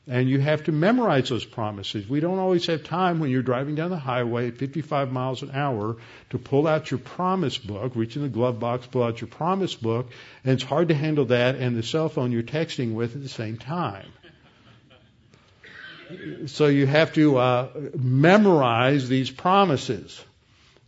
And 0.08 0.28
you 0.28 0.40
have 0.40 0.64
to 0.64 0.72
memorize 0.72 1.28
those 1.28 1.44
promises. 1.44 2.08
We 2.08 2.20
don't 2.20 2.38
always 2.38 2.64
have 2.66 2.82
time 2.82 3.20
when 3.20 3.30
you're 3.30 3.42
driving 3.42 3.74
down 3.74 3.90
the 3.90 3.98
highway 3.98 4.48
at 4.48 4.56
55 4.56 5.12
miles 5.12 5.42
an 5.42 5.50
hour 5.52 5.98
to 6.30 6.38
pull 6.38 6.66
out 6.66 6.90
your 6.90 6.98
promise 6.98 7.58
book, 7.58 7.92
reach 7.94 8.16
in 8.16 8.22
the 8.22 8.28
glove 8.28 8.58
box, 8.58 8.86
pull 8.86 9.02
out 9.02 9.20
your 9.20 9.28
promise 9.28 9.74
book, 9.74 10.10
and 10.44 10.54
it's 10.54 10.62
hard 10.62 10.88
to 10.88 10.94
handle 10.94 11.26
that 11.26 11.56
and 11.56 11.76
the 11.76 11.82
cell 11.82 12.08
phone 12.08 12.32
you're 12.32 12.42
texting 12.42 12.94
with 12.94 13.14
at 13.16 13.22
the 13.22 13.28
same 13.28 13.58
time 13.58 14.06
so 16.46 16.66
you 16.66 16.86
have 16.86 17.12
to 17.14 17.36
uh, 17.38 17.68
memorize 17.96 19.08
these 19.08 19.30
promises. 19.30 20.22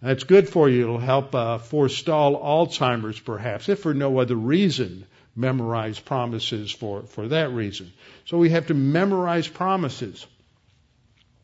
That's 0.03 0.25
good 0.25 0.49
for 0.49 0.69
you. 0.69 0.83
It'll 0.83 0.99
help 0.99 1.35
uh, 1.35 1.59
forestall 1.59 2.41
Alzheimer's, 2.43 3.21
perhaps, 3.21 3.69
if 3.69 3.81
for 3.81 3.93
no 3.93 4.19
other 4.19 4.37
reason. 4.37 5.07
Memorize 5.41 5.99
promises 5.99 6.71
for, 6.71 7.03
for 7.03 7.29
that 7.29 7.51
reason. 7.53 7.93
So 8.27 8.39
we 8.39 8.51
have 8.51 8.67
to 8.67 8.75
memorize 8.75 9.49
promises. 9.49 10.27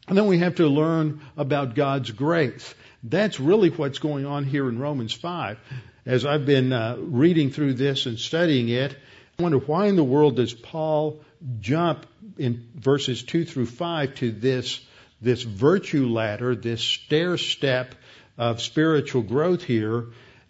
And 0.07 0.16
then 0.16 0.26
we 0.26 0.38
have 0.38 0.57
to 0.57 0.68
learn 0.68 1.20
about 1.36 1.74
God's 1.74 2.11
grace. 2.11 2.74
That's 3.03 3.40
really 3.40 3.70
what's 3.70 3.99
going 3.99 4.26
on 4.26 4.44
here 4.44 4.68
in 4.68 4.78
Romans 4.78 5.12
5. 5.12 5.59
As 6.05 6.24
I've 6.24 6.47
been 6.47 6.72
uh, 6.72 6.97
reading 6.99 7.51
through 7.51 7.74
this 7.74 8.07
and 8.07 8.18
studying 8.18 8.68
it, 8.68 8.97
I 9.38 9.42
wonder 9.42 9.59
why 9.59 9.86
in 9.86 9.97
the 9.97 10.05
world 10.05 10.36
does 10.36 10.55
Paul 10.55 11.20
jump 11.61 12.07
in 12.38 12.68
verses 12.74 13.22
2 13.22 13.44
through 13.44 13.66
5 13.66 14.14
to 14.16 14.30
this, 14.30 14.80
this 15.20 15.42
virtue 15.42 16.07
ladder, 16.07 16.55
this 16.55 16.82
stair 16.82 17.36
step 17.36 17.94
of 18.38 18.62
spiritual 18.62 19.22
growth 19.22 19.62
here 19.62 20.07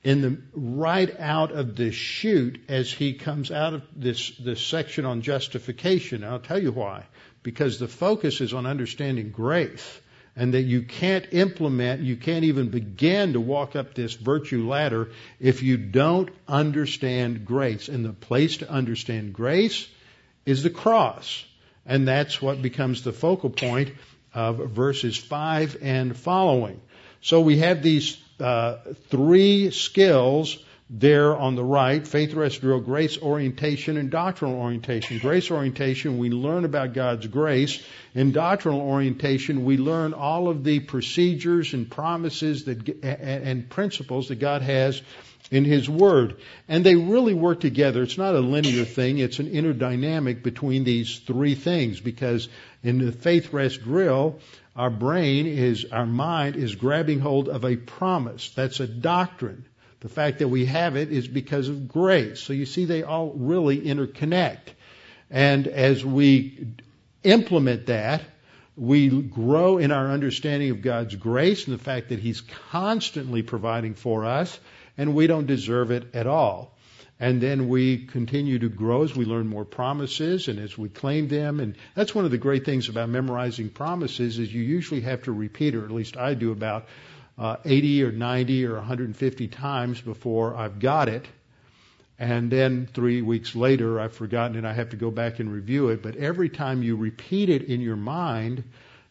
in 0.06 0.20
the 0.20 0.38
right 0.54 1.18
out 1.18 1.50
of 1.50 1.74
the 1.74 1.90
chute 1.90 2.60
as 2.68 2.92
he 2.92 3.14
comes 3.14 3.50
out 3.50 3.74
of 3.74 3.82
this 3.96 4.30
this 4.38 4.60
section 4.60 5.04
on 5.04 5.20
justification. 5.20 6.22
And 6.22 6.32
I'll 6.32 6.38
tell 6.38 6.62
you 6.62 6.70
why. 6.70 7.02
Because 7.42 7.80
the 7.80 7.88
focus 7.88 8.40
is 8.40 8.54
on 8.54 8.66
understanding 8.66 9.30
grace 9.30 10.00
and 10.36 10.54
that 10.54 10.62
you 10.62 10.82
can't 10.82 11.26
implement, 11.32 12.02
you 12.02 12.16
can't 12.16 12.44
even 12.44 12.68
begin 12.68 13.32
to 13.32 13.40
walk 13.40 13.74
up 13.74 13.94
this 13.94 14.14
virtue 14.14 14.68
ladder 14.68 15.10
if 15.40 15.64
you 15.64 15.76
don't 15.76 16.30
understand 16.46 17.44
grace. 17.44 17.88
And 17.88 18.04
the 18.04 18.12
place 18.12 18.58
to 18.58 18.70
understand 18.70 19.32
grace 19.32 19.88
is 20.44 20.62
the 20.62 20.70
cross. 20.70 21.44
And 21.84 22.06
that's 22.06 22.40
what 22.40 22.62
becomes 22.62 23.02
the 23.02 23.12
focal 23.12 23.50
point 23.50 23.90
of 24.32 24.58
verses 24.70 25.16
5 25.16 25.78
and 25.82 26.16
following. 26.16 26.80
So 27.22 27.40
we 27.40 27.58
have 27.58 27.82
these 27.82 28.22
uh, 28.40 28.78
three 29.08 29.70
skills 29.70 30.58
there 30.88 31.36
on 31.36 31.56
the 31.56 31.64
right 31.64 32.06
faith, 32.06 32.32
rest, 32.34 32.60
drill, 32.60 32.80
grace 32.80 33.18
orientation, 33.20 33.96
and 33.96 34.10
doctrinal 34.10 34.56
orientation. 34.56 35.18
Grace 35.18 35.50
orientation, 35.50 36.18
we 36.18 36.30
learn 36.30 36.64
about 36.64 36.92
God's 36.92 37.26
grace. 37.26 37.82
In 38.14 38.30
doctrinal 38.30 38.80
orientation, 38.80 39.64
we 39.64 39.78
learn 39.78 40.14
all 40.14 40.48
of 40.48 40.62
the 40.62 40.80
procedures 40.80 41.74
and 41.74 41.90
promises 41.90 42.64
that, 42.66 42.88
and 43.02 43.68
principles 43.68 44.28
that 44.28 44.36
God 44.36 44.62
has 44.62 45.02
in 45.50 45.64
His 45.64 45.88
Word. 45.88 46.36
And 46.68 46.84
they 46.84 46.94
really 46.94 47.34
work 47.34 47.60
together. 47.60 48.02
It's 48.02 48.18
not 48.18 48.36
a 48.36 48.40
linear 48.40 48.84
thing, 48.84 49.18
it's 49.18 49.40
an 49.40 49.48
inner 49.48 49.72
dynamic 49.72 50.44
between 50.44 50.84
these 50.84 51.18
three 51.18 51.56
things 51.56 52.00
because 52.00 52.48
in 52.84 52.98
the 53.04 53.12
faith 53.12 53.52
rest 53.52 53.82
drill, 53.82 54.38
our 54.76 54.90
brain 54.90 55.46
is, 55.46 55.86
our 55.90 56.06
mind 56.06 56.56
is 56.56 56.74
grabbing 56.74 57.20
hold 57.20 57.48
of 57.48 57.64
a 57.64 57.76
promise. 57.76 58.50
That's 58.50 58.80
a 58.80 58.86
doctrine. 58.86 59.64
The 60.00 60.10
fact 60.10 60.40
that 60.40 60.48
we 60.48 60.66
have 60.66 60.96
it 60.96 61.10
is 61.10 61.26
because 61.26 61.68
of 61.68 61.88
grace. 61.88 62.40
So 62.40 62.52
you 62.52 62.66
see, 62.66 62.84
they 62.84 63.02
all 63.02 63.32
really 63.34 63.80
interconnect. 63.80 64.74
And 65.30 65.66
as 65.66 66.04
we 66.04 66.68
implement 67.24 67.86
that, 67.86 68.22
we 68.76 69.08
grow 69.08 69.78
in 69.78 69.90
our 69.90 70.08
understanding 70.08 70.70
of 70.70 70.82
God's 70.82 71.14
grace 71.14 71.66
and 71.66 71.74
the 71.76 71.82
fact 71.82 72.10
that 72.10 72.18
He's 72.18 72.42
constantly 72.70 73.42
providing 73.42 73.94
for 73.94 74.26
us 74.26 74.60
and 74.98 75.14
we 75.14 75.26
don't 75.26 75.46
deserve 75.46 75.90
it 75.90 76.14
at 76.14 76.26
all. 76.26 76.75
And 77.18 77.40
then 77.40 77.68
we 77.68 78.04
continue 78.04 78.58
to 78.58 78.68
grow 78.68 79.02
as 79.02 79.16
we 79.16 79.24
learn 79.24 79.46
more 79.46 79.64
promises 79.64 80.48
and 80.48 80.58
as 80.58 80.76
we 80.76 80.90
claim 80.90 81.28
them. 81.28 81.60
And 81.60 81.76
that's 81.94 82.14
one 82.14 82.26
of 82.26 82.30
the 82.30 82.38
great 82.38 82.66
things 82.66 82.90
about 82.90 83.08
memorizing 83.08 83.70
promises 83.70 84.38
is 84.38 84.52
you 84.52 84.62
usually 84.62 85.00
have 85.00 85.22
to 85.22 85.32
repeat, 85.32 85.74
or 85.74 85.84
at 85.84 85.90
least 85.90 86.18
I 86.18 86.34
do 86.34 86.52
about 86.52 86.86
uh, 87.38 87.56
80 87.64 88.04
or 88.04 88.12
90 88.12 88.66
or 88.66 88.74
150 88.74 89.48
times 89.48 90.00
before 90.00 90.56
I've 90.56 90.78
got 90.78 91.08
it. 91.08 91.26
And 92.18 92.50
then 92.50 92.86
three 92.92 93.22
weeks 93.22 93.54
later, 93.54 94.00
I've 94.00 94.14
forgotten 94.14 94.56
and 94.56 94.66
I 94.66 94.72
have 94.72 94.90
to 94.90 94.96
go 94.96 95.10
back 95.10 95.38
and 95.38 95.50
review 95.50 95.88
it. 95.88 96.02
But 96.02 96.16
every 96.16 96.48
time 96.48 96.82
you 96.82 96.96
repeat 96.96 97.48
it 97.48 97.62
in 97.62 97.80
your 97.80 97.96
mind, 97.96 98.64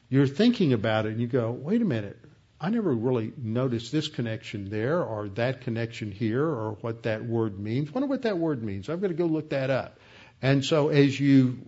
you're 0.09 0.27
thinking 0.27 0.73
about 0.73 1.05
it 1.05 1.13
and 1.13 1.21
you 1.21 1.27
go, 1.27 1.51
wait 1.51 1.81
a 1.81 1.85
minute, 1.85 2.17
I 2.59 2.69
never 2.69 2.93
really 2.93 3.33
noticed 3.37 3.91
this 3.91 4.07
connection 4.07 4.69
there 4.69 5.03
or 5.03 5.29
that 5.29 5.61
connection 5.61 6.11
here 6.11 6.43
or 6.43 6.77
what 6.81 7.03
that 7.03 7.25
word 7.25 7.59
means. 7.59 7.93
Wonder 7.93 8.07
what 8.07 8.21
that 8.21 8.37
word 8.37 8.63
means. 8.63 8.89
I'm 8.89 8.99
going 8.99 9.11
to 9.11 9.17
go 9.17 9.25
look 9.25 9.49
that 9.49 9.69
up. 9.69 9.99
And 10.41 10.63
so 10.63 10.89
as 10.89 11.19
you 11.19 11.59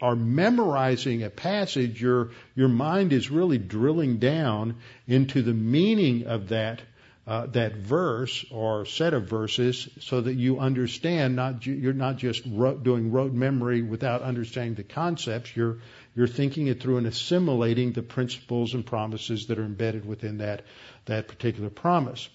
are 0.00 0.16
memorizing 0.16 1.22
a 1.22 1.30
passage, 1.30 2.00
your 2.00 2.30
your 2.54 2.68
mind 2.68 3.12
is 3.12 3.30
really 3.30 3.58
drilling 3.58 4.18
down 4.18 4.76
into 5.06 5.42
the 5.42 5.54
meaning 5.54 6.26
of 6.26 6.48
that 6.48 6.82
uh, 7.26 7.46
that 7.46 7.76
verse 7.76 8.44
or 8.50 8.86
set 8.86 9.14
of 9.14 9.28
verses, 9.28 9.88
so 10.00 10.20
that 10.20 10.34
you 10.34 10.58
understand. 10.58 11.36
Not 11.36 11.66
you're 11.66 11.92
not 11.92 12.16
just 12.16 12.44
doing 12.44 13.12
rote 13.12 13.32
memory 13.32 13.82
without 13.82 14.22
understanding 14.22 14.74
the 14.74 14.84
concepts. 14.84 15.54
You're 15.54 15.78
you're 16.14 16.26
thinking 16.26 16.66
it 16.66 16.80
through 16.80 16.98
and 16.98 17.06
assimilating 17.06 17.92
the 17.92 18.02
principles 18.02 18.74
and 18.74 18.84
promises 18.84 19.46
that 19.46 19.58
are 19.58 19.64
embedded 19.64 20.04
within 20.04 20.38
that 20.38 20.62
that 21.06 21.28
particular 21.28 21.70
promise. 21.70 22.28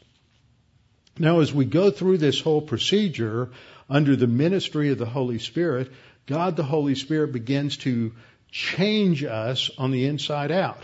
Now, 1.17 1.39
as 1.39 1.53
we 1.53 1.65
go 1.65 1.91
through 1.91 2.17
this 2.17 2.41
whole 2.41 2.61
procedure 2.61 3.51
under 3.89 4.15
the 4.15 4.27
ministry 4.27 4.89
of 4.91 4.97
the 4.97 5.05
Holy 5.05 5.39
Spirit, 5.39 5.91
God 6.25 6.55
the 6.55 6.63
Holy 6.63 6.95
Spirit 6.95 7.31
begins 7.31 7.77
to 7.77 8.13
change 8.51 9.23
us 9.23 9.69
on 9.77 9.91
the 9.91 10.05
inside 10.05 10.51
out. 10.51 10.83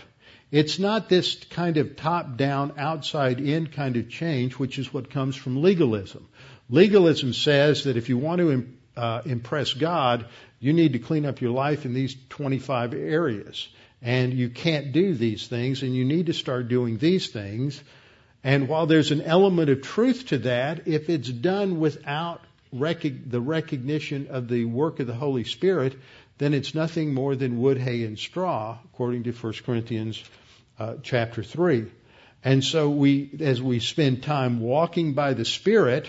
It's 0.50 0.78
not 0.78 1.08
this 1.08 1.34
kind 1.34 1.78
of 1.78 1.96
top 1.96 2.36
down, 2.36 2.74
outside 2.76 3.40
in 3.40 3.66
kind 3.66 3.96
of 3.96 4.10
change, 4.10 4.58
which 4.58 4.78
is 4.78 4.92
what 4.92 5.10
comes 5.10 5.34
from 5.34 5.62
legalism. 5.62 6.28
Legalism 6.68 7.32
says 7.32 7.84
that 7.84 7.96
if 7.96 8.10
you 8.10 8.18
want 8.18 8.40
to 8.40 8.68
uh, 8.96 9.22
impress 9.24 9.72
God, 9.72 10.26
you 10.62 10.72
need 10.72 10.92
to 10.92 11.00
clean 11.00 11.26
up 11.26 11.40
your 11.40 11.50
life 11.50 11.84
in 11.84 11.92
these 11.92 12.16
25 12.28 12.94
areas. 12.94 13.68
And 14.00 14.32
you 14.32 14.48
can't 14.48 14.92
do 14.92 15.12
these 15.12 15.48
things, 15.48 15.82
and 15.82 15.92
you 15.94 16.04
need 16.04 16.26
to 16.26 16.32
start 16.32 16.68
doing 16.68 16.98
these 16.98 17.30
things. 17.30 17.82
And 18.44 18.68
while 18.68 18.86
there's 18.86 19.10
an 19.10 19.22
element 19.22 19.70
of 19.70 19.82
truth 19.82 20.28
to 20.28 20.38
that, 20.38 20.86
if 20.86 21.10
it's 21.10 21.28
done 21.28 21.80
without 21.80 22.42
rec- 22.72 23.28
the 23.28 23.40
recognition 23.40 24.28
of 24.30 24.46
the 24.46 24.64
work 24.64 25.00
of 25.00 25.08
the 25.08 25.14
Holy 25.14 25.42
Spirit, 25.42 25.96
then 26.38 26.54
it's 26.54 26.76
nothing 26.76 27.12
more 27.12 27.34
than 27.34 27.58
wood, 27.58 27.78
hay, 27.78 28.04
and 28.04 28.16
straw, 28.16 28.78
according 28.84 29.24
to 29.24 29.32
1 29.32 29.52
Corinthians 29.66 30.22
uh, 30.78 30.94
chapter 31.02 31.42
3. 31.42 31.86
And 32.44 32.62
so 32.62 32.88
we, 32.88 33.30
as 33.40 33.60
we 33.60 33.80
spend 33.80 34.22
time 34.22 34.60
walking 34.60 35.14
by 35.14 35.34
the 35.34 35.44
Spirit 35.44 36.08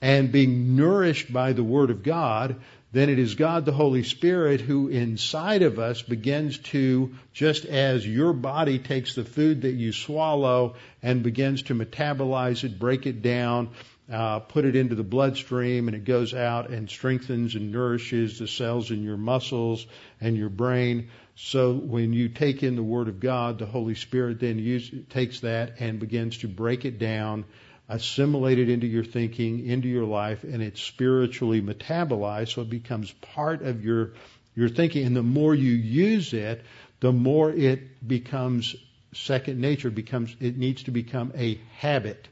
and 0.00 0.32
being 0.32 0.74
nourished 0.74 1.32
by 1.32 1.52
the 1.52 1.64
Word 1.64 1.90
of 1.90 2.02
God, 2.02 2.56
then 2.96 3.10
it 3.10 3.18
is 3.18 3.34
God 3.34 3.66
the 3.66 3.72
Holy 3.72 4.02
Spirit 4.02 4.62
who 4.62 4.88
inside 4.88 5.60
of 5.60 5.78
us 5.78 6.00
begins 6.00 6.56
to, 6.56 7.14
just 7.34 7.66
as 7.66 8.06
your 8.06 8.32
body 8.32 8.78
takes 8.78 9.14
the 9.14 9.24
food 9.24 9.62
that 9.62 9.74
you 9.74 9.92
swallow 9.92 10.76
and 11.02 11.22
begins 11.22 11.60
to 11.64 11.74
metabolize 11.74 12.64
it, 12.64 12.78
break 12.78 13.06
it 13.06 13.20
down, 13.20 13.68
uh, 14.10 14.38
put 14.38 14.64
it 14.64 14.76
into 14.76 14.94
the 14.94 15.02
bloodstream, 15.02 15.88
and 15.88 15.94
it 15.94 16.04
goes 16.04 16.32
out 16.32 16.70
and 16.70 16.88
strengthens 16.88 17.54
and 17.54 17.70
nourishes 17.70 18.38
the 18.38 18.48
cells 18.48 18.90
in 18.90 19.02
your 19.02 19.18
muscles 19.18 19.86
and 20.18 20.34
your 20.34 20.48
brain. 20.48 21.10
So 21.34 21.74
when 21.74 22.14
you 22.14 22.30
take 22.30 22.62
in 22.62 22.76
the 22.76 22.82
Word 22.82 23.08
of 23.08 23.20
God, 23.20 23.58
the 23.58 23.66
Holy 23.66 23.94
Spirit 23.94 24.40
then 24.40 24.58
use, 24.58 24.90
takes 25.10 25.40
that 25.40 25.80
and 25.80 26.00
begins 26.00 26.38
to 26.38 26.48
break 26.48 26.86
it 26.86 26.98
down, 26.98 27.44
assimilate 27.88 28.58
it 28.58 28.68
into 28.68 28.86
your 28.86 29.04
thinking, 29.04 29.66
into 29.66 29.88
your 29.88 30.04
life, 30.04 30.44
and 30.44 30.62
it's 30.62 30.80
spiritually 30.80 31.62
metabolized, 31.62 32.54
so 32.54 32.62
it 32.62 32.70
becomes 32.70 33.12
part 33.12 33.62
of 33.62 33.84
your 33.84 34.12
your 34.54 34.68
thinking. 34.68 35.06
And 35.06 35.16
the 35.16 35.22
more 35.22 35.54
you 35.54 35.72
use 35.72 36.32
it, 36.32 36.62
the 37.00 37.12
more 37.12 37.50
it 37.50 38.06
becomes 38.06 38.74
second 39.12 39.60
nature. 39.60 39.90
Becomes 39.90 40.34
it 40.40 40.56
needs 40.56 40.84
to 40.84 40.90
become 40.90 41.32
a 41.36 41.60
habit 41.78 42.28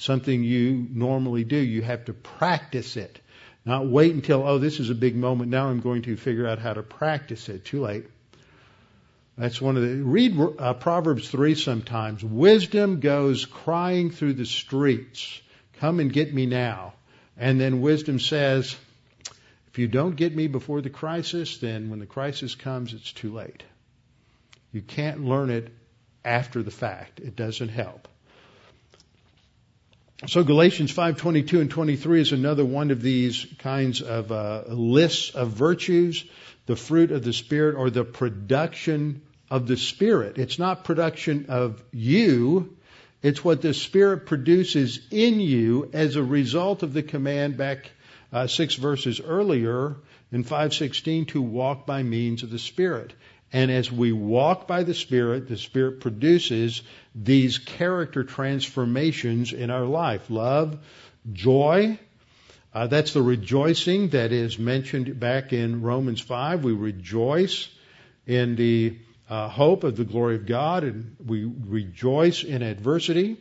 something 0.00 0.42
you 0.42 0.86
normally 0.90 1.44
do. 1.44 1.56
You 1.56 1.82
have 1.82 2.06
to 2.06 2.12
practice 2.12 2.96
it. 2.96 3.20
Not 3.64 3.86
wait 3.86 4.14
until, 4.14 4.46
oh, 4.46 4.58
this 4.58 4.80
is 4.80 4.90
a 4.90 4.94
big 4.94 5.16
moment. 5.16 5.50
Now 5.50 5.68
I'm 5.68 5.80
going 5.80 6.02
to 6.02 6.16
figure 6.16 6.46
out 6.46 6.58
how 6.58 6.72
to 6.72 6.82
practice 6.82 7.48
it. 7.48 7.64
Too 7.64 7.82
late. 7.82 8.06
That's 9.38 9.60
one 9.60 9.76
of 9.76 9.82
the, 9.82 10.02
read 10.02 10.36
uh, 10.58 10.74
Proverbs 10.74 11.30
3 11.30 11.54
sometimes. 11.54 12.24
Wisdom 12.24 12.98
goes 12.98 13.44
crying 13.44 14.10
through 14.10 14.32
the 14.32 14.44
streets. 14.44 15.40
Come 15.78 16.00
and 16.00 16.12
get 16.12 16.34
me 16.34 16.46
now. 16.46 16.94
And 17.36 17.60
then 17.60 17.80
wisdom 17.80 18.18
says, 18.18 18.76
if 19.68 19.78
you 19.78 19.86
don't 19.86 20.16
get 20.16 20.34
me 20.34 20.48
before 20.48 20.80
the 20.80 20.90
crisis, 20.90 21.58
then 21.58 21.88
when 21.88 22.00
the 22.00 22.06
crisis 22.06 22.56
comes, 22.56 22.92
it's 22.94 23.12
too 23.12 23.32
late. 23.32 23.62
You 24.72 24.82
can't 24.82 25.24
learn 25.24 25.50
it 25.50 25.72
after 26.24 26.64
the 26.64 26.72
fact. 26.72 27.20
It 27.20 27.36
doesn't 27.36 27.68
help. 27.68 28.08
So 30.26 30.42
Galatians 30.42 30.92
5:22 30.92 31.60
and 31.60 31.70
23 31.70 32.20
is 32.20 32.32
another 32.32 32.64
one 32.64 32.90
of 32.90 33.00
these 33.00 33.46
kinds 33.60 34.02
of 34.02 34.32
uh, 34.32 34.64
lists 34.66 35.30
of 35.30 35.50
virtues, 35.50 36.24
the 36.66 36.74
fruit 36.74 37.12
of 37.12 37.22
the 37.22 37.32
spirit 37.32 37.76
or 37.76 37.88
the 37.88 38.02
production 38.02 39.22
of 39.50 39.66
the 39.66 39.76
spirit. 39.76 40.38
It's 40.38 40.58
not 40.58 40.84
production 40.84 41.46
of 41.48 41.82
you, 41.92 42.76
it's 43.22 43.44
what 43.44 43.62
the 43.62 43.74
spirit 43.74 44.26
produces 44.26 45.00
in 45.10 45.40
you 45.40 45.90
as 45.92 46.16
a 46.16 46.22
result 46.22 46.82
of 46.82 46.92
the 46.92 47.02
command 47.02 47.56
back 47.56 47.90
uh, 48.32 48.46
6 48.46 48.74
verses 48.76 49.20
earlier 49.20 49.96
in 50.30 50.44
516 50.44 51.26
to 51.26 51.42
walk 51.42 51.86
by 51.86 52.02
means 52.02 52.42
of 52.42 52.50
the 52.50 52.58
spirit. 52.58 53.14
And 53.52 53.70
as 53.70 53.90
we 53.90 54.12
walk 54.12 54.66
by 54.66 54.82
the 54.82 54.94
Spirit, 54.94 55.48
the 55.48 55.56
Spirit 55.56 56.00
produces 56.00 56.82
these 57.14 57.56
character 57.56 58.22
transformations 58.22 59.54
in 59.54 59.70
our 59.70 59.86
life. 59.86 60.28
Love, 60.28 60.78
joy, 61.32 61.98
uh, 62.74 62.86
that's 62.88 63.14
the 63.14 63.22
rejoicing 63.22 64.10
that 64.10 64.32
is 64.32 64.58
mentioned 64.58 65.18
back 65.18 65.54
in 65.54 65.80
Romans 65.80 66.20
5. 66.20 66.62
We 66.62 66.72
rejoice 66.72 67.68
in 68.26 68.56
the 68.56 68.98
uh, 69.28 69.48
hope 69.48 69.84
of 69.84 69.96
the 69.96 70.04
glory 70.04 70.36
of 70.36 70.46
God 70.46 70.84
and 70.84 71.16
we 71.24 71.44
rejoice 71.44 72.44
in 72.44 72.62
adversity. 72.62 73.36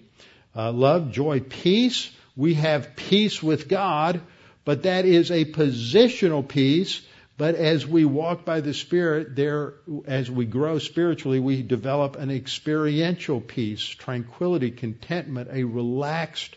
Uh, 0.56 0.72
love, 0.72 1.12
joy, 1.12 1.40
peace. 1.40 2.12
We 2.36 2.56
have 2.56 2.96
peace 2.96 3.42
with 3.42 3.68
God, 3.68 4.22
but 4.66 4.84
that 4.84 5.06
is 5.06 5.32
a 5.32 5.46
positional 5.46 6.48
peace 6.48 7.02
but 7.38 7.54
as 7.54 7.86
we 7.86 8.04
walk 8.04 8.46
by 8.46 8.62
the 8.62 8.74
Spirit, 8.74 9.36
there, 9.36 9.76
as 10.06 10.30
we 10.30 10.46
grow 10.46 10.80
spiritually, 10.80 11.40
we 11.40 11.62
develop 11.62 12.16
an 12.16 12.32
experiential 12.32 13.40
peace, 13.40 13.84
tranquility, 13.84 14.72
contentment, 14.72 15.50
a 15.52 15.64
relaxed 15.64 16.56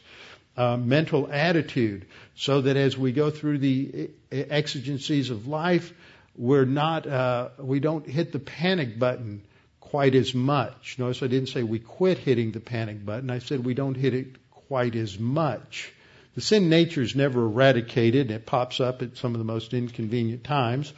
uh, 0.57 0.79
mental 0.79 1.31
attitude, 1.31 2.07
so 2.35 2.63
that 2.63 2.79
as 2.79 2.97
we 2.97 3.13
go 3.13 3.31
through 3.31 3.59
the 3.59 4.11
exigencies 4.33 5.29
of 5.29 5.47
life, 5.47 5.93
we're 6.37 6.65
not, 6.65 7.07
uh, 7.07 7.51
we 7.59 7.81
don't 7.81 8.07
hit 8.07 8.33
the 8.33 8.39
panic 8.39 8.99
button 8.99 9.43
quite 9.81 10.15
as 10.15 10.35
much. 10.35 10.97
Notice 10.99 11.23
I 11.23 11.27
didn't 11.27 11.49
say 11.49 11.63
we 11.63 11.79
quit 11.81 12.19
hitting 12.19 12.53
the 12.53 12.61
panic 12.61 13.05
button. 13.05 13.31
I 13.31 13.41
said 13.41 13.65
we 13.65 13.75
don't 13.75 13.97
hit 13.97 14.15
it 14.15 14.51
quite 14.51 14.95
as 14.95 15.19
much. 15.19 15.93
The 16.35 16.41
sin 16.41 16.69
nature 16.69 17.03
is 17.03 17.17
never 17.17 17.43
eradicated. 17.43 18.31
It 18.31 18.47
pops 18.47 18.81
up 18.81 19.03
at 19.03 19.17
some 19.17 19.35
of 19.35 19.39
the 19.39 19.45
most 19.45 19.75
inconvenient 19.75 20.45
times. 20.45 20.93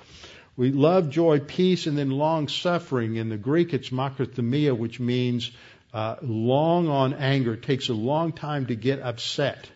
We 0.57 0.71
love, 0.71 1.09
joy, 1.09 1.41
peace, 1.41 1.87
and 1.87 1.97
then 1.97 2.11
long 2.11 2.49
suffering. 2.49 3.17
In 3.17 3.31
the 3.31 3.39
Greek, 3.39 3.73
it's 3.73 3.89
makrothumia, 3.89 4.77
which 4.77 5.01
means 5.01 5.51
uh, 5.95 6.17
long 6.21 6.89
on 6.89 7.15
anger. 7.15 7.55
It 7.55 7.63
takes 7.63 7.89
a 7.89 7.95
long 7.95 8.33
time 8.33 8.67
to 8.67 8.75
get 8.75 9.01
upset 9.01 9.71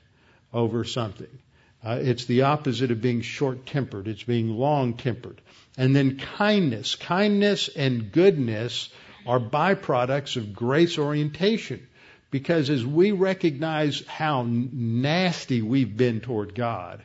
over 0.53 0.85
something. 0.85 1.39
Uh, 1.87 2.01
it's 2.03 2.25
the 2.25 2.43
opposite 2.43 2.91
of 2.91 3.01
being 3.01 3.21
short 3.21 3.65
tempered. 3.65 4.09
It's 4.09 4.25
being 4.25 4.51
long 4.51 4.95
tempered. 4.95 5.41
And 5.79 5.95
then 5.95 6.19
kindness. 6.19 6.97
Kindness 6.97 7.69
and 7.69 8.11
goodness 8.11 8.89
are 9.25 9.39
byproducts 9.39 10.37
of 10.37 10.53
grace 10.53 10.99
orientation. 10.99 11.87
Because 12.33 12.71
as 12.71 12.85
we 12.85 13.13
recognize 13.13 14.05
how 14.09 14.45
nasty 14.49 15.63
we've 15.63 15.97
been 15.97 16.21
toward 16.21 16.57
God, 16.57 17.05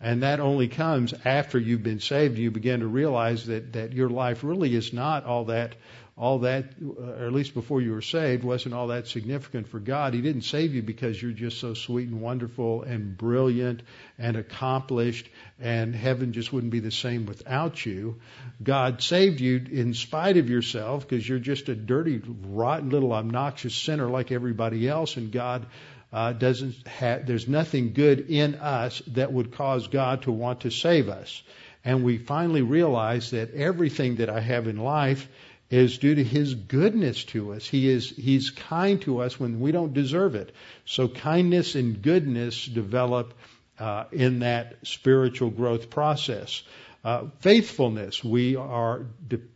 and 0.00 0.22
that 0.22 0.40
only 0.40 0.68
comes 0.68 1.12
after 1.26 1.58
you've 1.58 1.82
been 1.82 2.00
saved, 2.00 2.38
you 2.38 2.50
begin 2.50 2.80
to 2.80 2.86
realize 2.86 3.44
that, 3.46 3.74
that 3.74 3.92
your 3.92 4.08
life 4.08 4.42
really 4.42 4.74
is 4.74 4.94
not 4.94 5.26
all 5.26 5.44
that 5.46 5.74
all 6.16 6.40
that, 6.40 6.66
or 6.96 7.26
at 7.26 7.32
least 7.32 7.54
before 7.54 7.80
you 7.80 7.90
were 7.90 8.02
saved, 8.02 8.44
wasn't 8.44 8.72
all 8.72 8.88
that 8.88 9.08
significant 9.08 9.66
for 9.66 9.80
God. 9.80 10.14
He 10.14 10.20
didn't 10.20 10.42
save 10.42 10.72
you 10.72 10.80
because 10.80 11.20
you're 11.20 11.32
just 11.32 11.58
so 11.58 11.74
sweet 11.74 12.08
and 12.08 12.20
wonderful 12.20 12.82
and 12.82 13.18
brilliant 13.18 13.82
and 14.16 14.36
accomplished, 14.36 15.28
and 15.58 15.92
heaven 15.92 16.32
just 16.32 16.52
wouldn't 16.52 16.72
be 16.72 16.78
the 16.78 16.92
same 16.92 17.26
without 17.26 17.84
you. 17.84 18.20
God 18.62 19.02
saved 19.02 19.40
you 19.40 19.66
in 19.72 19.92
spite 19.92 20.36
of 20.36 20.48
yourself 20.48 21.08
because 21.08 21.28
you're 21.28 21.40
just 21.40 21.68
a 21.68 21.74
dirty, 21.74 22.22
rotten 22.46 22.90
little 22.90 23.12
obnoxious 23.12 23.74
sinner 23.74 24.08
like 24.08 24.30
everybody 24.30 24.88
else, 24.88 25.16
and 25.16 25.32
God 25.32 25.66
uh, 26.12 26.32
doesn't 26.32 26.86
have, 26.86 27.26
there's 27.26 27.48
nothing 27.48 27.92
good 27.92 28.30
in 28.30 28.54
us 28.54 29.02
that 29.08 29.32
would 29.32 29.50
cause 29.50 29.88
God 29.88 30.22
to 30.22 30.30
want 30.30 30.60
to 30.60 30.70
save 30.70 31.08
us. 31.08 31.42
And 31.84 32.04
we 32.04 32.18
finally 32.18 32.62
realize 32.62 33.32
that 33.32 33.52
everything 33.52 34.16
that 34.16 34.30
I 34.30 34.40
have 34.40 34.68
in 34.68 34.76
life 34.76 35.28
is 35.70 35.98
due 35.98 36.14
to 36.14 36.24
his 36.24 36.54
goodness 36.54 37.24
to 37.24 37.52
us. 37.52 37.66
He 37.66 37.88
is 37.88 38.10
he's 38.10 38.50
kind 38.50 39.00
to 39.02 39.20
us 39.20 39.40
when 39.40 39.60
we 39.60 39.72
don't 39.72 39.94
deserve 39.94 40.34
it. 40.34 40.54
So 40.84 41.08
kindness 41.08 41.74
and 41.74 42.00
goodness 42.00 42.64
develop 42.66 43.34
uh, 43.78 44.04
in 44.12 44.40
that 44.40 44.76
spiritual 44.82 45.50
growth 45.50 45.90
process. 45.90 46.62
Uh, 47.04 47.26
faithfulness, 47.40 48.22
we 48.22 48.56
are 48.56 49.06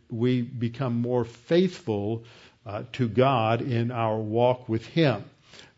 we 0.09 0.41
become 0.41 0.95
more 0.95 1.25
faithful 1.25 2.25
uh, 2.65 2.83
to 2.93 3.07
God 3.07 3.61
in 3.61 3.91
our 3.91 4.17
walk 4.17 4.67
with 4.67 4.85
Him. 4.85 5.23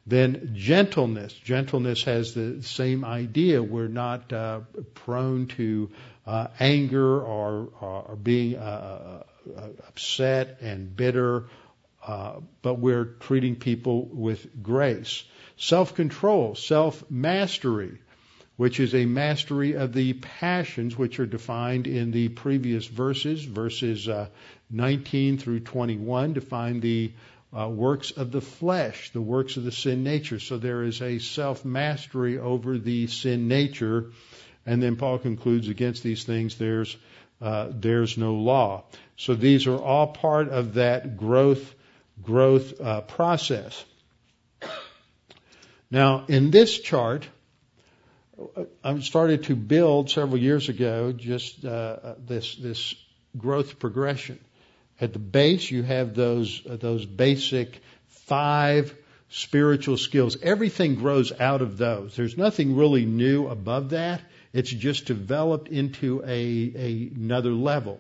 Then 0.07 0.53
gentleness, 0.55 1.32
gentleness 1.34 2.03
has 2.05 2.34
the 2.34 2.63
same 2.63 3.05
idea. 3.05 3.61
We're 3.61 3.88
not 3.88 4.34
uh, 4.34 4.61
prone 4.95 5.47
to 5.47 5.91
uh, 6.25 6.47
anger 6.59 7.21
or, 7.21 7.69
or 7.79 8.15
being 8.15 8.55
uh, 8.55 9.23
upset 9.87 10.57
and 10.61 10.95
bitter, 10.95 11.45
uh, 12.05 12.39
but 12.61 12.75
we're 12.75 13.05
treating 13.05 13.55
people 13.55 14.05
with 14.05 14.61
grace. 14.63 15.23
Self 15.57 15.95
control, 15.95 16.55
self 16.55 17.09
mastery, 17.09 17.99
which 18.57 18.79
is 18.79 18.95
a 18.95 19.05
mastery 19.05 19.73
of 19.73 19.93
the 19.93 20.13
passions 20.13 20.97
which 20.97 21.19
are 21.19 21.25
defined 21.25 21.87
in 21.87 22.11
the 22.11 22.29
previous 22.29 22.85
verses, 22.85 23.43
verses 23.43 24.07
uh, 24.07 24.27
19 24.69 25.37
through 25.37 25.59
21, 25.59 26.33
define 26.33 26.79
the 26.79 27.11
uh, 27.57 27.67
works 27.67 28.11
of 28.11 28.31
the 28.31 28.41
flesh, 28.41 29.11
the 29.11 29.21
works 29.21 29.57
of 29.57 29.63
the 29.63 29.71
sin 29.71 30.03
nature. 30.03 30.39
So 30.39 30.57
there 30.57 30.83
is 30.83 31.01
a 31.01 31.19
self 31.19 31.65
mastery 31.65 32.37
over 32.37 32.77
the 32.77 33.07
sin 33.07 33.47
nature. 33.47 34.11
And 34.65 34.81
then 34.81 34.95
Paul 34.95 35.17
concludes 35.17 35.67
against 35.67 36.03
these 36.03 36.23
things 36.23 36.55
there's 36.55 36.95
uh, 37.41 37.69
there's 37.71 38.17
no 38.17 38.35
law. 38.35 38.83
So 39.17 39.35
these 39.35 39.67
are 39.67 39.77
all 39.77 40.07
part 40.07 40.49
of 40.49 40.75
that 40.75 41.17
growth 41.17 41.73
growth 42.21 42.79
uh, 42.79 43.01
process. 43.01 43.83
Now, 45.89 46.25
in 46.27 46.51
this 46.51 46.79
chart, 46.79 47.27
uh, 48.55 48.63
I 48.83 48.99
started 48.99 49.45
to 49.45 49.55
build 49.55 50.09
several 50.09 50.37
years 50.37 50.69
ago 50.69 51.11
just 51.11 51.65
uh, 51.65 52.15
this 52.19 52.55
this 52.55 52.95
growth 53.37 53.79
progression. 53.79 54.39
At 54.99 55.13
the 55.13 55.19
base, 55.19 55.69
you 55.69 55.83
have 55.83 56.13
those 56.13 56.61
uh, 56.69 56.77
those 56.77 57.05
basic 57.05 57.81
five 58.07 58.95
spiritual 59.29 59.97
skills. 59.97 60.37
Everything 60.41 60.95
grows 60.95 61.31
out 61.39 61.61
of 61.61 61.77
those. 61.77 62.15
There's 62.15 62.37
nothing 62.37 62.75
really 62.75 63.05
new 63.05 63.47
above 63.47 63.89
that. 63.89 64.21
It's 64.53 64.69
just 64.69 65.05
developed 65.05 65.69
into 65.69 66.21
a, 66.25 66.73
a 66.75 67.11
another 67.15 67.51
level. 67.51 67.99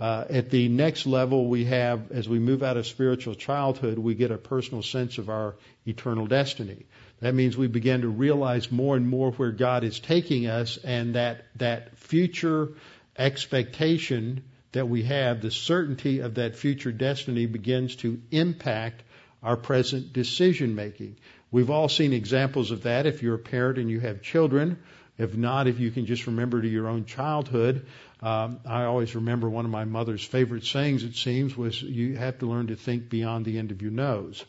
Uh, 0.00 0.24
at 0.30 0.50
the 0.50 0.68
next 0.68 1.06
level, 1.06 1.48
we 1.48 1.64
have, 1.64 2.12
as 2.12 2.28
we 2.28 2.38
move 2.38 2.62
out 2.62 2.76
of 2.76 2.86
spiritual 2.86 3.34
childhood, 3.34 3.98
we 3.98 4.14
get 4.14 4.30
a 4.30 4.38
personal 4.38 4.82
sense 4.82 5.18
of 5.18 5.28
our 5.28 5.56
eternal 5.86 6.26
destiny. 6.26 6.86
That 7.20 7.34
means 7.34 7.56
we 7.56 7.66
begin 7.66 8.02
to 8.02 8.08
realize 8.08 8.70
more 8.70 8.96
and 8.96 9.08
more 9.08 9.32
where 9.32 9.50
God 9.50 9.82
is 9.82 9.98
taking 9.98 10.46
us, 10.46 10.78
and 10.84 11.16
that 11.16 11.46
that 11.56 11.98
future 11.98 12.74
expectation 13.16 14.44
that 14.70 14.88
we 14.88 15.02
have, 15.02 15.40
the 15.40 15.50
certainty 15.50 16.20
of 16.20 16.34
that 16.34 16.54
future 16.54 16.92
destiny, 16.92 17.46
begins 17.46 17.96
to 17.96 18.20
impact 18.30 19.02
our 19.42 19.56
present 19.56 20.12
decision 20.12 20.76
making. 20.76 21.16
We've 21.50 21.70
all 21.70 21.88
seen 21.88 22.12
examples 22.12 22.70
of 22.70 22.82
that. 22.82 23.06
If 23.06 23.22
you're 23.22 23.36
a 23.36 23.38
parent 23.38 23.78
and 23.78 23.90
you 23.90 23.98
have 24.00 24.22
children, 24.22 24.78
if 25.18 25.36
not, 25.36 25.66
if 25.66 25.80
you 25.80 25.90
can 25.90 26.06
just 26.06 26.26
remember 26.26 26.62
to 26.62 26.68
your 26.68 26.88
own 26.88 27.04
childhood, 27.04 27.86
um, 28.22 28.60
I 28.64 28.84
always 28.84 29.14
remember 29.14 29.50
one 29.50 29.64
of 29.64 29.70
my 29.70 29.84
mother's 29.84 30.24
favorite 30.24 30.64
sayings, 30.64 31.02
it 31.02 31.16
seems, 31.16 31.56
was 31.56 31.82
you 31.82 32.16
have 32.16 32.38
to 32.38 32.46
learn 32.46 32.68
to 32.68 32.76
think 32.76 33.10
beyond 33.10 33.44
the 33.44 33.58
end 33.58 33.72
of 33.72 33.82
your 33.82 33.90
nose. 33.90 34.44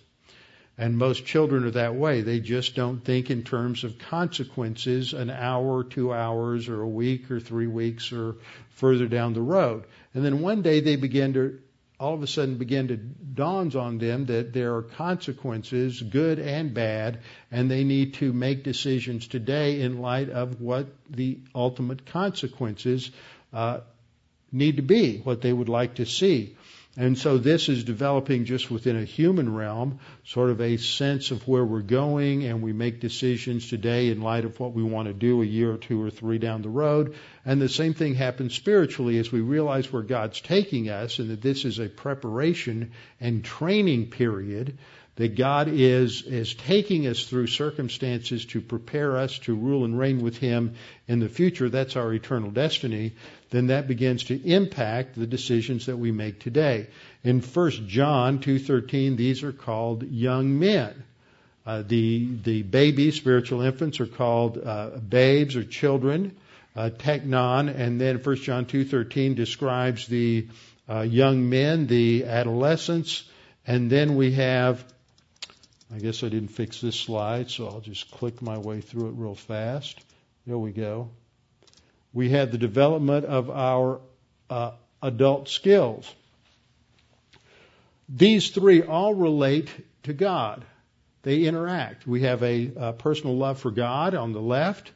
And 0.77 0.97
most 0.97 1.25
children 1.25 1.65
are 1.65 1.71
that 1.71 1.95
way. 1.95 2.21
They 2.21 2.39
just 2.39 2.73
don't 2.73 3.03
think 3.03 3.29
in 3.29 3.43
terms 3.43 3.83
of 3.83 3.99
consequences 3.99 5.11
an 5.11 5.29
hour, 5.29 5.83
two 5.83 6.13
hours, 6.13 6.69
or 6.69 6.81
a 6.81 6.87
week, 6.87 7.29
or 7.29 7.41
three 7.41 7.67
weeks, 7.67 8.13
or 8.13 8.35
further 8.69 9.07
down 9.07 9.33
the 9.33 9.41
road. 9.41 9.83
And 10.13 10.23
then 10.23 10.39
one 10.39 10.61
day 10.61 10.79
they 10.79 10.95
begin 10.95 11.33
to 11.33 11.59
all 11.99 12.13
of 12.13 12.23
a 12.23 12.27
sudden 12.27 12.57
begin 12.57 12.87
to 12.87 12.95
dawns 12.95 13.75
on 13.75 13.97
them 13.97 14.25
that 14.27 14.53
there 14.53 14.75
are 14.75 14.81
consequences, 14.81 16.01
good 16.01 16.39
and 16.39 16.73
bad, 16.73 17.19
and 17.51 17.69
they 17.69 17.83
need 17.83 18.13
to 18.15 18.31
make 18.31 18.63
decisions 18.63 19.27
today 19.27 19.81
in 19.81 19.99
light 19.99 20.29
of 20.29 20.61
what 20.61 20.87
the 21.09 21.39
ultimate 21.53 22.05
consequences 22.05 23.11
uh, 23.51 23.79
need 24.51 24.77
to 24.77 24.81
be, 24.81 25.17
what 25.17 25.41
they 25.41 25.51
would 25.51 25.69
like 25.69 25.95
to 25.95 26.05
see. 26.05 26.55
And 26.99 27.17
so 27.17 27.37
this 27.37 27.69
is 27.69 27.85
developing 27.85 28.43
just 28.43 28.69
within 28.69 28.97
a 28.97 29.05
human 29.05 29.55
realm, 29.55 29.99
sort 30.25 30.49
of 30.49 30.59
a 30.59 30.75
sense 30.75 31.31
of 31.31 31.47
where 31.47 31.63
we're 31.63 31.79
going, 31.79 32.43
and 32.43 32.61
we 32.61 32.73
make 32.73 32.99
decisions 32.99 33.69
today 33.69 34.09
in 34.09 34.21
light 34.21 34.43
of 34.43 34.59
what 34.59 34.73
we 34.73 34.83
want 34.83 35.07
to 35.07 35.13
do 35.13 35.41
a 35.41 35.45
year 35.45 35.71
or 35.71 35.77
two 35.77 36.03
or 36.03 36.09
three 36.09 36.39
down 36.39 36.61
the 36.61 36.67
road. 36.67 37.15
And 37.45 37.61
the 37.61 37.69
same 37.69 37.93
thing 37.93 38.15
happens 38.15 38.53
spiritually 38.53 39.17
as 39.17 39.31
we 39.31 39.39
realize 39.39 39.89
where 39.93 40.01
God's 40.01 40.41
taking 40.41 40.89
us 40.89 41.19
and 41.19 41.29
that 41.29 41.41
this 41.41 41.63
is 41.63 41.79
a 41.79 41.87
preparation 41.87 42.91
and 43.21 43.45
training 43.45 44.09
period 44.09 44.77
that 45.19 45.35
God 45.35 45.67
is, 45.67 46.23
is 46.23 46.55
taking 46.55 47.05
us 47.05 47.23
through 47.25 47.47
circumstances 47.47 48.45
to 48.45 48.61
prepare 48.61 49.17
us 49.17 49.37
to 49.39 49.53
rule 49.53 49.85
and 49.85 49.97
reign 49.97 50.21
with 50.21 50.37
Him 50.37 50.73
in 51.07 51.19
the 51.19 51.29
future. 51.29 51.69
That's 51.69 51.95
our 51.95 52.11
eternal 52.11 52.49
destiny 52.49 53.13
then 53.49 53.67
that 53.67 53.87
begins 53.87 54.25
to 54.25 54.41
impact 54.47 55.15
the 55.15 55.25
decisions 55.25 55.87
that 55.87 55.97
we 55.97 56.11
make 56.11 56.39
today. 56.39 56.87
In 57.23 57.41
1 57.41 57.87
John 57.87 58.39
2:13, 58.39 59.15
these 59.15 59.43
are 59.43 59.51
called 59.51 60.03
young 60.03 60.59
men. 60.59 61.03
Uh, 61.65 61.83
the 61.87 62.27
the 62.43 62.61
babies, 62.63 63.15
spiritual 63.15 63.61
infants, 63.61 63.99
are 63.99 64.05
called 64.05 64.57
uh, 64.63 64.91
babes 64.97 65.55
or 65.55 65.63
children, 65.63 66.35
uh, 66.75 66.89
teknon, 66.97 67.69
and 67.69 67.99
then 67.99 68.17
1 68.17 68.35
John 68.37 68.65
2:13 68.65 69.35
describes 69.35 70.07
the 70.07 70.47
uh, 70.87 71.01
young 71.01 71.49
men, 71.49 71.87
the 71.87 72.25
adolescents, 72.25 73.23
and 73.65 73.89
then 73.89 74.15
we 74.15 74.33
have. 74.33 74.83
I 75.93 75.97
guess 75.97 76.23
I 76.23 76.29
didn't 76.29 76.49
fix 76.49 76.81
this 76.81 76.95
slide, 76.95 77.49
so 77.49 77.67
I'll 77.67 77.81
just 77.81 78.11
click 78.11 78.41
my 78.41 78.57
way 78.57 78.81
through 78.81 79.09
it 79.09 79.13
real 79.15 79.35
fast. 79.35 79.99
There 80.45 80.57
we 80.57 80.71
go 80.71 81.09
we 82.13 82.29
had 82.29 82.51
the 82.51 82.57
development 82.57 83.25
of 83.25 83.49
our 83.49 84.01
uh, 84.49 84.71
adult 85.01 85.49
skills. 85.49 86.11
These 88.07 88.49
three 88.49 88.81
all 88.81 89.13
relate 89.13 89.69
to 90.03 90.13
God. 90.13 90.65
They 91.21 91.43
interact. 91.43 92.07
We 92.07 92.21
have 92.21 92.41
a, 92.41 92.71
a 92.75 92.93
personal 92.93 93.37
love 93.37 93.59
for 93.59 93.71
God 93.71 94.15
on 94.15 94.33
the 94.33 94.41
left 94.41 94.91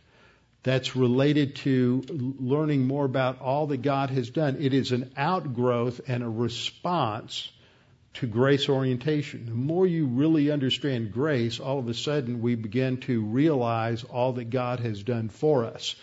that's 0.63 0.95
related 0.95 1.57
to 1.57 2.03
learning 2.39 2.87
more 2.87 3.05
about 3.05 3.41
all 3.41 3.67
that 3.67 3.81
God 3.81 4.09
has 4.09 4.29
done. 4.29 4.57
It 4.59 4.73
is 4.73 4.93
an 4.93 5.11
outgrowth 5.17 5.99
and 6.07 6.23
a 6.23 6.29
response 6.29 7.51
to 8.15 8.27
grace 8.27 8.69
orientation. 8.69 9.45
The 9.45 9.51
more 9.53 9.87
you 9.87 10.05
really 10.05 10.51
understand 10.51 11.11
grace, 11.11 11.59
all 11.59 11.79
of 11.79 11.87
a 11.87 11.93
sudden 11.93 12.41
we 12.41 12.55
begin 12.55 12.97
to 13.01 13.21
realize 13.21 14.03
all 14.03 14.33
that 14.33 14.49
God 14.49 14.79
has 14.81 15.03
done 15.03 15.29
for 15.29 15.65
us. 15.65 15.95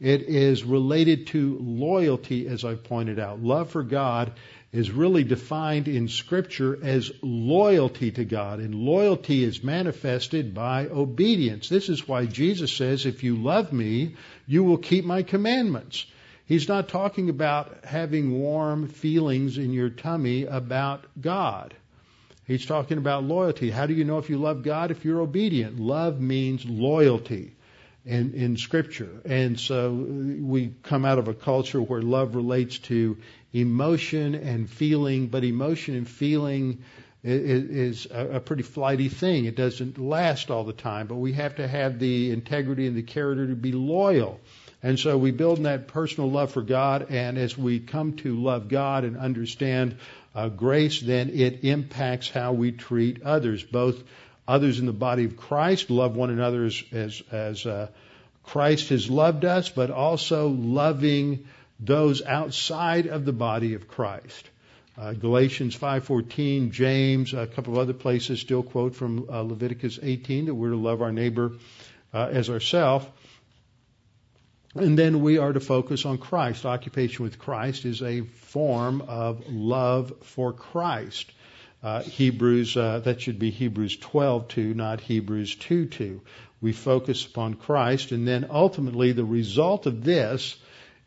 It 0.00 0.22
is 0.22 0.62
related 0.62 1.26
to 1.28 1.58
loyalty, 1.60 2.46
as 2.46 2.64
I've 2.64 2.84
pointed 2.84 3.18
out. 3.18 3.42
Love 3.42 3.70
for 3.70 3.82
God 3.82 4.32
is 4.70 4.90
really 4.90 5.24
defined 5.24 5.88
in 5.88 6.08
Scripture 6.08 6.78
as 6.82 7.10
loyalty 7.22 8.12
to 8.12 8.24
God, 8.24 8.60
and 8.60 8.74
loyalty 8.74 9.42
is 9.42 9.64
manifested 9.64 10.54
by 10.54 10.86
obedience. 10.86 11.68
This 11.68 11.88
is 11.88 12.06
why 12.06 12.26
Jesus 12.26 12.72
says, 12.72 13.06
If 13.06 13.24
you 13.24 13.36
love 13.36 13.72
me, 13.72 14.14
you 14.46 14.62
will 14.62 14.78
keep 14.78 15.04
my 15.04 15.22
commandments. 15.22 16.06
He's 16.48 16.66
not 16.66 16.88
talking 16.88 17.28
about 17.28 17.84
having 17.84 18.32
warm 18.32 18.88
feelings 18.88 19.58
in 19.58 19.74
your 19.74 19.90
tummy 19.90 20.44
about 20.44 21.04
God. 21.20 21.74
He's 22.46 22.64
talking 22.64 22.96
about 22.96 23.22
loyalty. 23.24 23.70
How 23.70 23.84
do 23.84 23.92
you 23.92 24.06
know 24.06 24.16
if 24.16 24.30
you 24.30 24.38
love 24.38 24.62
God? 24.62 24.90
If 24.90 25.04
you're 25.04 25.20
obedient. 25.20 25.78
Love 25.78 26.18
means 26.18 26.64
loyalty 26.64 27.54
in, 28.06 28.32
in 28.32 28.56
Scripture. 28.56 29.20
And 29.26 29.60
so 29.60 29.92
we 29.92 30.72
come 30.84 31.04
out 31.04 31.18
of 31.18 31.28
a 31.28 31.34
culture 31.34 31.82
where 31.82 32.00
love 32.00 32.34
relates 32.34 32.78
to 32.78 33.18
emotion 33.52 34.34
and 34.34 34.70
feeling, 34.70 35.26
but 35.26 35.44
emotion 35.44 35.96
and 35.96 36.08
feeling 36.08 36.82
is, 37.22 38.06
a 38.10 38.40
pretty 38.40 38.62
flighty 38.62 39.10
thing. 39.10 39.44
It 39.44 39.54
doesn't 39.54 39.98
last 39.98 40.50
all 40.50 40.64
the 40.64 40.72
time, 40.72 41.08
but 41.08 41.16
we 41.16 41.34
have 41.34 41.56
to 41.56 41.68
have 41.68 41.98
the 41.98 42.30
integrity 42.30 42.86
and 42.86 42.96
the 42.96 43.02
character 43.02 43.48
to 43.48 43.54
be 43.54 43.72
loyal. 43.72 44.40
And 44.82 44.98
so 44.98 45.18
we 45.18 45.32
build 45.32 45.58
in 45.58 45.64
that 45.64 45.88
personal 45.88 46.30
love 46.30 46.52
for 46.52 46.62
God, 46.62 47.10
and 47.10 47.36
as 47.36 47.58
we 47.58 47.80
come 47.80 48.16
to 48.18 48.40
love 48.40 48.68
God 48.68 49.04
and 49.04 49.16
understand 49.16 49.96
uh, 50.34 50.48
grace, 50.48 51.00
then 51.00 51.30
it 51.30 51.64
impacts 51.64 52.30
how 52.30 52.52
we 52.52 52.70
treat 52.70 53.22
others, 53.22 53.64
both 53.64 54.02
others 54.46 54.78
in 54.78 54.86
the 54.86 54.92
body 54.92 55.24
of 55.24 55.36
Christ, 55.36 55.90
love 55.90 56.14
one 56.14 56.30
another 56.30 56.64
as, 56.64 56.82
as, 56.92 57.22
as 57.32 57.66
uh, 57.66 57.88
Christ 58.44 58.90
has 58.90 59.10
loved 59.10 59.44
us, 59.44 59.68
but 59.68 59.90
also 59.90 60.48
loving 60.48 61.46
those 61.80 62.22
outside 62.22 63.06
of 63.06 63.24
the 63.24 63.32
body 63.32 63.74
of 63.74 63.88
Christ. 63.88 64.48
uh, 64.96 65.12
Galatians 65.12 65.76
5:14, 65.76 66.70
James, 66.70 67.34
a 67.34 67.46
couple 67.46 67.74
of 67.74 67.78
other 67.80 67.92
places 67.92 68.40
still 68.40 68.62
quote 68.62 68.94
from 68.94 69.28
uh, 69.28 69.42
Leviticus 69.42 69.98
18 70.02 70.46
that 70.46 70.54
we're 70.54 70.70
to 70.70 70.76
love 70.76 71.02
our 71.02 71.12
neighbor 71.12 71.52
uh, 72.12 72.28
as 72.32 72.48
ourselves. 72.48 73.06
And 74.74 74.98
then 74.98 75.22
we 75.22 75.38
are 75.38 75.52
to 75.52 75.60
focus 75.60 76.04
on 76.04 76.18
Christ. 76.18 76.66
Occupation 76.66 77.24
with 77.24 77.38
Christ 77.38 77.84
is 77.84 78.02
a 78.02 78.20
form 78.20 79.00
of 79.02 79.48
love 79.48 80.12
for 80.22 80.52
Christ. 80.52 81.32
Uh, 81.82 82.02
Hebrews, 82.02 82.76
uh, 82.76 83.00
that 83.00 83.20
should 83.20 83.38
be 83.38 83.50
Hebrews 83.50 83.96
12:2, 83.96 84.74
not 84.74 85.00
Hebrews 85.00 85.54
2:2. 85.56 86.20
We 86.60 86.72
focus 86.72 87.24
upon 87.24 87.54
Christ, 87.54 88.12
and 88.12 88.26
then 88.26 88.46
ultimately 88.50 89.12
the 89.12 89.24
result 89.24 89.86
of 89.86 90.04
this 90.04 90.56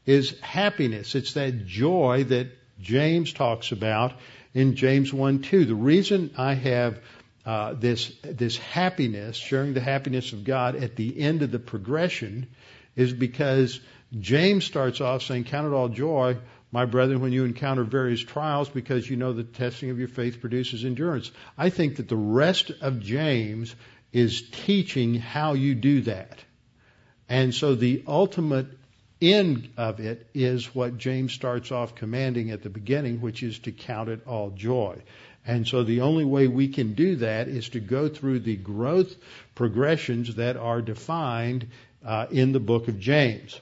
is 0.06 0.40
happiness. 0.40 1.14
It's 1.14 1.34
that 1.34 1.68
joy 1.68 2.24
that 2.30 2.48
James 2.82 3.34
talks 3.34 3.72
about 3.72 4.14
in 4.54 4.76
James 4.76 5.12
1:2. 5.12 5.66
The 5.66 5.76
reason 5.76 6.32
I 6.38 6.54
have 6.56 7.00
uh, 7.46 7.74
this 7.74 8.12
this 8.24 8.58
happiness, 8.58 9.36
sharing 9.36 9.74
the 9.74 9.82
happiness 9.82 10.32
of 10.34 10.44
God 10.44 10.76
at 10.76 10.96
the 10.96 11.20
end 11.20 11.42
of 11.42 11.52
the 11.52 11.60
progression, 11.60 12.48
is 12.96 13.14
because 13.14 13.80
James 14.20 14.66
starts 14.66 15.02
off 15.02 15.24
saying, 15.24 15.46
"Count 15.46 15.68
it 15.68 15.74
all 15.74 15.90
joy, 15.90 16.38
my 16.72 16.86
brethren, 16.86 17.22
when 17.22 17.32
you 17.32 17.46
encounter 17.46 17.84
various 17.84 18.22
trials, 18.22 18.70
because 18.70 19.10
you 19.10 19.16
know 19.16 19.34
the 19.34 19.44
testing 19.44 19.90
of 19.90 20.00
your 20.00 20.08
faith 20.08 20.42
produces 20.42 20.84
endurance." 20.84 21.32
I 21.58 21.70
think 21.70 21.98
that 21.98 22.10
the 22.10 22.16
rest 22.16 22.72
of 22.82 23.02
James 23.02 23.76
is 24.12 24.42
teaching 24.42 25.16
how 25.16 25.54
you 25.54 25.76
do 25.76 26.02
that, 26.02 26.44
and 27.30 27.54
so 27.54 27.76
the 27.76 28.04
ultimate 28.08 28.68
end 29.22 29.70
of 29.78 30.00
it 30.00 30.28
is 30.34 30.74
what 30.74 30.98
James 30.98 31.32
starts 31.32 31.72
off 31.72 31.96
commanding 31.96 32.50
at 32.52 32.64
the 32.64 32.70
beginning, 32.70 33.22
which 33.22 33.44
is 33.44 33.60
to 33.60 33.72
count 33.72 34.10
it 34.10 34.26
all 34.26 34.50
joy. 34.50 34.98
And 35.46 35.68
so 35.68 35.84
the 35.84 36.02
only 36.02 36.26
way 36.26 36.48
we 36.48 36.68
can 36.68 36.94
do 36.94 37.16
that 37.18 37.48
is 37.48 37.70
to 37.70 37.80
go 37.80 38.10
through 38.10 38.40
the 38.40 38.56
growth 38.56 39.16
progressions 39.56 40.36
that 40.36 40.58
are 40.58 40.82
defined 40.82 41.68
uh, 42.06 42.28
in 42.32 42.52
the 42.52 42.60
book 42.60 42.88
of 42.88 43.00
James. 43.00 43.60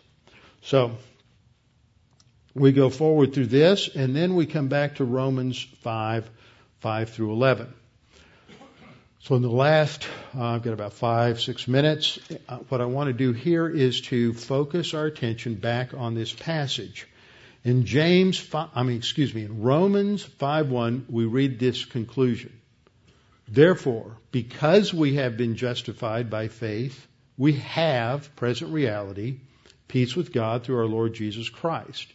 So 0.61 0.97
we 2.53 2.71
go 2.71 2.89
forward 2.89 3.33
through 3.33 3.47
this, 3.47 3.89
and 3.93 4.15
then 4.15 4.35
we 4.35 4.45
come 4.45 4.67
back 4.67 4.95
to 4.95 5.05
Romans 5.05 5.61
5, 5.81 6.29
5 6.79 7.09
through 7.09 7.31
11. 7.31 7.73
So 9.21 9.35
in 9.35 9.41
the 9.41 9.49
last, 9.49 10.07
uh, 10.35 10.43
I've 10.43 10.63
got 10.63 10.73
about 10.73 10.93
five, 10.93 11.41
six 11.41 11.67
minutes. 11.67 12.19
Uh, 12.47 12.57
what 12.69 12.79
I 12.79 12.85
want 12.85 13.07
to 13.07 13.13
do 13.13 13.33
here 13.33 13.67
is 13.67 14.01
to 14.01 14.33
focus 14.33 14.93
our 14.93 15.05
attention 15.05 15.55
back 15.55 15.93
on 15.93 16.15
this 16.15 16.31
passage. 16.31 17.05
In 17.65 17.85
James, 17.85 18.39
5, 18.39 18.69
I 18.73 18.83
mean, 18.83 18.97
excuse 18.97 19.35
me, 19.35 19.43
in 19.43 19.61
Romans 19.61 20.23
5:1, 20.23 21.03
we 21.09 21.25
read 21.25 21.59
this 21.59 21.83
conclusion. 21.83 22.53
Therefore, 23.47 24.15
because 24.31 24.93
we 24.93 25.15
have 25.15 25.35
been 25.35 25.55
justified 25.55 26.29
by 26.29 26.47
faith, 26.47 27.05
we 27.39 27.53
have 27.53 28.35
present 28.35 28.73
reality, 28.73 29.37
peace 29.87 30.13
with 30.13 30.33
God 30.33 30.63
through 30.63 30.77
our 30.77 30.85
Lord 30.85 31.13
Jesus 31.13 31.47
Christ. 31.47 32.05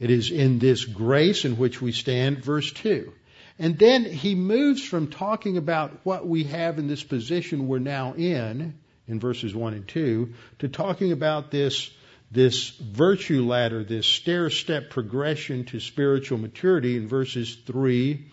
It 0.00 0.10
is 0.10 0.30
in 0.30 0.58
this 0.58 0.86
grace 0.86 1.44
in 1.44 1.58
which 1.58 1.82
we 1.82 1.92
stand, 1.92 2.42
verse 2.42 2.72
2. 2.72 3.12
And 3.58 3.78
then 3.78 4.06
he 4.06 4.34
moves 4.34 4.82
from 4.82 5.08
talking 5.08 5.58
about 5.58 6.00
what 6.04 6.26
we 6.26 6.44
have 6.44 6.78
in 6.78 6.88
this 6.88 7.04
position 7.04 7.68
we're 7.68 7.78
now 7.78 8.14
in, 8.14 8.78
in 9.06 9.20
verses 9.20 9.54
1 9.54 9.74
and 9.74 9.86
2, 9.86 10.32
to 10.60 10.68
talking 10.68 11.12
about 11.12 11.50
this, 11.50 11.90
this 12.30 12.70
virtue 12.70 13.44
ladder, 13.44 13.84
this 13.84 14.06
stair 14.06 14.48
step 14.48 14.88
progression 14.88 15.66
to 15.66 15.78
spiritual 15.78 16.38
maturity 16.38 16.96
in 16.96 17.06
verses 17.06 17.54
3, 17.66 18.24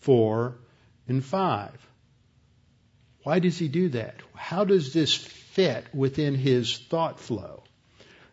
4, 0.00 0.56
and 1.06 1.24
5. 1.24 1.88
Why 3.22 3.38
does 3.38 3.56
he 3.58 3.68
do 3.68 3.90
that? 3.90 4.16
How 4.34 4.64
does 4.64 4.92
this 4.92 5.24
fit 5.54 5.86
within 5.94 6.34
his 6.34 6.78
thought 6.78 7.18
flow? 7.18 7.62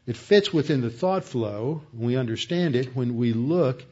It 0.06 0.18
fits 0.18 0.52
within 0.52 0.82
the 0.82 0.90
thought 0.90 1.24
flow, 1.24 1.84
we 1.94 2.16
understand 2.18 2.76
it 2.76 2.96
when 2.96 3.18
we 3.18 3.34
look 3.34 3.84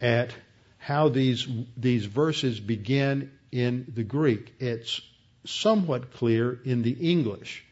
at 0.00 0.30
how 0.78 1.08
these 1.08 1.48
these 1.76 2.06
verses 2.06 2.60
begin 2.60 3.32
in 3.50 3.92
the 3.94 4.04
Greek. 4.04 4.54
It's 4.60 5.00
somewhat 5.44 6.12
clear 6.12 6.58
in 6.64 6.82
the 6.82 6.92
English. 6.92 7.64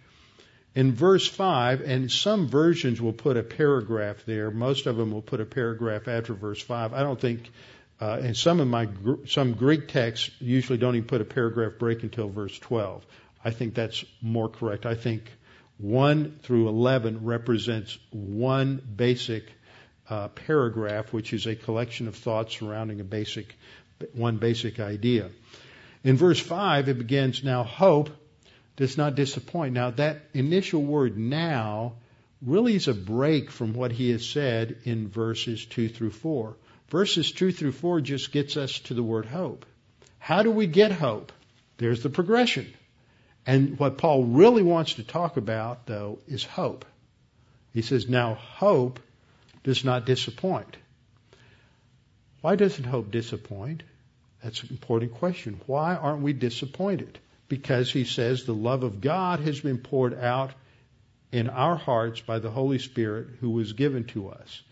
In 0.74 0.92
verse 0.92 1.28
5, 1.28 1.82
and 1.82 2.10
some 2.10 2.48
versions 2.48 3.00
will 3.00 3.12
put 3.12 3.36
a 3.36 3.44
paragraph 3.44 4.24
there. 4.26 4.50
Most 4.50 4.86
of 4.86 4.96
them 4.96 5.12
will 5.12 5.22
put 5.22 5.40
a 5.40 5.44
paragraph 5.44 6.08
after 6.08 6.34
verse 6.34 6.60
5. 6.60 6.92
I 6.92 7.04
don't 7.04 7.20
think, 7.20 7.48
uh, 8.00 8.18
and 8.20 8.36
some 8.36 8.58
of 8.58 8.66
my 8.66 8.88
some 9.28 9.52
Greek 9.54 9.86
texts 9.86 10.30
usually 10.40 10.78
don't 10.78 10.96
even 10.96 11.06
put 11.06 11.20
a 11.20 11.24
paragraph 11.24 11.74
break 11.78 12.02
until 12.02 12.28
verse 12.28 12.58
12. 12.58 13.06
I 13.44 13.50
think 13.50 13.74
that's 13.74 14.04
more 14.22 14.48
correct. 14.48 14.86
I 14.86 14.94
think 14.94 15.30
1 15.78 16.38
through 16.42 16.68
11 16.68 17.24
represents 17.24 17.98
one 18.10 18.76
basic 18.96 19.52
uh, 20.08 20.28
paragraph, 20.28 21.12
which 21.12 21.32
is 21.32 21.46
a 21.46 21.54
collection 21.54 22.08
of 22.08 22.16
thoughts 22.16 22.56
surrounding 22.56 23.00
a 23.00 23.04
basic, 23.04 23.54
one 24.12 24.38
basic 24.38 24.80
idea. 24.80 25.30
In 26.02 26.16
verse 26.16 26.40
5, 26.40 26.88
it 26.88 26.98
begins, 26.98 27.42
Now 27.42 27.64
hope 27.64 28.10
does 28.76 28.96
not 28.96 29.14
disappoint. 29.14 29.74
Now, 29.74 29.90
that 29.90 30.20
initial 30.32 30.82
word 30.82 31.16
now 31.16 31.94
really 32.42 32.74
is 32.74 32.88
a 32.88 32.94
break 32.94 33.50
from 33.50 33.72
what 33.72 33.92
he 33.92 34.10
has 34.10 34.26
said 34.26 34.76
in 34.84 35.08
verses 35.08 35.64
2 35.66 35.88
through 35.88 36.10
4. 36.10 36.56
Verses 36.88 37.32
2 37.32 37.52
through 37.52 37.72
4 37.72 38.00
just 38.00 38.32
gets 38.32 38.56
us 38.56 38.78
to 38.80 38.94
the 38.94 39.02
word 39.02 39.26
hope. 39.26 39.64
How 40.18 40.42
do 40.42 40.50
we 40.50 40.66
get 40.66 40.92
hope? 40.92 41.32
There's 41.78 42.02
the 42.02 42.10
progression. 42.10 42.72
And 43.46 43.78
what 43.78 43.98
Paul 43.98 44.24
really 44.24 44.62
wants 44.62 44.94
to 44.94 45.04
talk 45.04 45.36
about, 45.36 45.86
though, 45.86 46.18
is 46.26 46.44
hope. 46.44 46.84
He 47.72 47.82
says, 47.82 48.08
Now 48.08 48.34
hope 48.34 49.00
does 49.62 49.84
not 49.84 50.06
disappoint. 50.06 50.76
Why 52.40 52.56
doesn't 52.56 52.84
hope 52.84 53.10
disappoint? 53.10 53.82
That's 54.42 54.62
an 54.62 54.68
important 54.70 55.14
question. 55.14 55.60
Why 55.66 55.94
aren't 55.94 56.22
we 56.22 56.34
disappointed? 56.34 57.18
Because 57.48 57.90
he 57.90 58.04
says 58.04 58.44
the 58.44 58.54
love 58.54 58.82
of 58.82 59.00
God 59.00 59.40
has 59.40 59.60
been 59.60 59.78
poured 59.78 60.18
out 60.18 60.52
in 61.32 61.48
our 61.48 61.76
hearts 61.76 62.20
by 62.20 62.38
the 62.38 62.50
Holy 62.50 62.78
Spirit 62.78 63.28
who 63.40 63.50
was 63.50 63.72
given 63.72 64.04
to 64.04 64.28
us. 64.28 64.62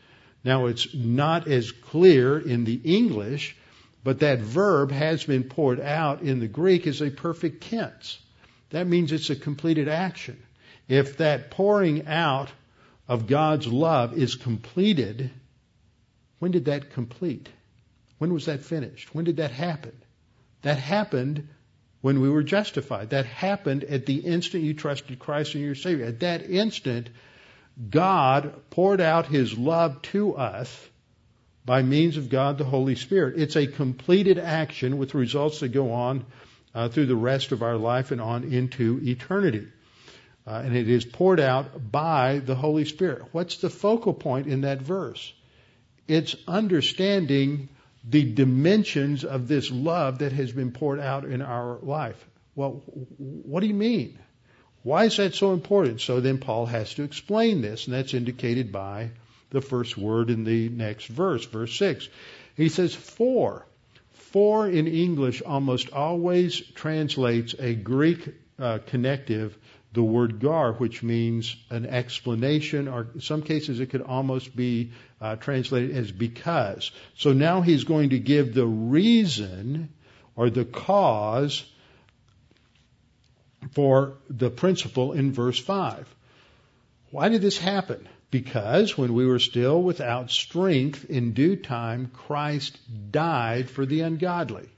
Now 0.45 0.66
it's 0.66 0.95
not 0.95 1.49
as 1.49 1.73
clear 1.73 2.39
in 2.39 2.64
the 2.64 2.81
English, 2.85 3.57
but 4.05 4.20
that 4.20 4.41
verb 4.41 4.91
has 4.91 5.25
been 5.25 5.45
poured 5.45 5.81
out 5.81 6.23
in 6.23 6.41
the 6.41 6.49
Greek 6.49 6.87
is 6.87 7.01
a 7.01 7.11
perfect 7.11 7.64
tense. 7.64 8.18
That 8.73 8.87
means 8.87 9.12
it's 9.12 9.31
a 9.31 9.37
completed 9.37 9.89
action. 9.89 10.43
If 10.89 11.18
that 11.18 11.51
pouring 11.51 12.07
out 12.07 12.51
of 13.07 13.27
God's 13.27 13.66
love 13.66 14.16
is 14.18 14.35
completed, 14.35 15.31
when 16.39 16.51
did 16.51 16.64
that 16.64 16.91
complete? 16.91 17.49
When 18.18 18.33
was 18.33 18.47
that 18.47 18.62
finished? 18.62 19.14
When 19.14 19.25
did 19.25 19.37
that 19.37 19.51
happen? 19.51 19.93
That 20.62 20.79
happened 20.79 21.49
when 22.01 22.20
we 22.20 22.31
were 22.31 22.43
justified. 22.43 23.11
That 23.11 23.27
happened 23.27 23.85
at 23.85 24.07
the 24.07 24.18
instant 24.18 24.64
you 24.64 24.75
trusted 24.75 25.18
Christ 25.18 25.55
and 25.55 25.62
your 25.62 25.75
Savior. 25.75 26.07
At 26.07 26.20
that 26.20 26.49
instant, 26.49 27.11
God 27.91 28.55
poured 28.70 29.01
out 29.01 29.27
His 29.27 29.57
love 29.57 30.01
to 30.12 30.35
us 30.37 30.89
by 31.64 31.83
means 31.83 32.16
of 32.16 32.29
God 32.29 32.59
the 32.59 32.64
Holy 32.64 32.95
Spirit. 32.95 33.39
It's 33.39 33.57
a 33.57 33.66
completed 33.66 34.39
action 34.39 34.99
with 34.99 35.14
results 35.14 35.61
that 35.61 35.68
go 35.68 35.93
on 35.93 36.25
uh, 36.75 36.89
through 36.89 37.07
the 37.07 37.16
rest 37.16 37.53
of 37.53 37.62
our 37.62 37.77
life 37.77 38.11
and 38.11 38.20
on 38.20 38.45
into 38.45 39.01
eternity. 39.03 39.68
Uh, 40.47 40.62
and 40.64 40.77
it 40.77 40.89
is 40.89 41.05
poured 41.05 41.39
out 41.39 41.91
by 41.93 42.41
the 42.41 42.55
Holy 42.55 42.85
Spirit. 42.85 43.23
What's 43.33 43.59
the 43.59 43.70
focal 43.70 44.12
point 44.12 44.49
in 44.49 44.62
that 44.62 44.83
verse? 44.83 45.33
It's 46.09 46.35
understanding 46.49 47.68
the 48.05 48.25
dimensions 48.33 49.25
of 49.25 49.47
this 49.47 49.70
love 49.70 50.18
that 50.18 50.33
has 50.33 50.51
been 50.51 50.73
poured 50.73 50.99
out 50.99 51.25
in 51.25 51.43
our 51.43 51.79
life. 51.81 52.27
Well, 52.57 52.83
what 53.18 53.61
do 53.61 53.66
you 53.68 53.75
mean? 53.75 54.18
Why 54.83 55.05
is 55.05 55.16
that 55.18 55.35
so 55.35 55.53
important? 55.53 56.01
So 56.01 56.20
then 56.20 56.39
Paul 56.39 56.66
has 56.66 56.95
to 56.95 57.05
explain 57.05 57.62
this, 57.62 57.87
and 57.87 57.95
that's 57.95 58.14
indicated 58.14 58.73
by 58.73 59.11
the 59.51 59.61
first 59.61 59.97
word 59.97 60.29
in 60.29 60.43
the 60.43 60.68
next 60.68 61.07
verse, 61.07 61.45
verse 61.45 61.77
6. 61.77 62.09
He 62.57 62.68
says, 62.68 62.95
for. 62.95 63.64
For 64.33 64.66
in 64.66 64.87
English 64.87 65.43
almost 65.43 65.93
always 65.93 66.59
translates 66.74 67.55
a 67.59 67.74
Greek 67.74 68.35
uh, 68.59 68.78
connective 68.87 69.57
the 69.93 70.03
word 70.03 70.41
gar, 70.41 70.72
which 70.72 71.03
means 71.03 71.55
an 71.68 71.85
explanation, 71.85 72.89
or 72.89 73.09
in 73.14 73.20
some 73.20 73.43
cases 73.43 73.78
it 73.78 73.91
could 73.91 74.01
almost 74.01 74.57
be 74.57 74.93
uh, 75.20 75.37
translated 75.37 75.95
as 75.97 76.11
because. 76.11 76.91
So 77.16 77.33
now 77.33 77.61
he's 77.61 77.85
going 77.85 78.11
to 78.11 78.18
give 78.18 78.55
the 78.55 78.66
reason 78.66 79.91
or 80.35 80.49
the 80.49 80.64
cause 80.64 81.64
for 83.72 84.14
the 84.30 84.51
principle 84.51 85.12
in 85.12 85.33
verse 85.33 85.59
5. 85.59 86.09
Why 87.11 87.28
did 87.28 87.43
this 87.43 87.59
happen? 87.59 88.09
Because 88.33 88.97
when 88.97 89.12
we 89.12 89.26
were 89.26 89.39
still 89.39 89.83
without 89.83 90.30
strength, 90.30 91.05
in 91.11 91.35
due 91.35 91.55
time, 91.55 92.11
Christ 92.14 92.78
died 93.12 93.68
for 93.68 93.85
the 93.85 94.01
ungodly. 94.01 94.70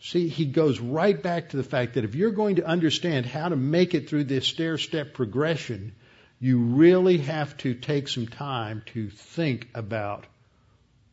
See, 0.00 0.28
he 0.28 0.44
goes 0.44 0.80
right 0.80 1.20
back 1.20 1.48
to 1.48 1.56
the 1.56 1.64
fact 1.64 1.94
that 1.94 2.04
if 2.04 2.14
you're 2.14 2.30
going 2.30 2.56
to 2.56 2.66
understand 2.66 3.24
how 3.24 3.48
to 3.48 3.56
make 3.56 3.94
it 3.94 4.06
through 4.06 4.24
this 4.24 4.46
stair 4.46 4.76
step 4.76 5.14
progression, 5.14 5.94
you 6.38 6.58
really 6.58 7.16
have 7.16 7.56
to 7.58 7.72
take 7.72 8.08
some 8.08 8.26
time 8.26 8.82
to 8.92 9.08
think 9.08 9.68
about 9.74 10.26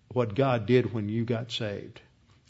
what 0.10 0.36
God 0.36 0.66
did 0.66 0.94
when 0.94 1.08
you 1.08 1.24
got 1.24 1.54
saved. 1.54 2.02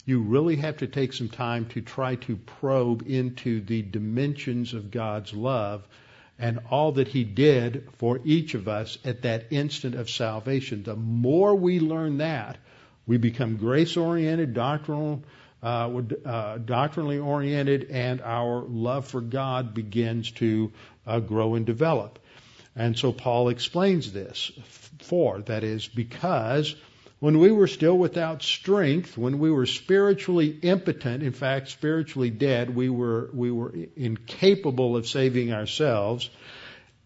You 0.04 0.20
really 0.20 0.56
have 0.56 0.78
to 0.78 0.88
take 0.88 1.12
some 1.12 1.28
time 1.28 1.66
to 1.66 1.80
try 1.80 2.16
to 2.16 2.34
probe 2.34 3.04
into 3.06 3.60
the 3.60 3.82
dimensions 3.82 4.74
of 4.74 4.90
God's 4.90 5.32
love 5.32 5.86
and 6.42 6.58
all 6.70 6.90
that 6.92 7.06
He 7.06 7.22
did 7.22 7.88
for 7.98 8.18
each 8.24 8.54
of 8.54 8.66
us 8.66 8.98
at 9.04 9.22
that 9.22 9.46
instant 9.50 9.94
of 9.94 10.10
salvation. 10.10 10.82
The 10.82 10.96
more 10.96 11.54
we 11.54 11.78
learn 11.78 12.18
that, 12.18 12.58
we 13.06 13.16
become 13.16 13.56
grace 13.56 13.96
oriented, 13.96 14.52
doctrinal, 14.52 15.22
uh, 15.62 16.02
uh, 16.26 16.58
doctrinally 16.58 17.18
oriented, 17.18 17.90
and 17.90 18.20
our 18.20 18.60
love 18.62 19.06
for 19.06 19.20
God 19.20 19.72
begins 19.72 20.32
to 20.32 20.72
uh, 21.06 21.20
grow 21.20 21.54
and 21.54 21.64
develop. 21.64 22.18
And 22.74 22.98
so 22.98 23.12
Paul 23.12 23.48
explains 23.48 24.12
this 24.12 24.50
for 24.98 25.42
that 25.42 25.62
is 25.62 25.86
because 25.86 26.74
when 27.22 27.38
we 27.38 27.52
were 27.52 27.68
still 27.68 27.96
without 27.96 28.42
strength, 28.42 29.16
when 29.16 29.38
we 29.38 29.48
were 29.48 29.64
spiritually 29.64 30.48
impotent, 30.60 31.22
in 31.22 31.30
fact, 31.30 31.68
spiritually 31.68 32.30
dead, 32.30 32.74
we 32.74 32.88
were, 32.88 33.30
we 33.32 33.52
were 33.52 33.72
incapable 33.94 34.96
of 34.96 35.06
saving 35.06 35.52
ourselves. 35.52 36.28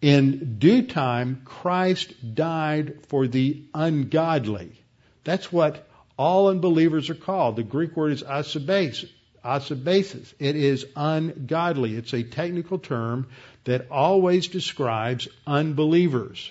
In 0.01 0.57
due 0.59 0.87
time, 0.87 1.43
Christ 1.45 2.15
died 2.35 3.05
for 3.09 3.29
the 3.29 3.65
ungodly. 3.75 4.81
That's 5.23 5.53
what 5.53 5.87
all 6.17 6.49
unbelievers 6.49 7.11
are 7.11 7.15
called. 7.15 7.57
The 7.57 7.63
Greek 7.63 7.95
word 7.95 8.13
is 8.13 8.23
asabasis. 8.23 9.11
Asabasis. 9.45 10.33
It 10.39 10.57
is 10.57 10.87
ungodly. 10.97 11.95
It's 11.95 12.15
a 12.15 12.23
technical 12.23 12.79
term 12.79 13.27
that 13.65 13.91
always 13.91 14.49
describes 14.49 15.29
unbelievers. 15.47 16.51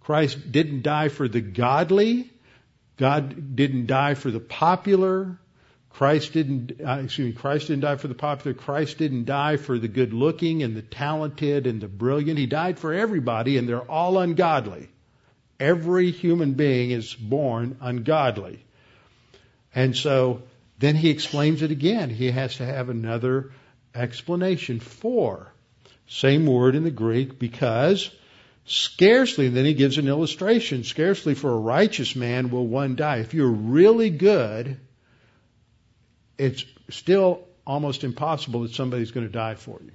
Christ 0.00 0.50
didn't 0.50 0.84
die 0.84 1.08
for 1.08 1.28
the 1.28 1.42
godly. 1.42 2.30
God 2.96 3.56
didn't 3.56 3.86
die 3.86 4.14
for 4.14 4.30
the 4.30 4.40
popular. 4.40 5.38
Christ 5.90 6.32
didn't, 6.34 6.80
uh, 6.86 7.00
excuse 7.04 7.28
me, 7.28 7.32
Christ 7.32 7.68
didn't 7.68 7.82
die 7.82 7.96
for 7.96 8.08
the 8.08 8.14
popular. 8.14 8.54
Christ 8.54 8.98
didn't 8.98 9.24
die 9.24 9.56
for 9.56 9.78
the 9.78 9.88
good 9.88 10.12
looking 10.12 10.62
and 10.62 10.76
the 10.76 10.82
talented 10.82 11.66
and 11.66 11.80
the 11.80 11.88
brilliant. 11.88 12.38
He 12.38 12.46
died 12.46 12.78
for 12.78 12.92
everybody 12.92 13.56
and 13.56 13.68
they're 13.68 13.90
all 13.90 14.18
ungodly. 14.18 14.88
Every 15.58 16.10
human 16.10 16.52
being 16.52 16.90
is 16.90 17.14
born 17.14 17.78
ungodly. 17.80 18.64
And 19.74 19.96
so 19.96 20.42
then 20.78 20.96
he 20.96 21.10
explains 21.10 21.62
it 21.62 21.70
again. 21.70 22.10
He 22.10 22.30
has 22.30 22.56
to 22.56 22.66
have 22.66 22.90
another 22.90 23.52
explanation 23.94 24.80
for. 24.80 25.52
Same 26.08 26.46
word 26.46 26.74
in 26.76 26.84
the 26.84 26.90
Greek 26.90 27.38
because 27.38 28.10
Scarcely, 28.68 29.46
and 29.46 29.56
then 29.56 29.64
he 29.64 29.74
gives 29.74 29.96
an 29.96 30.08
illustration, 30.08 30.82
scarcely 30.82 31.34
for 31.34 31.52
a 31.52 31.58
righteous 31.58 32.16
man 32.16 32.50
will 32.50 32.66
one 32.66 32.96
die. 32.96 33.18
If 33.18 33.32
you're 33.32 33.48
really 33.48 34.10
good, 34.10 34.78
it's 36.36 36.64
still 36.90 37.44
almost 37.64 38.02
impossible 38.02 38.62
that 38.62 38.72
somebody's 38.72 39.12
going 39.12 39.26
to 39.26 39.32
die 39.32 39.54
for 39.54 39.80
you. 39.84 39.92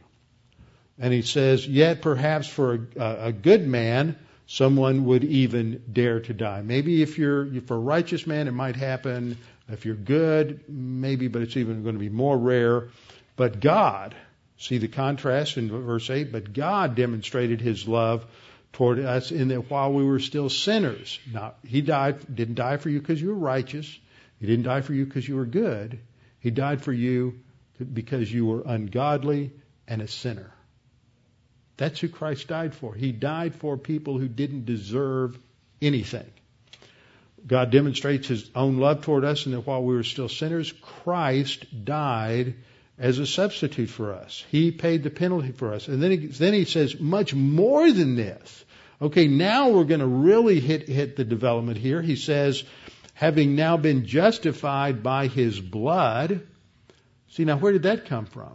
And 0.97 1.13
he 1.13 1.21
says, 1.21 1.67
yet 1.67 2.01
perhaps 2.01 2.47
for 2.47 2.87
a, 2.95 3.25
a 3.25 3.31
good 3.33 3.67
man, 3.67 4.17
someone 4.47 5.05
would 5.05 5.25
even 5.25 5.83
dare 5.91 6.21
to 6.21 6.33
die. 6.33 6.61
Maybe 6.61 7.01
if 7.01 7.17
you're, 7.17 7.47
for 7.61 7.75
a 7.75 7.79
righteous 7.79 8.25
man, 8.25 8.47
it 8.47 8.51
might 8.51 8.77
happen. 8.77 9.37
If 9.67 9.85
you're 9.85 9.95
good, 9.95 10.63
maybe, 10.69 11.27
but 11.27 11.41
it's 11.41 11.57
even 11.57 11.83
going 11.83 11.95
to 11.95 11.99
be 11.99 12.09
more 12.09 12.37
rare. 12.37 12.87
But 13.35 13.59
God, 13.59 14.15
see 14.57 14.77
the 14.77 14.87
contrast 14.87 15.57
in 15.57 15.69
verse 15.69 16.09
8, 16.09 16.31
but 16.31 16.53
God 16.53 16.95
demonstrated 16.95 17.59
his 17.59 17.85
love 17.85 18.25
toward 18.73 18.99
us 18.99 19.31
in 19.31 19.49
that 19.49 19.69
while 19.69 19.91
we 19.91 20.03
were 20.03 20.19
still 20.19 20.49
sinners. 20.49 21.19
Now, 21.31 21.55
he 21.65 21.81
died, 21.81 22.33
didn't 22.33 22.55
die 22.55 22.77
for 22.77 22.89
you 22.89 22.99
because 22.99 23.21
you 23.21 23.29
were 23.29 23.35
righteous. 23.35 23.99
He 24.39 24.47
didn't 24.47 24.65
die 24.65 24.81
for 24.81 24.93
you 24.93 25.05
because 25.05 25.27
you 25.27 25.35
were 25.35 25.45
good. 25.45 25.99
He 26.39 26.51
died 26.51 26.81
for 26.81 26.93
you 26.93 27.39
because 27.93 28.31
you 28.31 28.45
were 28.45 28.63
ungodly 28.65 29.51
and 29.87 30.01
a 30.01 30.07
sinner. 30.07 30.51
That's 31.77 31.99
who 31.99 32.09
Christ 32.09 32.47
died 32.47 32.73
for. 32.73 32.93
He 32.93 33.11
died 33.11 33.55
for 33.55 33.77
people 33.77 34.17
who 34.17 34.27
didn't 34.27 34.65
deserve 34.65 35.37
anything. 35.81 36.29
God 37.45 37.71
demonstrates 37.71 38.27
his 38.27 38.49
own 38.55 38.77
love 38.77 39.01
toward 39.01 39.25
us 39.25 39.45
in 39.45 39.51
that 39.53 39.65
while 39.65 39.83
we 39.83 39.95
were 39.95 40.03
still 40.03 40.29
sinners, 40.29 40.71
Christ 40.71 41.65
died 41.85 42.55
as 43.01 43.17
a 43.17 43.25
substitute 43.25 43.89
for 43.89 44.13
us. 44.13 44.45
He 44.51 44.71
paid 44.71 45.01
the 45.01 45.09
penalty 45.09 45.51
for 45.51 45.73
us. 45.73 45.87
And 45.87 46.01
then 46.01 46.11
he, 46.11 46.17
then 46.27 46.53
he 46.53 46.65
says, 46.65 46.99
much 46.99 47.33
more 47.33 47.91
than 47.91 48.15
this. 48.15 48.65
Okay, 49.01 49.27
now 49.27 49.69
we're 49.69 49.85
going 49.85 50.01
to 50.01 50.05
really 50.05 50.59
hit, 50.59 50.87
hit 50.87 51.15
the 51.15 51.25
development 51.25 51.79
here. 51.79 52.03
He 52.03 52.15
says, 52.15 52.63
having 53.15 53.55
now 53.55 53.75
been 53.75 54.05
justified 54.05 55.01
by 55.01 55.25
his 55.25 55.59
blood. 55.59 56.47
See, 57.29 57.43
now 57.43 57.57
where 57.57 57.71
did 57.73 57.83
that 57.83 58.05
come 58.05 58.27
from? 58.27 58.53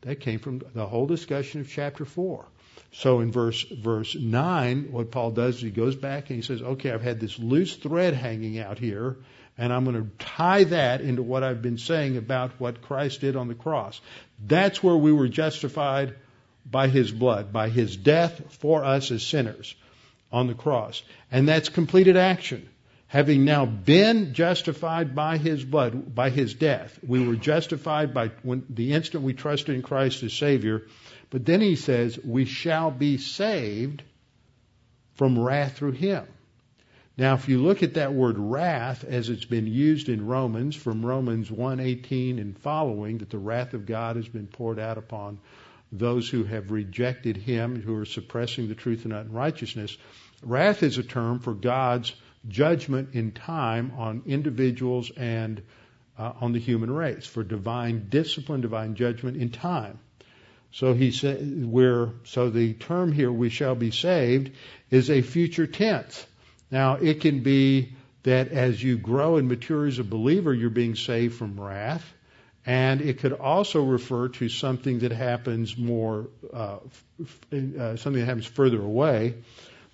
That 0.00 0.18
came 0.18 0.40
from 0.40 0.62
the 0.74 0.86
whole 0.86 1.06
discussion 1.06 1.60
of 1.60 1.70
chapter 1.70 2.04
4. 2.04 2.44
So 2.90 3.20
in 3.20 3.30
verse, 3.30 3.62
verse 3.62 4.16
9, 4.16 4.88
what 4.90 5.12
Paul 5.12 5.30
does 5.30 5.56
is 5.56 5.62
he 5.62 5.70
goes 5.70 5.94
back 5.94 6.30
and 6.30 6.36
he 6.36 6.42
says, 6.42 6.62
okay, 6.62 6.90
I've 6.90 7.00
had 7.00 7.20
this 7.20 7.38
loose 7.38 7.76
thread 7.76 8.14
hanging 8.14 8.58
out 8.58 8.80
here 8.80 9.18
and 9.56 9.72
I'm 9.72 9.84
going 9.84 10.02
to 10.02 10.24
tie 10.24 10.64
that 10.64 11.00
into 11.00 11.22
what 11.22 11.44
I've 11.44 11.62
been 11.62 11.78
saying 11.78 12.16
about 12.16 12.52
what 12.58 12.82
Christ 12.82 13.20
did 13.20 13.36
on 13.36 13.48
the 13.48 13.54
cross. 13.54 14.00
That's 14.44 14.82
where 14.82 14.96
we 14.96 15.12
were 15.12 15.28
justified 15.28 16.14
by 16.68 16.88
His 16.88 17.12
blood, 17.12 17.52
by 17.52 17.68
His 17.68 17.96
death 17.96 18.56
for 18.58 18.84
us 18.84 19.10
as 19.10 19.24
sinners 19.24 19.74
on 20.32 20.48
the 20.48 20.54
cross. 20.54 21.02
And 21.30 21.48
that's 21.48 21.68
completed 21.68 22.16
action. 22.16 22.68
Having 23.06 23.44
now 23.44 23.64
been 23.64 24.34
justified 24.34 25.14
by 25.14 25.38
His 25.38 25.64
blood, 25.64 26.14
by 26.14 26.30
His 26.30 26.54
death, 26.54 26.98
we 27.06 27.24
were 27.24 27.36
justified 27.36 28.12
by 28.12 28.32
when, 28.42 28.66
the 28.68 28.92
instant 28.92 29.22
we 29.22 29.34
trusted 29.34 29.76
in 29.76 29.82
Christ 29.82 30.24
as 30.24 30.32
Savior. 30.32 30.82
But 31.30 31.46
then 31.46 31.60
He 31.60 31.76
says, 31.76 32.18
we 32.18 32.44
shall 32.44 32.90
be 32.90 33.18
saved 33.18 34.02
from 35.14 35.38
wrath 35.38 35.76
through 35.76 35.92
Him. 35.92 36.26
Now, 37.16 37.34
if 37.34 37.48
you 37.48 37.62
look 37.62 37.84
at 37.84 37.94
that 37.94 38.12
word 38.12 38.36
wrath 38.38 39.04
as 39.04 39.28
it's 39.28 39.44
been 39.44 39.68
used 39.68 40.08
in 40.08 40.26
Romans, 40.26 40.74
from 40.74 41.06
Romans 41.06 41.48
1:18 41.48 42.40
and 42.40 42.58
following, 42.58 43.18
that 43.18 43.30
the 43.30 43.38
wrath 43.38 43.72
of 43.72 43.86
God 43.86 44.16
has 44.16 44.26
been 44.26 44.48
poured 44.48 44.80
out 44.80 44.98
upon 44.98 45.38
those 45.92 46.28
who 46.28 46.42
have 46.42 46.72
rejected 46.72 47.36
Him, 47.36 47.80
who 47.80 47.94
are 47.94 48.04
suppressing 48.04 48.66
the 48.66 48.74
truth 48.74 49.04
and 49.04 49.12
unrighteousness. 49.12 49.96
Wrath 50.42 50.82
is 50.82 50.98
a 50.98 51.04
term 51.04 51.38
for 51.38 51.54
God's 51.54 52.12
judgment 52.48 53.10
in 53.12 53.30
time 53.30 53.92
on 53.96 54.22
individuals 54.26 55.12
and 55.16 55.62
uh, 56.18 56.32
on 56.40 56.52
the 56.52 56.58
human 56.58 56.90
race, 56.90 57.26
for 57.26 57.44
divine 57.44 58.08
discipline, 58.08 58.60
divine 58.60 58.96
judgment 58.96 59.36
in 59.36 59.50
time. 59.50 60.00
So 60.72 60.94
he 60.94 61.12
said, 61.12 61.64
we're, 61.64 62.10
so 62.24 62.50
the 62.50 62.72
term 62.72 63.12
here, 63.12 63.30
we 63.30 63.50
shall 63.50 63.76
be 63.76 63.92
saved, 63.92 64.50
is 64.90 65.10
a 65.10 65.22
future 65.22 65.68
tense. 65.68 66.26
Now, 66.70 66.94
it 66.94 67.20
can 67.20 67.42
be 67.42 67.94
that 68.24 68.48
as 68.48 68.82
you 68.82 68.96
grow 68.98 69.36
and 69.36 69.48
mature 69.48 69.86
as 69.86 69.98
a 69.98 70.04
believer, 70.04 70.52
you're 70.52 70.70
being 70.70 70.96
saved 70.96 71.36
from 71.36 71.60
wrath. 71.60 72.04
And 72.66 73.02
it 73.02 73.18
could 73.18 73.34
also 73.34 73.84
refer 73.84 74.28
to 74.28 74.48
something 74.48 75.00
that 75.00 75.12
happens 75.12 75.76
more, 75.76 76.28
uh, 76.52 76.78
uh, 77.52 77.96
something 77.96 78.20
that 78.20 78.26
happens 78.26 78.46
further 78.46 78.80
away. 78.80 79.34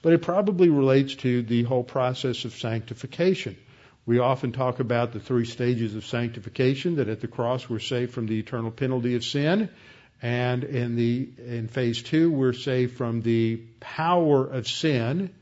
But 0.02 0.12
it 0.12 0.22
probably 0.22 0.68
relates 0.68 1.16
to 1.16 1.42
the 1.42 1.64
whole 1.64 1.82
process 1.82 2.44
of 2.44 2.54
sanctification. 2.54 3.56
We 4.06 4.18
often 4.20 4.52
talk 4.52 4.80
about 4.80 5.12
the 5.12 5.20
three 5.20 5.44
stages 5.44 5.94
of 5.94 6.06
sanctification, 6.06 6.96
that 6.96 7.08
at 7.08 7.20
the 7.20 7.28
cross 7.28 7.68
we're 7.68 7.80
saved 7.80 8.12
from 8.12 8.26
the 8.26 8.38
eternal 8.38 8.70
penalty 8.70 9.16
of 9.16 9.24
sin. 9.24 9.68
And 10.22 10.64
in 10.64 10.96
the, 10.96 11.28
in 11.38 11.68
phase 11.68 12.02
two, 12.02 12.30
we're 12.30 12.52
saved 12.52 12.96
from 12.96 13.22
the 13.22 13.56
power 13.80 14.46
of 14.46 14.68
sin. 14.68 15.34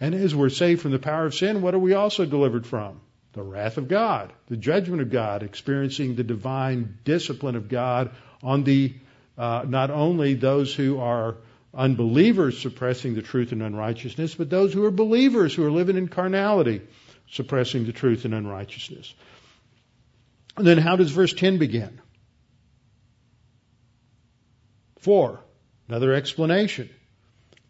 And 0.00 0.14
as 0.14 0.34
we're 0.34 0.48
saved 0.48 0.80
from 0.80 0.92
the 0.92 0.98
power 0.98 1.26
of 1.26 1.34
sin, 1.34 1.60
what 1.60 1.74
are 1.74 1.78
we 1.78 1.92
also 1.92 2.24
delivered 2.24 2.66
from? 2.66 3.00
The 3.34 3.42
wrath 3.42 3.76
of 3.76 3.86
God, 3.86 4.32
the 4.48 4.56
judgment 4.56 5.02
of 5.02 5.10
God, 5.10 5.42
experiencing 5.42 6.16
the 6.16 6.24
divine 6.24 6.98
discipline 7.04 7.54
of 7.54 7.68
God 7.68 8.10
on 8.42 8.64
the 8.64 8.94
uh, 9.38 9.64
not 9.68 9.90
only 9.90 10.34
those 10.34 10.74
who 10.74 10.98
are 10.98 11.36
unbelievers 11.72 12.58
suppressing 12.58 13.14
the 13.14 13.22
truth 13.22 13.52
and 13.52 13.62
unrighteousness, 13.62 14.34
but 14.34 14.50
those 14.50 14.72
who 14.72 14.84
are 14.84 14.90
believers 14.90 15.54
who 15.54 15.64
are 15.64 15.70
living 15.70 15.96
in 15.96 16.08
carnality 16.08 16.82
suppressing 17.30 17.86
the 17.86 17.92
truth 17.92 18.24
and 18.24 18.34
unrighteousness. 18.34 19.14
And 20.56 20.66
then 20.66 20.78
how 20.78 20.96
does 20.96 21.10
verse 21.10 21.32
10 21.32 21.58
begin? 21.58 22.00
For, 24.98 25.40
another 25.88 26.12
explanation. 26.12 26.90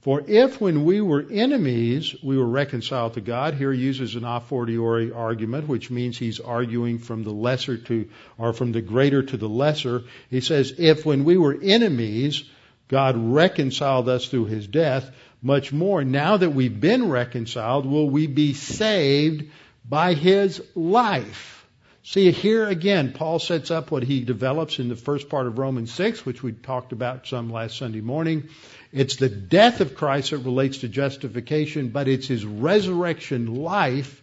For 0.01 0.23
if 0.27 0.61
when 0.63 0.85
we 0.85 1.03
were 1.03 1.27
enemies, 1.31 2.15
we 2.23 2.39
were 2.39 2.47
reconciled 2.47 3.15
to 3.15 3.21
God, 3.21 3.53
here 3.53 3.71
he 3.71 3.83
uses 3.83 4.15
an 4.15 4.25
a 4.25 4.41
fortiori 4.41 5.13
argument, 5.13 5.69
which 5.69 5.91
means 5.91 6.17
he's 6.17 6.41
arguing 6.41 6.99
from 6.99 7.23
the 7.23 7.33
lesser 7.33 7.77
to, 7.77 8.09
or 8.39 8.55
from 8.55 8.73
the 8.73 8.81
greater 8.81 9.23
to 9.23 9.37
the 9.37 9.49
lesser. 9.49 10.05
He 10.31 10.41
says, 10.41 10.73
if 10.79 11.05
when 11.05 11.25
we 11.25 11.37
were 11.37 11.59
enemies, 11.61 12.45
God 12.89 13.15
reconciled 13.19 14.09
us 14.09 14.27
through 14.27 14.47
his 14.47 14.67
death, 14.67 15.11
much 15.43 15.71
more, 15.71 16.03
now 16.03 16.39
that 16.39 16.55
we've 16.55 16.81
been 16.81 17.11
reconciled, 17.11 17.85
will 17.85 18.09
we 18.09 18.27
be 18.27 18.55
saved 18.55 19.51
by 19.87 20.15
his 20.15 20.63
life. 20.75 21.60
See, 22.03 22.31
here 22.31 22.67
again, 22.67 23.13
Paul 23.13 23.39
sets 23.39 23.71
up 23.71 23.91
what 23.91 24.03
he 24.03 24.25
develops 24.25 24.79
in 24.79 24.89
the 24.89 24.97
first 24.97 25.29
part 25.29 25.47
of 25.47 25.59
Romans 25.59 25.93
6, 25.93 26.25
which 26.25 26.43
we 26.43 26.53
talked 26.53 26.93
about 26.93 27.27
some 27.27 27.51
last 27.51 27.77
Sunday 27.77 28.01
morning. 28.01 28.49
It's 28.91 29.17
the 29.17 29.29
death 29.29 29.83
of 29.83 29.95
Christ 29.95 30.31
that 30.31 30.39
relates 30.39 30.79
to 30.79 30.89
justification, 30.89 31.91
but 31.91 32.09
it's 32.09 32.27
his 32.27 32.45
resurrection 32.45 33.55
life 33.55 34.23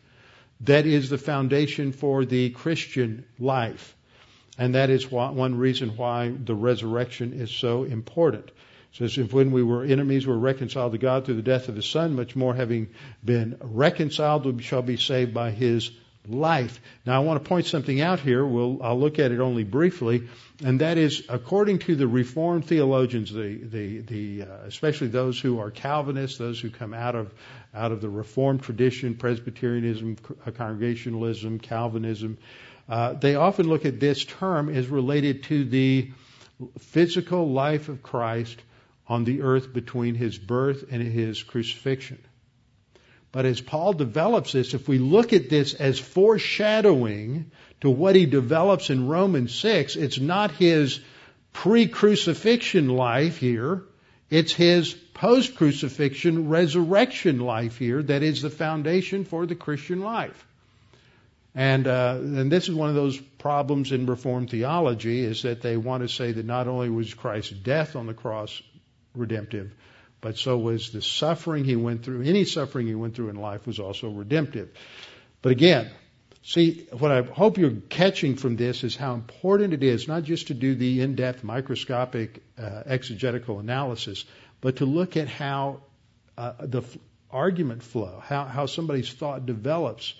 that 0.61 0.88
is 0.88 1.11
the 1.11 1.19
foundation 1.19 1.91
for 1.91 2.25
the 2.25 2.49
Christian 2.49 3.25
life. 3.38 3.95
And 4.57 4.73
that 4.73 4.89
is 4.89 5.11
one 5.11 5.55
reason 5.55 5.95
why 5.97 6.30
the 6.32 6.55
resurrection 6.55 7.34
is 7.34 7.51
so 7.51 7.84
important. 7.84 8.47
It 8.47 8.53
says, 8.97 9.17
if 9.19 9.32
when 9.32 9.51
we 9.51 9.61
were 9.61 9.84
enemies, 9.84 10.25
we 10.25 10.34
were 10.34 10.39
reconciled 10.39 10.93
to 10.93 10.97
God 10.97 11.25
through 11.25 11.36
the 11.36 11.43
death 11.43 11.69
of 11.69 11.75
His 11.75 11.86
Son, 11.86 12.15
much 12.15 12.36
more 12.36 12.55
having 12.55 12.89
been 13.23 13.57
reconciled, 13.61 14.47
we 14.47 14.63
shall 14.63 14.82
be 14.82 14.97
saved 14.97 15.32
by 15.32 15.51
His 15.51 15.91
life. 16.28 16.80
Now, 17.05 17.21
I 17.21 17.25
want 17.25 17.43
to 17.43 17.47
point 17.47 17.65
something 17.65 18.01
out 18.01 18.19
here. 18.19 18.45
We'll, 18.45 18.82
I'll 18.84 18.99
look 18.99 19.19
at 19.19 19.32
it 19.32 19.39
only 19.39 19.63
briefly, 19.63 20.28
and 20.63 20.82
that 20.82 20.97
is, 20.97 21.23
according 21.30 21.80
to 21.80 21.95
the 21.95 22.07
Reformed 22.07 22.65
theologians, 22.65 23.32
the, 23.32 23.55
the, 23.55 23.99
the, 23.99 24.41
uh, 24.43 24.57
especially 24.65 25.07
those 25.07 25.39
who 25.39 25.59
are 25.59 25.71
Calvinists, 25.71 26.38
those 26.38 26.59
who 26.59 26.69
come 26.69 26.93
out 26.93 27.15
of 27.15 27.34
out 27.73 27.91
of 27.91 28.01
the 28.01 28.09
Reformed 28.09 28.63
tradition, 28.63 29.15
Presbyterianism, 29.15 30.17
uh, 30.45 30.51
Congregationalism, 30.51 31.59
Calvinism, 31.59 32.38
uh, 32.89 33.13
they 33.13 33.36
often 33.36 33.67
look 33.67 33.86
at 33.86 33.99
this 33.99 34.23
term 34.23 34.69
as 34.69 34.88
related 34.88 35.43
to 35.43 35.65
the 35.65 36.11
physical 36.80 37.51
life 37.51 37.89
of 37.89 38.01
Christ 38.01 38.59
on 39.07 39.23
the 39.23 39.41
earth 39.41 39.73
between 39.73 40.15
his 40.15 40.38
birth 40.38 40.86
and 40.89 41.01
his 41.01 41.43
crucifixion. 41.43 42.19
But 43.32 43.45
as 43.45 43.61
Paul 43.61 43.93
develops 43.93 44.53
this, 44.53 44.73
if 44.73 44.88
we 44.88 44.97
look 44.99 45.34
at 45.34 45.49
this 45.49 45.73
as 45.73 45.99
foreshadowing 45.99 47.51
to 47.82 47.89
what 47.89 48.15
he 48.15 48.25
develops 48.25 48.89
in 48.89 49.07
Romans 49.07 49.53
6, 49.55 49.95
it's 49.95 50.19
not 50.19 50.51
his 50.51 50.99
pre-crucifixion 51.53 52.89
life 52.89 53.38
here. 53.38 53.84
It's 54.30 54.53
his 54.53 54.93
post-crucifixion 54.93 56.49
resurrection 56.49 57.39
life 57.39 57.78
here 57.78 58.01
that 58.03 58.23
is 58.23 58.41
the 58.41 58.49
foundation 58.49 59.25
for 59.25 59.45
the 59.45 59.55
Christian 59.55 60.01
life. 60.01 60.45
And, 61.55 61.88
uh, 61.88 62.19
and 62.19 62.51
this 62.51 62.69
is 62.69 62.75
one 62.75 62.89
of 62.89 62.95
those 62.95 63.17
problems 63.17 63.91
in 63.91 64.05
Reformed 64.05 64.51
theology 64.51 65.23
is 65.23 65.41
that 65.41 65.61
they 65.61 65.75
want 65.75 66.03
to 66.03 66.07
say 66.07 66.32
that 66.32 66.45
not 66.45 66.67
only 66.67 66.89
was 66.89 67.13
Christ's 67.13 67.51
death 67.51 67.95
on 67.95 68.05
the 68.05 68.13
cross 68.13 68.61
redemptive, 69.15 69.73
but 70.22 70.38
so 70.38 70.57
was 70.57 70.91
the 70.91 71.01
suffering 71.01 71.63
he 71.63 71.76
went 71.76 72.03
through. 72.03 72.24
Any 72.24 72.45
suffering 72.45 72.88
he 72.88 72.95
went 72.95 73.15
through 73.15 73.30
in 73.30 73.36
life 73.36 73.68
was 73.68 73.80
also 73.80 74.09
redemptive. 74.09 74.70
But 75.41 75.51
again, 75.51 75.91
see, 76.43 76.88
what 76.91 77.11
I 77.11 77.22
hope 77.22 77.57
you're 77.57 77.82
catching 77.89 78.36
from 78.36 78.55
this 78.55 78.84
is 78.84 78.95
how 78.95 79.13
important 79.13 79.74
it 79.74 79.84
is 79.84 80.07
not 80.07 80.24
just 80.24 80.47
to 80.47 80.53
do 80.53 80.76
the 80.76 81.01
in-depth 81.01 81.43
microscopic 81.43 82.43
uh, 82.57 82.84
exegetical 82.86 83.59
analysis, 83.59 84.26
but 84.61 84.78
to 84.78 84.86
look 84.86 85.18
at 85.18 85.28
how 85.28 85.82
uh, 86.38 86.53
the 86.59 86.82
f- 86.82 86.97
argument 87.30 87.84
flow, 87.84 88.22
how, 88.24 88.45
how 88.45 88.65
somebody's 88.65 89.11
thought 89.11 89.45
develops 89.45 90.13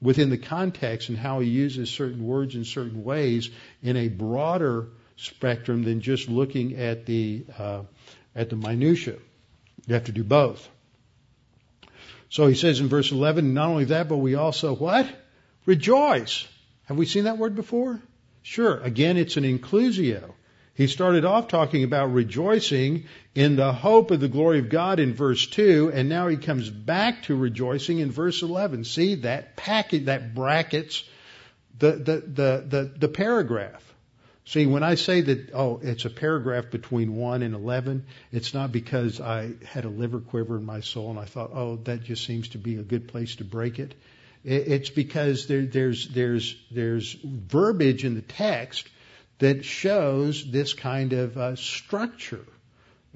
within 0.00 0.30
the 0.30 0.38
context 0.38 1.08
and 1.08 1.18
how 1.18 1.40
he 1.40 1.48
uses 1.48 1.90
certain 1.90 2.24
words 2.24 2.54
in 2.54 2.64
certain 2.64 3.04
ways 3.04 3.50
in 3.82 3.96
a 3.96 4.08
broader 4.08 4.88
spectrum 5.16 5.84
than 5.84 6.00
just 6.00 6.28
looking 6.28 6.76
at 6.76 7.06
the 7.06 7.44
uh, 7.58 7.82
at 8.34 8.50
the 8.50 8.56
minutia. 8.56 9.16
You 9.86 9.94
have 9.94 10.04
to 10.04 10.12
do 10.12 10.24
both. 10.24 10.68
So 12.28 12.46
he 12.46 12.54
says 12.54 12.80
in 12.80 12.88
verse 12.88 13.12
11, 13.12 13.52
not 13.52 13.68
only 13.68 13.84
that, 13.86 14.08
but 14.08 14.16
we 14.16 14.34
also 14.36 14.74
what? 14.74 15.06
Rejoice. 15.66 16.46
Have 16.86 16.96
we 16.96 17.06
seen 17.06 17.24
that 17.24 17.38
word 17.38 17.54
before? 17.54 18.00
Sure. 18.42 18.78
Again, 18.80 19.16
it's 19.16 19.36
an 19.36 19.44
inclusio. 19.44 20.32
He 20.74 20.86
started 20.86 21.24
off 21.24 21.48
talking 21.48 21.84
about 21.84 22.12
rejoicing 22.12 23.04
in 23.34 23.56
the 23.56 23.72
hope 23.72 24.10
of 24.10 24.20
the 24.20 24.28
glory 24.28 24.58
of 24.58 24.70
God 24.70 24.98
in 24.98 25.14
verse 25.14 25.46
2, 25.46 25.92
and 25.92 26.08
now 26.08 26.28
he 26.28 26.38
comes 26.38 26.70
back 26.70 27.24
to 27.24 27.36
rejoicing 27.36 27.98
in 27.98 28.10
verse 28.10 28.42
11. 28.42 28.84
See, 28.84 29.16
that 29.16 29.56
packet, 29.56 30.06
that 30.06 30.34
brackets 30.34 31.04
the, 31.78 31.92
the, 31.92 32.20
the, 32.26 32.64
the, 32.66 32.92
the 32.98 33.08
paragraph. 33.08 33.91
See, 34.44 34.66
when 34.66 34.82
I 34.82 34.96
say 34.96 35.20
that, 35.20 35.50
oh, 35.54 35.78
it's 35.82 36.04
a 36.04 36.10
paragraph 36.10 36.70
between 36.70 37.14
1 37.14 37.42
and 37.42 37.54
11, 37.54 38.06
it's 38.32 38.54
not 38.54 38.72
because 38.72 39.20
I 39.20 39.52
had 39.64 39.84
a 39.84 39.88
liver 39.88 40.18
quiver 40.18 40.56
in 40.56 40.64
my 40.64 40.80
soul 40.80 41.10
and 41.10 41.18
I 41.18 41.26
thought, 41.26 41.50
oh, 41.54 41.76
that 41.84 42.02
just 42.02 42.24
seems 42.24 42.48
to 42.48 42.58
be 42.58 42.76
a 42.76 42.82
good 42.82 43.06
place 43.06 43.36
to 43.36 43.44
break 43.44 43.78
it. 43.78 43.94
It's 44.44 44.90
because 44.90 45.46
there, 45.46 45.64
there's, 45.64 46.08
there's, 46.08 46.56
there's 46.72 47.12
verbiage 47.22 48.04
in 48.04 48.16
the 48.16 48.22
text 48.22 48.88
that 49.38 49.64
shows 49.64 50.50
this 50.50 50.72
kind 50.72 51.12
of 51.12 51.36
uh, 51.36 51.54
structure. 51.54 52.44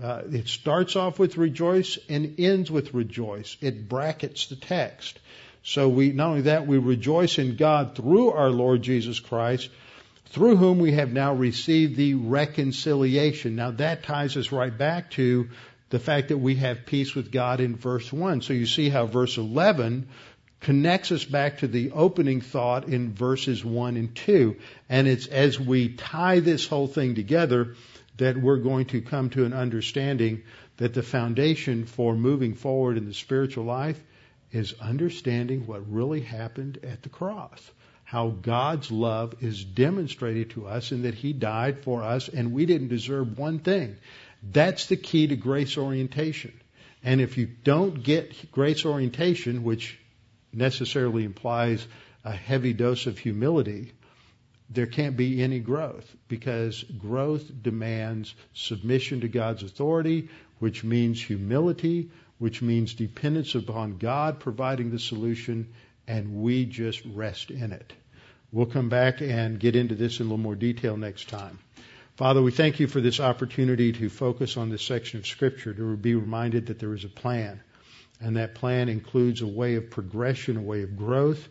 Uh, 0.01 0.23
it 0.31 0.47
starts 0.47 0.95
off 0.95 1.19
with 1.19 1.37
rejoice 1.37 1.99
and 2.09 2.39
ends 2.39 2.71
with 2.71 2.95
rejoice. 2.95 3.57
It 3.61 3.89
brackets 3.89 4.47
the 4.47 4.57
text. 4.57 5.19
So 5.65 5.89
we, 5.89 6.13
not 6.13 6.29
only 6.29 6.43
that, 6.43 6.67
we 6.67 6.79
rejoice 6.79 7.39
in 7.39 7.57
God 7.57 7.97
through 7.97 8.31
our 8.31 8.51
Lord 8.51 8.83
Jesus 8.83 9.19
Christ, 9.19 9.69
through 10.31 10.57
whom 10.57 10.79
we 10.79 10.93
have 10.93 11.13
now 11.13 11.35
received 11.35 11.97
the 11.97 12.15
reconciliation. 12.15 13.57
Now 13.57 13.71
that 13.73 14.03
ties 14.03 14.37
us 14.37 14.53
right 14.53 14.77
back 14.77 15.11
to 15.13 15.49
the 15.91 15.99
fact 15.99 16.29
that 16.29 16.39
we 16.39 16.57
have 16.57 16.87
peace 16.87 17.15
with 17.15 17.31
God 17.31 17.61
in 17.61 17.77
verse 17.77 18.13
1. 18.13 18.43
So 18.43 18.53
you 18.53 18.67
see 18.67 18.89
how 18.89 19.07
verse 19.07 19.39
11 19.39 20.09
connects 20.61 21.13
us 21.13 21.25
back 21.25 21.59
to 21.59 21.69
the 21.69 21.93
opening 21.93 22.41
thought 22.41 22.89
in 22.89 23.13
verses 23.13 23.65
1 23.65 23.97
and 23.97 24.15
2. 24.15 24.57
And 24.89 25.07
it's 25.07 25.27
as 25.27 25.61
we 25.61 25.91
tie 25.91 26.41
this 26.41 26.67
whole 26.67 26.89
thing 26.89 27.15
together 27.15 27.77
that 28.17 28.37
we're 28.37 28.57
going 28.57 28.87
to 28.87 29.01
come 29.01 29.31
to 29.31 29.45
an 29.45 29.53
understanding 29.53 30.43
that 30.79 30.93
the 30.93 31.03
foundation 31.03 31.85
for 31.85 32.15
moving 32.15 32.55
forward 32.55 32.97
in 32.97 33.07
the 33.07 33.15
spiritual 33.15 33.65
life 33.65 34.03
is 34.51 34.75
understanding 34.81 35.67
what 35.67 35.91
really 35.91 36.21
happened 36.21 36.79
at 36.83 37.03
the 37.03 37.09
cross 37.09 37.71
how 38.07 38.29
God's 38.29 38.93
love 38.93 39.35
is 39.43 39.65
demonstrated 39.65 40.51
to 40.51 40.69
us 40.69 40.93
in 40.93 41.03
that 41.03 41.15
He 41.15 41.33
died 41.33 41.83
for 41.83 42.05
us 42.05 42.29
and 42.29 42.53
we 42.53 42.65
didn't 42.65 42.87
deserve 42.87 43.37
one 43.37 43.59
thing. 43.59 43.97
That's 44.45 44.87
the 44.87 44.97
key 44.97 45.27
to 45.27 45.35
grace 45.35 45.77
orientation. 45.77 46.53
And 47.03 47.21
if 47.21 47.37
you 47.37 47.47
don't 47.47 48.05
get 48.05 48.53
grace 48.53 48.87
orientation, 48.87 49.65
which 49.65 49.99
necessarily 50.53 51.25
implies 51.25 51.85
a 52.25 52.31
heavy 52.31 52.73
dose 52.73 53.07
of 53.07 53.19
humility, 53.19 53.93
there 54.71 54.87
can't 54.87 55.17
be 55.17 55.43
any 55.43 55.59
growth 55.59 56.09
because 56.29 56.85
growth 56.85 57.51
demands 57.61 58.33
submission 58.55 59.23
to 59.23 59.29
God's 59.29 59.65
authority, 59.65 60.29
which 60.61 60.85
means 60.85 61.21
humility, 61.21 62.11
which 62.39 62.63
means 62.63 62.95
dependence 62.95 63.57
upon 63.57 63.99
God 63.99 64.39
providing 64.39 64.93
the 64.93 64.99
solution, 65.01 65.73
and 66.07 66.43
we 66.43 66.65
just 66.65 67.03
rest 67.05 67.51
in 67.51 67.73
it. 67.73 67.93
We'll 68.53 68.67
come 68.67 68.89
back 68.89 69.21
and 69.21 69.59
get 69.59 69.77
into 69.77 69.95
this 69.95 70.21
in 70.21 70.27
a 70.27 70.29
little 70.29 70.39
more 70.39 70.55
detail 70.55 70.97
next 70.97 71.29
time. 71.29 71.59
Father, 72.17 72.41
we 72.41 72.51
thank 72.51 72.81
you 72.81 72.87
for 72.87 73.01
this 73.01 73.21
opportunity 73.21 73.93
to 73.93 74.09
focus 74.09 74.57
on 74.57 74.71
this 74.71 74.83
section 74.83 75.19
of 75.19 75.27
Scripture, 75.27 75.75
to 75.75 75.97
be 75.97 76.15
reminded 76.15 76.67
that 76.67 76.79
there 76.79 76.95
is 76.95 77.05
a 77.05 77.09
plan. 77.09 77.61
And 78.21 78.37
that 78.37 78.55
plan 78.55 78.89
includes 78.89 79.43
a 79.43 79.47
way 79.47 79.75
of 79.75 79.91
progression, 79.91 80.57
a 80.57 80.63
way 80.63 80.83
of 80.83 80.97
growth, 80.97 81.47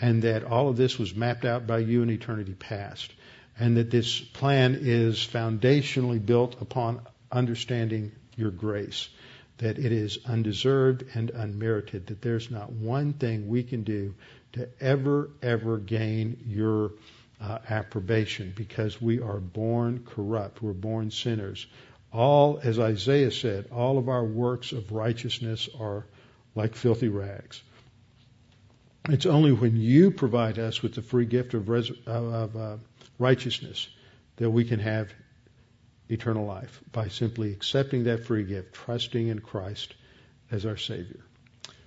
and 0.00 0.22
that 0.22 0.44
all 0.44 0.68
of 0.68 0.76
this 0.76 0.98
was 0.98 1.14
mapped 1.14 1.44
out 1.44 1.66
by 1.66 1.78
you 1.78 2.02
in 2.02 2.10
eternity 2.10 2.54
past. 2.54 3.12
And 3.58 3.76
that 3.76 3.90
this 3.90 4.20
plan 4.20 4.78
is 4.80 5.16
foundationally 5.16 6.24
built 6.24 6.60
upon 6.60 7.00
understanding 7.32 8.12
your 8.36 8.50
grace 8.50 9.08
that 9.58 9.78
it 9.78 9.92
is 9.92 10.18
undeserved 10.26 11.04
and 11.14 11.30
unmerited, 11.30 12.06
that 12.08 12.22
there's 12.22 12.50
not 12.50 12.72
one 12.72 13.12
thing 13.12 13.48
we 13.48 13.62
can 13.62 13.84
do 13.84 14.14
to 14.52 14.68
ever, 14.80 15.30
ever 15.42 15.78
gain 15.78 16.38
your 16.46 16.92
uh, 17.40 17.58
approbation 17.68 18.52
because 18.56 19.00
we 19.00 19.20
are 19.20 19.38
born 19.38 20.04
corrupt. 20.06 20.62
We're 20.62 20.72
born 20.72 21.10
sinners. 21.10 21.66
All, 22.12 22.60
as 22.62 22.78
Isaiah 22.78 23.30
said, 23.30 23.68
all 23.72 23.98
of 23.98 24.08
our 24.08 24.24
works 24.24 24.72
of 24.72 24.92
righteousness 24.92 25.68
are 25.78 26.06
like 26.54 26.74
filthy 26.74 27.08
rags. 27.08 27.60
It's 29.08 29.26
only 29.26 29.52
when 29.52 29.76
you 29.76 30.10
provide 30.10 30.58
us 30.58 30.82
with 30.82 30.94
the 30.94 31.02
free 31.02 31.26
gift 31.26 31.54
of, 31.54 31.68
res- 31.68 31.90
of 32.06 32.56
uh, 32.56 32.76
righteousness 33.18 33.88
that 34.36 34.50
we 34.50 34.64
can 34.64 34.80
have 34.80 35.12
eternal 36.08 36.46
life 36.46 36.80
by 36.92 37.08
simply 37.08 37.52
accepting 37.52 38.04
that 38.04 38.24
free 38.24 38.44
gift, 38.44 38.74
trusting 38.74 39.28
in 39.28 39.38
Christ 39.40 39.94
as 40.50 40.66
our 40.66 40.76
Savior. 40.76 41.20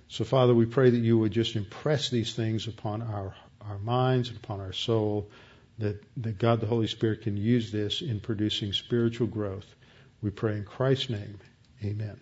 So, 0.08 0.24
Father, 0.24 0.54
we 0.54 0.66
pray 0.66 0.90
that 0.90 0.98
you 0.98 1.18
would 1.18 1.32
just 1.32 1.54
impress 1.54 2.10
these 2.10 2.34
things 2.34 2.66
upon 2.66 3.02
our, 3.02 3.34
our 3.60 3.78
minds 3.78 4.28
and 4.28 4.38
upon 4.38 4.60
our 4.60 4.72
soul, 4.72 5.30
that, 5.78 6.02
that 6.22 6.38
God 6.38 6.60
the 6.60 6.66
Holy 6.66 6.88
Spirit 6.88 7.22
can 7.22 7.36
use 7.36 7.70
this 7.70 8.00
in 8.00 8.20
producing 8.20 8.72
spiritual 8.72 9.26
growth. 9.26 9.66
We 10.22 10.30
pray 10.30 10.56
in 10.56 10.64
Christ's 10.64 11.10
name. 11.10 11.38
Amen. 11.84 12.18